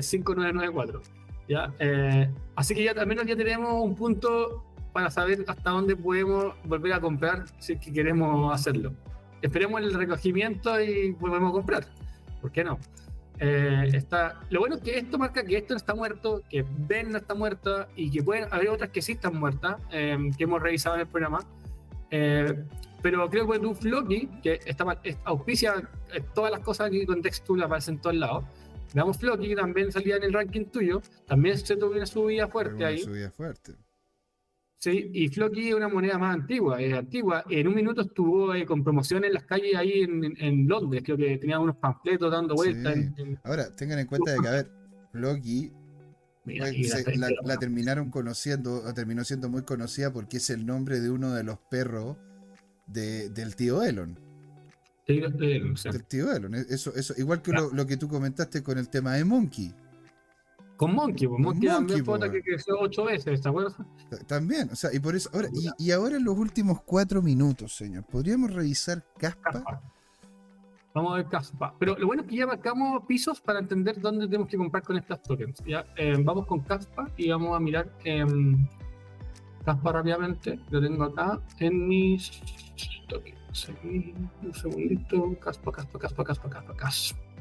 5994. 0.00 0.98
Eh, 0.98 1.02
¿ya? 1.48 1.74
Eh, 1.78 2.28
así 2.56 2.74
que 2.74 2.84
ya 2.84 2.92
al 2.92 3.06
menos 3.06 3.26
ya 3.26 3.36
tenemos 3.36 3.82
un 3.82 3.94
punto 3.94 4.64
para 4.92 5.10
saber 5.10 5.44
hasta 5.48 5.70
dónde 5.70 5.96
podemos 5.96 6.54
volver 6.64 6.92
a 6.92 7.00
comprar 7.00 7.44
si 7.58 7.72
es 7.74 7.80
que 7.80 7.92
queremos 7.92 8.54
hacerlo. 8.54 8.92
Esperemos 9.40 9.80
el 9.80 9.94
recogimiento 9.94 10.80
y 10.80 11.12
volvemos 11.12 11.50
a 11.50 11.52
comprar. 11.52 11.86
¿Por 12.40 12.52
qué 12.52 12.64
no? 12.64 12.78
Eh, 13.44 13.90
está, 13.92 14.40
lo 14.50 14.60
bueno 14.60 14.76
es 14.76 14.82
que 14.82 14.98
esto 14.98 15.18
marca 15.18 15.44
que 15.44 15.56
esto 15.56 15.74
no 15.74 15.78
está 15.78 15.94
muerto, 15.94 16.42
que 16.48 16.64
Ben 16.86 17.10
no 17.10 17.18
está 17.18 17.34
muerta 17.34 17.88
y 17.96 18.10
que 18.10 18.22
pueden 18.22 18.46
haber 18.52 18.68
otras 18.68 18.90
que 18.90 19.02
sí 19.02 19.12
están 19.12 19.34
muertas, 19.34 19.76
que 19.90 20.44
hemos 20.44 20.62
revisado 20.62 20.94
en 20.94 21.00
el 21.02 21.08
programa. 21.08 21.40
Pero 23.02 23.28
creo 23.28 23.50
que 23.50 23.58
tu 23.58 23.74
Floki, 23.74 24.28
que 24.42 24.60
está, 24.64 24.86
auspicia 25.24 25.74
eh, 26.14 26.22
todas 26.34 26.52
las 26.52 26.60
cosas 26.60 26.86
aquí 26.86 27.04
con 27.04 27.20
Textul 27.20 27.62
aparecen 27.62 27.96
en 27.96 28.00
todos 28.00 28.16
lados. 28.16 28.44
Veamos 28.94 29.18
Floki, 29.18 29.48
que 29.48 29.56
también 29.56 29.90
salía 29.90 30.16
en 30.16 30.22
el 30.22 30.32
ranking 30.32 30.66
tuyo, 30.66 31.02
también 31.26 31.58
se 31.58 31.76
tuvo 31.76 31.92
una 31.92 32.06
subida 32.06 32.46
fuerte 32.46 32.84
ahí. 32.84 32.98
Subida 32.98 33.30
fuerte. 33.30 33.74
Sí, 34.82 35.10
y 35.12 35.28
Floki 35.28 35.68
es 35.68 35.74
una 35.76 35.86
moneda 35.86 36.18
más 36.18 36.34
antigua, 36.34 36.82
es 36.82 36.92
antigua. 36.92 37.44
En 37.48 37.68
un 37.68 37.74
minuto 37.76 38.00
estuvo 38.00 38.52
eh, 38.52 38.66
con 38.66 38.82
promociones 38.82 39.28
en 39.28 39.34
las 39.34 39.44
calles 39.44 39.76
ahí 39.76 40.00
en, 40.00 40.66
Londres, 40.66 41.02
creo 41.04 41.16
que 41.16 41.38
tenía 41.38 41.60
unos 41.60 41.76
panfletos 41.76 42.32
dando 42.32 42.56
vueltas. 42.56 42.98
Ahora, 43.44 43.70
tengan 43.76 44.00
en 44.00 44.08
cuenta 44.08 44.32
de 44.32 44.40
que, 44.40 44.48
a 44.48 44.50
ver, 44.50 44.70
Floki 45.12 45.70
la, 47.44 47.56
terminaron 47.58 48.10
conociendo, 48.10 48.92
terminó 48.92 49.22
siendo 49.22 49.48
muy 49.48 49.62
conocida 49.62 50.12
porque 50.12 50.38
es 50.38 50.50
el 50.50 50.66
nombre 50.66 50.98
de 50.98 51.10
uno 51.10 51.32
de 51.32 51.44
los 51.44 51.60
perros 51.70 52.16
del 52.88 53.54
tío 53.54 53.84
Elon. 53.84 54.18
Del 55.06 56.04
tío 56.08 56.32
Elon. 56.32 56.56
Eso, 56.56 56.92
eso, 56.96 57.14
igual 57.18 57.40
que 57.40 57.52
lo, 57.52 57.86
que 57.86 57.96
tú 57.96 58.08
comentaste 58.08 58.64
con 58.64 58.78
el 58.78 58.88
tema 58.88 59.14
de 59.14 59.24
Monkey. 59.24 59.72
Con 60.82 60.96
Monkey, 60.96 61.28
pues 61.28 61.40
Monkey, 61.40 61.68
también 61.68 62.04
fue 62.04 62.18
que 62.28 62.42
creció 62.42 62.74
ocho 62.80 63.04
veces, 63.04 63.40
¿te 63.40 63.48
acuerdas? 63.48 63.76
También, 64.26 64.68
o 64.72 64.74
sea, 64.74 64.90
y 64.92 64.98
por 64.98 65.14
eso, 65.14 65.30
ahora, 65.32 65.48
y, 65.78 65.90
ahora 65.92 66.16
en 66.16 66.24
los 66.24 66.36
últimos 66.36 66.82
cuatro 66.82 67.22
minutos, 67.22 67.76
señor, 67.76 68.04
¿podríamos 68.04 68.52
revisar 68.52 69.04
Caspa? 69.16 69.80
Vamos 70.92 71.12
a 71.12 71.16
ver 71.18 71.26
Caspa. 71.26 71.72
Pero 71.78 71.96
lo 71.96 72.08
bueno 72.08 72.22
es 72.22 72.28
que 72.28 72.34
ya 72.34 72.48
marcamos 72.48 73.04
pisos 73.06 73.40
para 73.40 73.60
entender 73.60 74.00
dónde 74.00 74.26
tenemos 74.26 74.48
que 74.48 74.56
comprar 74.56 74.82
con 74.82 74.96
estas 74.96 75.22
tokens. 75.22 75.62
Ya, 75.64 75.86
eh, 75.96 76.16
vamos 76.18 76.48
con 76.48 76.58
Caspa 76.62 77.08
y 77.16 77.30
vamos 77.30 77.56
a 77.56 77.60
mirar 77.60 77.88
eh, 78.04 78.26
Caspa 79.64 79.92
rápidamente. 79.92 80.58
Lo 80.70 80.80
tengo 80.80 81.04
acá 81.04 81.40
en 81.60 81.86
mis 81.86 82.42
un 84.42 84.52
segundito. 84.52 85.38
Caspa, 85.38 85.70
caspa, 85.70 85.98
caspa, 86.00 86.24
caspa, 86.24 86.50
caspa, 86.50 86.74
caspa. 86.74 87.31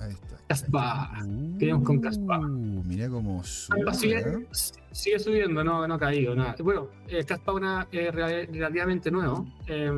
Ahí 0.00 0.12
está. 0.12 0.36
Caspa. 0.48 1.12
Uh, 1.24 1.84
con 1.84 2.00
Caspa. 2.00 2.38
Mira 2.40 3.08
cómo 3.08 3.44
sube. 3.44 3.94
Sigue, 3.94 4.46
sigue, 4.90 5.18
subiendo, 5.18 5.62
no, 5.62 5.86
no 5.86 5.94
ha 5.94 5.98
caído 5.98 6.34
nada. 6.34 6.56
Bueno, 6.60 6.88
eh, 7.08 7.24
Caspa 7.24 7.52
una, 7.52 7.86
eh, 7.92 8.10
relativamente 8.10 9.10
nuevo. 9.10 9.46
Eh, 9.66 9.92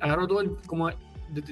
agarró 0.00 0.26
todo 0.26 0.40
el, 0.40 0.56
como 0.66 0.90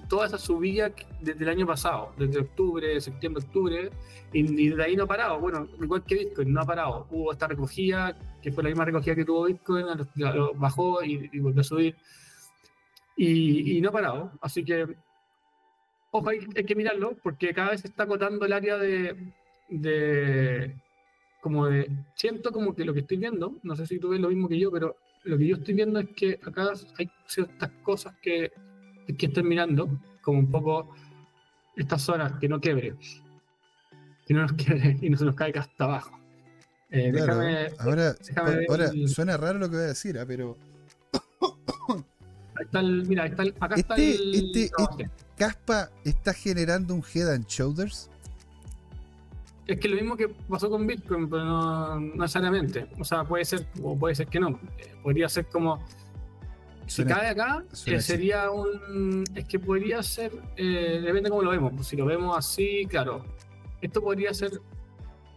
toda 0.09 0.27
esa 0.27 0.39
subida 0.39 0.93
desde 1.21 1.43
el 1.43 1.49
año 1.49 1.67
pasado, 1.67 2.13
desde 2.19 2.41
octubre, 2.41 3.01
septiembre, 3.01 3.43
octubre, 3.45 3.91
y, 4.33 4.69
de 4.69 4.83
ahí 4.83 4.97
no 4.97 5.05
ha 5.05 5.07
parado. 5.07 5.41
Bueno, 5.41 5.69
igual 5.81 6.05
que 6.05 6.17
Bitcoin, 6.17 6.53
no 6.53 6.61
ha 6.61 6.67
parado. 6.67 7.07
Hubo 7.11 7.33
esta 7.33 7.47
recogida, 7.47 8.17
que 8.41 8.53
fue 8.53 8.63
la 8.63 8.71
misma 8.71 8.85
recogida 8.85 9.15
que 9.15 9.25
tuvo 9.25 9.45
Bitcoin, 9.45 9.87
bajó 10.57 11.03
y, 11.03 11.39
volvió 11.39 11.61
a 11.61 11.65
subir. 11.65 11.97
Y, 13.17 13.81
no 13.81 13.91
ha 13.91 13.93
parado. 13.93 14.33
Así 14.41 14.65
que, 14.65 14.87
ojo, 16.13 16.29
hay, 16.29 16.39
que 16.41 16.77
mirarlo, 16.77 17.17
porque 17.23 17.53
cada 17.53 17.71
vez 17.71 17.81
se 17.81 17.89
está 17.89 18.05
acotando 18.05 18.47
el 18.47 18.53
área 18.53 18.79
de, 18.79 19.17
de. 19.69 20.77
como 21.41 21.67
de. 21.67 21.91
Siento 22.15 22.53
como 22.53 22.75
que 22.75 22.85
lo 22.85 22.95
que 22.95 23.01
estoy 23.01 23.17
viendo, 23.17 23.59
no 23.65 23.75
sé 23.75 23.87
si 23.87 23.99
tú 23.99 24.11
ves 24.11 24.21
lo 24.21 24.29
mismo 24.29 24.49
que 24.49 24.59
yo, 24.59 24.71
pero 24.71 24.97
lo 25.25 25.37
que 25.37 25.47
yo 25.49 25.57
estoy 25.57 25.75
viendo 25.75 25.99
es 25.99 26.09
que 26.15 26.39
acá 26.45 26.71
hay 26.99 27.11
ciertas 27.27 27.71
cosas 27.83 28.15
que 28.23 28.53
que 29.19 29.27
estén 29.27 29.49
mirando 29.49 29.89
como 30.21 30.39
un 30.39 30.51
poco 30.51 30.95
estas 31.77 32.03
zonas 32.03 32.33
que 32.39 32.49
no 32.49 32.61
quebre, 32.61 32.95
que 34.27 34.35
no 34.35 34.43
nos 34.43 34.53
quebre 34.53 34.99
y 35.01 35.11
no 35.11 35.17
se 35.17 35.25
nos 35.25 35.35
caiga 35.35 35.63
hasta 35.63 35.85
abajo. 35.85 36.19
Eh, 36.91 37.11
déjame, 37.13 37.69
ahora, 37.79 38.15
ahora 38.69 38.91
suena 39.07 39.37
raro 39.37 39.59
lo 39.59 39.71
que 39.71 39.77
voy 39.77 39.85
a 39.85 39.89
decir, 39.89 40.17
¿eh? 40.17 40.25
pero. 40.27 40.57
Ahí 42.55 42.65
está 42.67 42.81
el, 42.81 43.07
mira, 43.07 43.27
está 43.27 43.43
el, 43.45 43.55
acá 43.59 43.75
está 43.77 43.95
este, 43.95 44.15
el. 44.15 44.35
Este, 44.35 44.65
este, 44.65 45.11
Caspa 45.43 45.91
está 46.05 46.33
generando 46.33 46.95
un 46.95 47.03
head 47.13 47.29
and 47.29 47.45
shoulders. 47.49 48.09
Es 49.67 49.81
que 49.81 49.89
lo 49.89 49.97
mismo 49.97 50.17
que 50.17 50.29
pasó 50.29 50.71
con 50.71 50.87
Bitcoin, 50.87 51.29
pero 51.29 51.45
no, 51.45 51.99
necesariamente. 51.99 52.87
O 53.01 53.05
sea, 53.05 53.25
puede 53.25 53.45
ser, 53.45 53.67
o 53.83 53.99
puede 53.99 54.15
ser 54.15 54.29
que 54.29 54.39
no. 54.39 54.61
Eh, 54.79 54.95
podría 55.03 55.29
ser 55.29 55.47
como 55.47 55.85
si 56.87 57.05
cae 57.05 57.31
acá, 57.31 57.65
eh, 57.87 58.01
sería 58.01 58.53
un. 58.53 59.25
Es 59.35 59.45
que 59.47 59.59
podría 59.59 60.01
ser. 60.05 60.31
Eh, 60.57 61.01
depende 61.03 61.29
cómo 61.29 61.43
lo 61.43 61.51
vemos. 61.51 61.73
Pues 61.75 61.89
si 61.89 61.97
lo 61.97 62.07
vemos 62.07 62.39
así, 62.39 62.87
claro. 62.89 63.25
Esto 63.81 64.01
podría 64.01 64.33
ser 64.33 64.61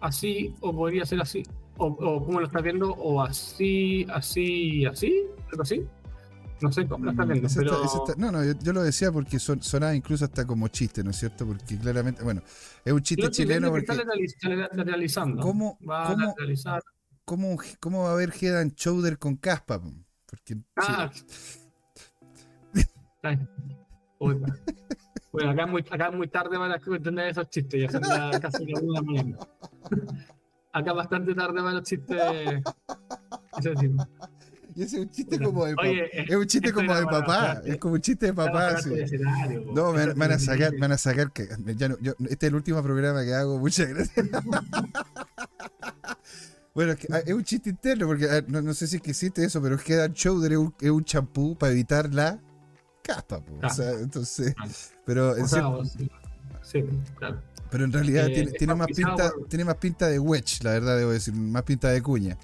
así, 0.01 0.53
o 0.59 0.71
podría 0.71 1.03
ser 1.07 1.19
así. 1.19 1.41
O, 1.77 1.87
o 1.87 2.23
como 2.23 2.41
lo 2.41 2.45
estás 2.45 2.61
viendo, 2.61 2.91
o 2.91 3.23
así, 3.23 4.05
así, 4.09 4.85
así, 4.85 5.23
algo 5.49 5.63
así. 5.63 5.83
No 6.61 6.71
sé 6.71 6.87
cómo 6.87 7.05
lo 7.05 7.11
estás 7.11 7.27
viendo. 7.27 7.49
pero... 7.55 7.83
no, 8.17 8.31
no, 8.31 8.43
yo, 8.43 8.73
lo 8.73 8.83
decía 8.83 9.11
porque 9.11 9.39
son, 9.39 9.61
sonaba 9.61 9.93
incluso 9.93 10.25
hasta 10.25 10.47
como 10.47 10.67
chiste, 10.69 11.03
¿no 11.03 11.11
es 11.11 11.17
cierto? 11.17 11.45
Porque 11.45 11.77
claramente, 11.77 12.23
bueno, 12.23 12.41
es 12.83 12.93
un 12.93 13.01
chiste 13.01 13.29
chileno. 13.29 13.69
Porque, 13.69 13.85
está. 15.03 15.25
¿Cómo, 15.41 15.77
va 15.87 16.07
cómo, 16.07 16.29
a 16.65 16.81
¿cómo, 17.25 17.57
¿Cómo 17.79 18.03
va 18.03 18.09
a 18.11 18.13
haber 18.13 18.33
head 18.39 18.59
and 18.59 18.73
shoulder 18.75 19.17
con 19.17 19.35
caspa? 19.35 19.81
ah. 20.77 21.11
bueno, 25.31 25.51
acá 25.51 25.63
es, 25.63 25.69
muy, 25.69 25.85
acá 25.89 26.11
muy 26.11 26.27
tarde 26.27 26.57
para 26.57 26.75
entender 26.75 27.27
esos 27.29 27.49
chistes, 27.49 27.81
ya 27.81 27.89
son 27.89 28.01
casi 28.41 28.65
la 28.65 28.79
una 28.79 29.01
mañana. 29.01 29.37
acá 30.71 30.93
bastante 30.93 31.33
tarde 31.33 31.61
para 31.61 31.73
los 31.73 31.83
chistes. 31.83 32.63
Y 34.75 34.83
ese 34.83 34.97
es 34.97 35.03
un 35.03 35.09
chiste 35.09 35.39
como 35.39 35.65
de 35.65 35.73
papá. 35.73 35.87
Es 35.87 36.35
un 36.35 36.45
chiste 36.47 36.73
como 36.73 36.93
de 36.93 37.05
papá. 37.05 37.61
Es 37.65 37.77
como 37.77 37.93
un 37.93 38.01
chiste 38.01 38.27
de 38.27 38.33
papá. 38.33 38.75
No, 39.73 39.93
me, 39.93 40.13
van 40.13 40.31
a 40.33 40.39
sacar, 40.39 40.73
me 40.73 40.79
van 40.79 40.91
a 40.91 40.97
sacar 40.97 41.31
que 41.31 41.47
ya 41.77 41.89
no, 41.89 41.97
yo, 42.01 42.13
este 42.29 42.47
es 42.47 42.49
el 42.49 42.55
último 42.55 42.83
programa 42.83 43.23
que 43.23 43.33
hago. 43.33 43.57
Muchas 43.57 43.87
gracias. 43.89 44.27
Bueno, 46.73 46.91
es, 46.91 46.99
que, 46.99 47.07
ah, 47.09 47.19
es, 47.25 47.33
un 47.33 47.45
chiste 47.45 47.69
interno, 47.69 48.05
porque 48.05 48.25
ah, 48.25 48.43
no, 48.49 48.73
sé 48.73 48.85
si 48.87 48.97
es 48.97 49.01
que 49.01 49.11
existe 49.11 49.45
eso, 49.45 49.61
pero 49.61 49.75
es 49.75 49.81
que 49.81 49.93
Head 49.93 50.11
Shoulder 50.11 50.57
es 50.81 50.89
un 50.89 51.05
champú 51.05 51.57
para 51.57 51.71
evitar 51.71 52.13
la 52.13 52.37
caspa. 53.01 53.41
O 53.63 53.69
sea, 53.69 53.91
entonces. 53.91 54.53
Pero 55.05 55.37
en 55.37 55.47
sí, 55.47 56.83
claro. 57.17 57.41
Pero 57.69 57.85
en 57.85 57.93
realidad 57.93 58.27
eh, 58.27 58.53
tiene, 58.57 58.75
más 58.75 58.87
pinta, 58.87 59.31
tiene 59.47 59.63
más 59.63 59.75
pinta 59.75 60.07
de 60.07 60.19
wedge, 60.19 60.63
la 60.63 60.71
verdad, 60.71 60.97
debo 60.97 61.11
decir, 61.11 61.33
más 61.33 61.63
pinta 61.63 61.89
de 61.89 62.01
cuña. 62.01 62.37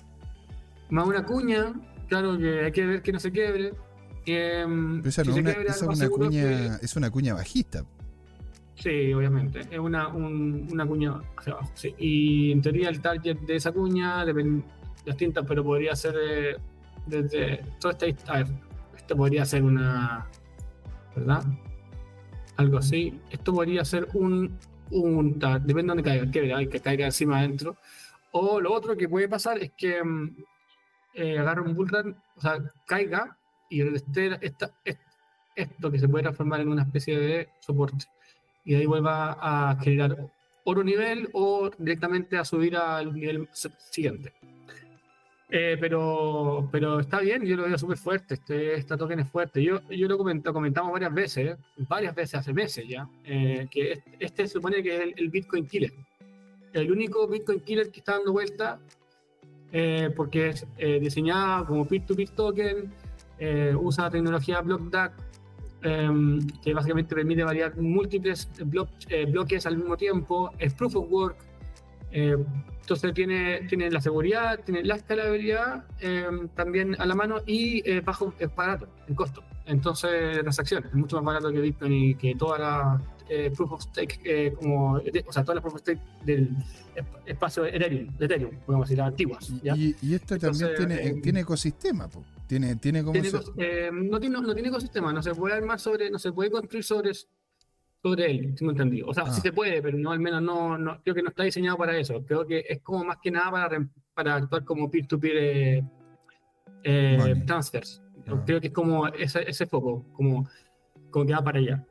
Más 0.90 1.06
una 1.08 1.26
cuña, 1.26 1.74
claro 2.12 2.38
que 2.38 2.66
hay 2.66 2.72
que 2.74 2.86
ver 2.86 3.02
que 3.02 3.14
no 3.14 3.20
se 3.22 3.32
quiebre. 3.32 3.74
Em, 4.26 5.02
esa, 5.06 5.24
no 5.24 5.34
una, 5.34 5.52
es 5.52 5.82
una 5.82 6.10
cuña, 6.10 6.76
es 6.82 6.96
una 6.98 7.10
cuña 7.10 7.34
bajista. 7.34 7.86
Sí, 8.76 9.14
obviamente. 9.14 9.62
Es 9.72 9.80
una, 9.80 10.10
una 10.10 10.86
cuña 10.86 11.22
hacia 11.38 11.54
abajo. 11.54 11.72
Sí. 11.74 11.96
Y 11.98 12.52
en 12.52 12.62
teoría 12.62 12.90
el 12.90 13.00
target 13.00 13.40
de 13.40 13.56
esa 13.56 13.72
cuña, 13.72 14.26
depende 14.26 14.66
las 15.06 15.16
tintas, 15.16 15.46
pero 15.48 15.64
podría 15.64 15.96
ser 15.96 16.16
eh, 16.22 16.58
desde 17.08 17.64
todo 17.80 17.94
este. 17.94 18.14
A 18.28 18.40
ver, 18.40 18.48
esto 18.98 19.16
podría 19.16 19.46
ser 19.46 19.64
una. 19.64 20.28
¿Verdad? 21.16 21.46
Algo 22.58 22.80
así. 22.80 23.22
Esto 23.30 23.54
podría 23.54 23.86
ser 23.86 24.10
un. 24.14 24.58
un 24.92 25.40
depende 25.40 25.82
de 25.82 25.88
dónde 25.88 26.04
caiga, 26.04 26.30
que, 26.30 26.54
hay 26.54 26.68
que 26.68 26.82
caiga 26.82 27.06
encima 27.06 27.40
adentro. 27.40 27.78
O 28.34 28.60
lo 28.60 28.74
otro 28.74 28.98
que 28.98 29.08
puede 29.08 29.30
pasar 29.30 29.60
es 29.60 29.72
que 29.78 30.04
mm, 30.04 30.36
eh, 31.14 31.38
agarre 31.38 31.62
un 31.62 31.76
bullrun, 31.76 32.16
o 32.36 32.42
sea, 32.42 32.60
caiga 32.86 33.38
y 33.70 33.82
esté 33.82 34.38
esta, 34.46 34.72
esto 35.56 35.92
que 35.92 36.00
se 36.00 36.08
puede 36.08 36.24
transformar 36.24 36.62
en 36.62 36.70
una 36.70 36.84
especie 36.84 37.18
de 37.20 37.50
soporte 37.60 38.06
y 38.64 38.76
ahí 38.76 38.86
vuelva 38.86 39.38
a 39.42 39.76
generar 39.82 40.18
otro 40.64 40.84
nivel 40.84 41.30
o 41.34 41.70
directamente 41.78 42.38
a 42.38 42.46
subir 42.46 42.76
al 42.76 43.14
nivel 43.14 43.50
siguiente. 43.52 44.34
Eh, 45.54 45.76
pero, 45.82 46.70
pero 46.72 47.02
está 47.02 47.20
bien, 47.20 47.44
yo 47.44 47.58
lo 47.58 47.64
veo 47.64 47.78
súper 47.78 47.98
fuerte, 47.98 48.36
este, 48.36 48.76
esta 48.76 48.96
token 48.96 49.20
es 49.20 49.30
fuerte. 49.30 49.62
Yo, 49.62 49.82
yo 49.90 50.08
lo 50.08 50.18
comento, 50.18 50.54
comentamos 50.54 50.94
varias 50.94 51.14
veces, 51.14 51.58
varias 51.90 52.16
veces 52.16 52.36
hace 52.36 52.54
meses 52.54 52.86
ya, 52.88 53.10
eh, 53.26 53.68
que 53.70 54.02
este, 54.20 54.48
se 54.48 54.54
supone 54.54 54.82
que 54.82 54.96
es 54.96 55.14
el, 55.18 55.30
Bitcoin 55.30 55.68
Killer. 55.68 55.92
El 56.72 56.90
único 56.90 57.28
Bitcoin 57.28 57.60
Killer 57.60 57.92
que 57.92 58.00
está 58.00 58.14
dando 58.14 58.32
vuelta 58.32 58.80
eh, 59.72 60.10
porque 60.16 60.50
es 60.50 60.68
diseñada 60.78 61.66
como 61.66 61.88
peer-to-peer 61.88 62.30
token, 62.30 62.94
usa 63.80 64.04
la 64.06 64.10
tecnología 64.12 64.62
BlockDAC 64.62 65.14
Em, 65.84 66.46
que 66.64 66.76
básicamente 66.76 67.16
permite 67.16 67.44
variar 67.44 67.76
múltiples 67.76 68.48
eh, 69.10 69.26
bloques 69.26 69.66
al 69.66 69.78
mismo 69.78 69.98
tiempo, 69.98 70.52
es 70.60 70.76
proof 70.76 70.96
of 70.96 71.08
work, 71.10 71.38
eh, 72.12 72.38
entonces 72.82 73.14
tiene, 73.16 73.62
tiene 73.68 73.90
la 73.90 74.00
seguridad, 74.00 74.60
tiene 74.64 74.84
la 74.84 74.98
escalabilidad 74.98 75.86
em, 76.00 76.50
también 76.50 76.96
a 77.00 77.06
la 77.08 77.16
mano 77.16 77.38
y 77.48 77.82
eh, 77.90 78.02
bajo, 78.02 78.32
es 78.38 78.54
barato 78.56 78.90
en 79.08 79.16
costo. 79.16 79.44
Entonces, 79.66 80.42
transacciones, 80.42 80.92
es 80.92 80.96
mucho 80.96 81.16
más 81.16 81.26
barato 81.26 81.52
que 81.52 81.62
Bitcoin 81.62 81.94
y 81.94 82.16
que 82.16 82.36
toda 82.36 83.02
la 83.32 83.52
proof 83.52 83.72
of 83.72 83.82
stake, 83.82 84.54
como, 84.56 84.94
o 84.94 85.32
sea, 85.32 85.44
todas 85.44 85.56
las 85.56 85.62
proof 85.62 85.76
of 85.76 85.82
stake 85.82 86.02
del 86.26 86.50
espacio 87.26 87.64
de 87.64 87.70
Ethereum, 87.70 88.18
de 88.18 88.26
Ethereum 88.26 88.56
podemos 88.66 88.90
decir, 88.90 89.02
antiguas. 89.02 89.52
Y, 89.64 90.14
esto 90.14 90.38
también 90.38 90.72
tiene, 90.76 91.22
tiene 91.22 91.40
ecosistema, 91.42 92.10
tiene, 92.52 92.76
tiene 92.76 93.02
como. 93.02 93.18
Eh, 93.58 93.90
no, 93.94 94.20
tiene, 94.20 94.42
no 94.42 94.54
tiene 94.54 94.68
ecosistema, 94.68 95.14
no 95.14 95.24
se 95.24 95.34
puede 95.34 95.56
armar 95.56 95.80
sobre, 95.80 96.10
no 96.10 96.20
se 96.20 96.34
puede 96.34 96.52
construir 96.52 96.84
sobre, 96.84 97.12
sobre 98.02 98.30
él, 98.30 98.56
tengo 98.56 98.72
entendido. 98.72 99.08
O 99.08 99.14
sea, 99.14 99.26
sí 99.28 99.38
ah. 99.38 99.42
se 99.42 99.54
puede, 99.54 99.82
pero 99.82 99.98
no, 99.98 100.12
al 100.12 100.20
menos 100.20 100.42
no, 100.42 100.78
no, 100.78 101.02
creo 101.02 101.16
que 101.16 101.24
no 101.24 101.30
está 101.30 101.44
diseñado 101.44 101.78
para 101.78 101.98
eso. 101.98 102.26
Creo 102.26 102.46
que 102.46 102.66
es 102.68 102.82
como 102.82 103.06
más 103.06 103.20
que 103.24 103.32
nada 103.32 103.52
para, 103.52 103.88
para 104.14 104.36
actuar 104.36 104.66
como 104.66 104.92
peer-to-peer 104.92 105.38
eh, 105.38 105.84
eh, 106.84 107.44
transfers. 107.46 108.02
Ah. 108.28 108.44
Creo 108.46 108.60
que 108.60 108.68
es 108.68 108.74
como 108.74 109.08
ese, 109.08 109.50
ese 109.50 109.66
foco, 109.66 110.06
como, 110.12 110.50
como 111.10 111.26
que 111.26 111.34
va 111.34 111.42
para 111.42 111.60
allá. 111.60 111.86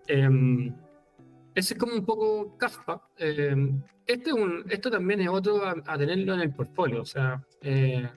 Ese 1.54 1.74
es 1.74 1.80
como 1.80 1.94
un 1.94 2.04
poco 2.04 2.56
caspa. 2.56 3.02
Em, 3.16 3.82
este 4.06 4.32
un, 4.32 4.64
esto 4.68 4.90
también 4.90 5.20
es 5.20 5.28
otro 5.28 5.64
a, 5.64 5.74
a, 5.86 5.98
tenerlo 5.98 6.34
en 6.34 6.40
el 6.40 6.54
portfolio. 6.54 7.02
O 7.02 7.06
sea, 7.06 7.44
eh, 7.60 8.08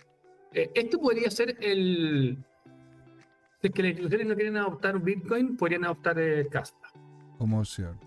esto 0.53 0.99
podría 0.99 1.29
ser 1.31 1.57
el. 1.59 2.37
Si 3.61 3.67
es 3.67 3.73
que 3.73 3.81
las 3.81 3.91
instituciones 3.91 4.27
no 4.27 4.35
quieren 4.35 4.57
adoptar 4.57 4.99
Bitcoin, 4.99 5.57
podrían 5.57 5.85
adoptar 5.85 6.17
Caspa. 6.49 6.91
Como 7.37 7.59
opción. 7.59 7.97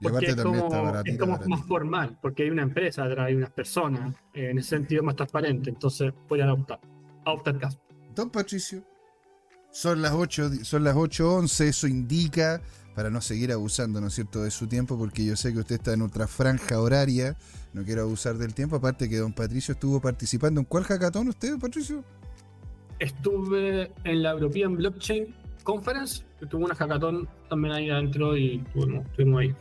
Aparte 0.00 0.26
es 0.26 0.36
como, 0.36 0.66
está 0.66 1.02
es 1.04 1.18
como 1.18 1.38
más 1.46 1.66
formal, 1.66 2.18
porque 2.20 2.42
hay 2.42 2.50
una 2.50 2.62
empresa 2.62 3.04
atrás, 3.04 3.26
hay 3.26 3.34
unas 3.34 3.50
personas, 3.50 4.14
eh, 4.34 4.50
en 4.50 4.58
ese 4.58 4.70
sentido 4.70 5.02
más 5.02 5.16
transparente, 5.16 5.70
entonces 5.70 6.12
podrían 6.28 6.48
adoptar, 6.48 6.80
adoptar 7.24 7.58
Caspa. 7.58 7.82
Don 8.14 8.30
Patricio, 8.30 8.82
son 9.70 10.02
las 10.02 10.12
8, 10.12 10.50
son 10.62 10.84
las 10.84 10.94
8.11, 10.94 11.64
eso 11.64 11.86
indica, 11.86 12.60
para 12.94 13.10
no 13.10 13.20
seguir 13.20 13.52
abusando, 13.52 14.00
¿no 14.00 14.08
es 14.08 14.14
cierto?, 14.14 14.42
de 14.42 14.50
su 14.50 14.66
tiempo, 14.66 14.96
porque 14.96 15.24
yo 15.24 15.36
sé 15.36 15.52
que 15.52 15.60
usted 15.60 15.76
está 15.76 15.92
en 15.92 16.02
otra 16.02 16.26
franja 16.26 16.80
horaria 16.80 17.36
no 17.74 17.82
quiero 17.82 18.02
abusar 18.02 18.38
del 18.38 18.54
tiempo, 18.54 18.76
aparte 18.76 19.08
que 19.08 19.16
don 19.18 19.32
Patricio 19.32 19.72
estuvo 19.72 20.00
participando. 20.00 20.60
¿En 20.60 20.64
cuál 20.64 20.84
hackathon 20.84 21.28
usted, 21.28 21.58
Patricio? 21.58 22.04
Estuve 23.00 23.92
en 24.04 24.22
la 24.22 24.30
European 24.30 24.76
Blockchain 24.76 25.34
Conference, 25.64 26.22
que 26.38 26.46
tuvo 26.46 26.66
una 26.66 26.76
hackathon 26.76 27.28
también 27.50 27.74
ahí 27.74 27.90
adentro 27.90 28.36
y 28.36 28.64
bueno, 28.76 29.02
estuvimos 29.02 29.40
ahí. 29.40 29.56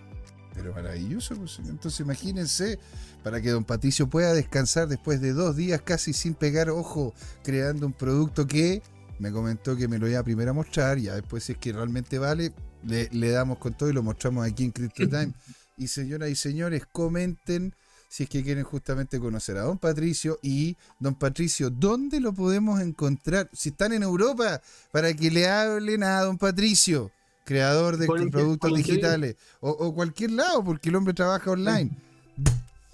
Pero 0.54 0.72
maravilloso, 0.74 1.36
pues, 1.36 1.60
entonces 1.68 2.00
imagínense, 2.02 2.78
para 3.24 3.42
que 3.42 3.50
don 3.50 3.64
Patricio 3.64 4.08
pueda 4.08 4.32
descansar 4.34 4.88
después 4.88 5.20
de 5.20 5.34
dos 5.34 5.56
días 5.56 5.82
casi 5.82 6.14
sin 6.14 6.36
pegar 6.36 6.70
ojo, 6.70 7.16
creando 7.44 7.88
un 7.88 7.94
producto 7.94 8.46
que 8.46 8.84
me 9.18 9.32
comentó 9.32 9.76
que 9.76 9.88
me 9.88 9.98
lo 9.98 10.08
iba 10.08 10.20
a 10.20 10.24
primero 10.24 10.52
a 10.52 10.54
mostrar, 10.54 11.00
ya 11.00 11.16
después 11.16 11.46
si 11.46 11.54
es 11.54 11.58
que 11.58 11.74
realmente 11.74 12.20
vale, 12.20 12.54
le, 12.86 13.10
le 13.12 13.30
damos 13.30 13.58
con 13.58 13.74
todo 13.74 13.90
y 13.90 13.94
lo 13.94 14.04
mostramos 14.04 14.46
aquí 14.46 14.64
en 14.66 14.72
Crypto 14.72 15.08
Time. 15.10 15.34
y 15.78 15.88
señoras 15.88 16.30
y 16.30 16.36
señores, 16.36 16.84
comenten 16.92 17.74
si 18.14 18.26
es 18.26 18.30
que 18.30 18.44
quieren 18.44 18.64
justamente 18.64 19.20
conocer 19.20 19.58
a 19.58 19.62
don 19.64 19.80
Patricio. 19.80 20.38
Y 20.44 20.78
don 21.00 21.16
Patricio, 21.16 21.72
¿dónde 21.72 22.20
lo 22.20 22.32
podemos 22.32 22.80
encontrar? 22.80 23.50
Si 23.54 23.70
están 23.70 23.92
en 23.92 24.04
Europa, 24.04 24.62
para 24.92 25.12
que 25.16 25.32
le 25.32 25.50
hablen 25.50 26.04
a 26.04 26.22
don 26.22 26.38
Patricio, 26.38 27.10
creador 27.44 27.98
de 27.98 28.06
productos 28.30 28.76
digitales, 28.76 29.36
o, 29.62 29.96
cualquier 29.96 30.30
lado, 30.30 30.64
porque 30.64 30.90
el 30.90 30.96
hombre 30.96 31.16
trabaja 31.16 31.50
online. 31.50 31.90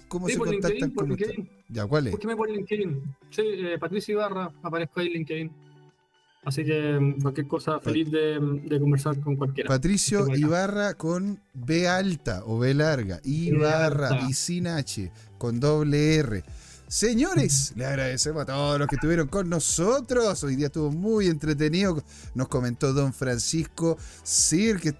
¿Cómo 0.08 0.26
se 0.26 0.38
contactan 0.38 0.90
con 0.92 1.12
usted? 1.12 1.34
Ya, 1.68 1.86
¿cuál 1.86 2.06
es? 2.06 2.12
Búsqueme 2.12 2.34
por 2.34 2.48
LinkedIn. 2.48 3.14
Sí, 3.28 3.42
eh, 3.44 3.76
Patricio 3.78 4.14
Ibarra, 4.14 4.50
aparezco 4.62 5.00
ahí 5.00 5.08
en 5.08 5.12
LinkedIn. 5.12 5.52
Así 6.42 6.64
que 6.64 6.98
mm, 6.98 7.20
cualquier 7.20 7.46
cosa, 7.46 7.80
feliz 7.80 8.10
de, 8.10 8.78
conversar 8.80 9.20
con 9.20 9.36
cualquiera. 9.36 9.68
Patricio 9.68 10.26
Ibarra 10.34 10.94
con 10.94 11.40
B 11.52 11.86
alta 11.86 12.42
o 12.46 12.58
B 12.58 12.72
larga. 12.74 13.20
Ibarra 13.24 14.26
y 14.28 14.32
sin 14.32 14.66
H, 14.66 15.12
con 15.38 15.60
doble 15.60 16.16
R. 16.16 16.42
Señores, 16.90 17.72
le 17.76 17.86
agradecemos 17.86 18.42
a 18.42 18.46
todos 18.46 18.76
los 18.76 18.88
que 18.88 18.96
estuvieron 18.96 19.28
con 19.28 19.48
nosotros. 19.48 20.42
Hoy 20.42 20.56
día 20.56 20.66
estuvo 20.66 20.90
muy 20.90 21.28
entretenido. 21.28 22.02
Nos 22.34 22.48
comentó 22.48 22.92
don 22.92 23.12
Francisco 23.12 23.96
Sir, 24.24 24.80
que, 24.80 24.94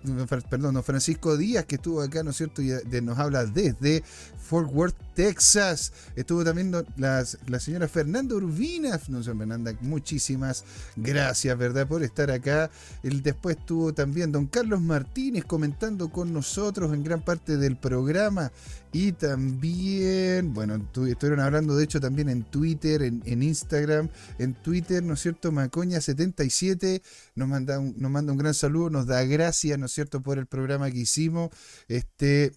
perdón, 0.48 0.74
don 0.74 0.84
Francisco 0.84 1.36
Díaz, 1.36 1.64
que 1.64 1.74
estuvo 1.74 2.00
acá, 2.00 2.22
¿no 2.22 2.30
es 2.30 2.36
cierto? 2.36 2.62
Y 2.62 2.70
nos 3.02 3.18
habla 3.18 3.44
desde 3.44 4.04
Fort 4.38 4.70
Worth, 4.72 4.94
Texas. 5.20 5.92
Estuvo 6.16 6.42
también 6.42 6.72
la, 6.96 7.26
señora 7.60 7.86
Fernanda 7.88 8.34
Urbina. 8.34 8.98
No 9.08 9.22
sé, 9.22 9.34
Fernanda, 9.34 9.76
muchísimas 9.82 10.64
gracias, 10.96 11.58
¿verdad?, 11.58 11.86
por 11.86 12.02
estar 12.02 12.30
acá. 12.30 12.70
El, 13.02 13.22
después 13.22 13.58
estuvo 13.58 13.92
también 13.92 14.32
don 14.32 14.46
Carlos 14.46 14.80
Martínez 14.80 15.44
comentando 15.44 16.08
con 16.08 16.32
nosotros 16.32 16.94
en 16.94 17.04
gran 17.04 17.22
parte 17.22 17.58
del 17.58 17.76
programa. 17.76 18.50
Y 18.92 19.12
también, 19.12 20.54
bueno, 20.54 20.76
estuvieron 20.76 21.40
hablando 21.40 21.76
de 21.76 21.84
hecho 21.84 22.00
también 22.00 22.30
en 22.30 22.44
Twitter, 22.44 23.02
en, 23.02 23.42
Instagram. 23.42 24.08
En 24.38 24.54
Twitter, 24.54 25.02
¿no 25.02 25.12
es 25.12 25.20
cierto? 25.20 25.52
Macoña77 25.52 27.02
nos 27.34 27.46
manda, 27.46 27.78
un, 27.78 27.94
nos 27.98 28.10
manda 28.10 28.32
un 28.32 28.38
gran 28.38 28.54
saludo, 28.54 28.88
nos 28.88 29.06
da 29.06 29.22
gracias, 29.24 29.78
¿no 29.78 29.84
es 29.84 29.92
cierto?, 29.92 30.22
por 30.22 30.38
el 30.38 30.46
programa 30.46 30.90
que 30.90 31.00
hicimos. 31.00 31.50
Este 31.88 32.52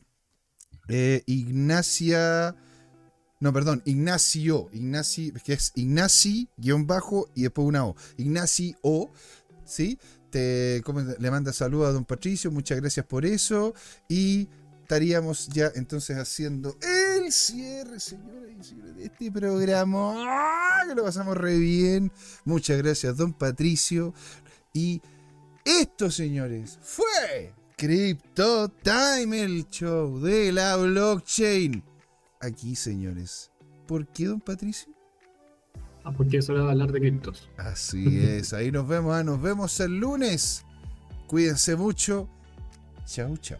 eh, 0.88 1.24
Ignacia. 1.26 2.56
No, 3.40 3.52
perdón, 3.52 3.82
Ignacio. 3.86 4.70
Ignacio, 4.72 5.34
que 5.44 5.54
es 5.54 5.72
Ignaci, 5.76 6.50
guion 6.58 6.88
bajo 6.88 7.30
y 7.36 7.44
después 7.44 7.68
una 7.68 7.86
O. 7.86 7.96
Ignacio 8.18 8.78
O, 8.82 9.12
¿sí? 9.66 10.00
Te, 10.30 10.82
le 11.20 11.32
manda 11.32 11.54
saludos 11.54 11.90
a 11.90 11.92
don 11.92 12.06
Patricio, 12.06 12.52
muchas 12.52 12.80
gracias 12.80 13.06
por 13.06 13.26
eso. 13.26 13.74
Y 14.08 14.50
estaríamos 14.82 15.48
ya 15.50 15.72
entonces 15.76 16.18
haciendo 16.18 16.78
el 16.82 17.32
cierre, 17.32 18.00
señores 18.00 18.56
y 18.60 18.64
señores, 18.64 18.96
de 18.96 19.06
este 19.06 19.32
programa. 19.32 20.14
¡Ah! 20.18 20.84
Que 20.88 20.96
lo 20.96 21.04
pasamos 21.04 21.38
re 21.38 21.58
bien. 21.58 22.12
Muchas 22.46 22.78
gracias, 22.78 23.18
don 23.18 23.34
Patricio. 23.34 24.14
Y 24.74 25.02
esto, 25.66 26.10
señores, 26.12 26.80
fue 26.82 27.54
Crypto 27.86 28.70
Time, 28.82 29.44
el 29.44 29.68
show 29.70 30.18
de 30.22 30.54
la 30.54 30.78
blockchain. 30.78 31.84
Aquí, 32.40 32.78
señores. 32.78 33.52
¿Por 33.86 34.08
qué, 34.08 34.28
don 34.28 34.40
Patricio? 34.40 34.94
porque 36.16 36.38
es 36.38 36.50
hora 36.50 36.64
de 36.64 36.72
hablar 36.72 36.94
de 36.94 37.02
criptos. 37.02 37.50
Así 37.58 38.20
es, 38.20 38.54
ahí 38.54 38.72
nos 38.72 38.88
vemos, 38.88 39.14
ah, 39.14 39.22
nos 39.26 39.42
vemos 39.42 39.78
el 39.82 40.00
lunes. 40.00 40.64
Cuídense 41.28 41.76
mucho. 41.76 42.30
Chau, 43.06 43.36
chau. 43.36 43.60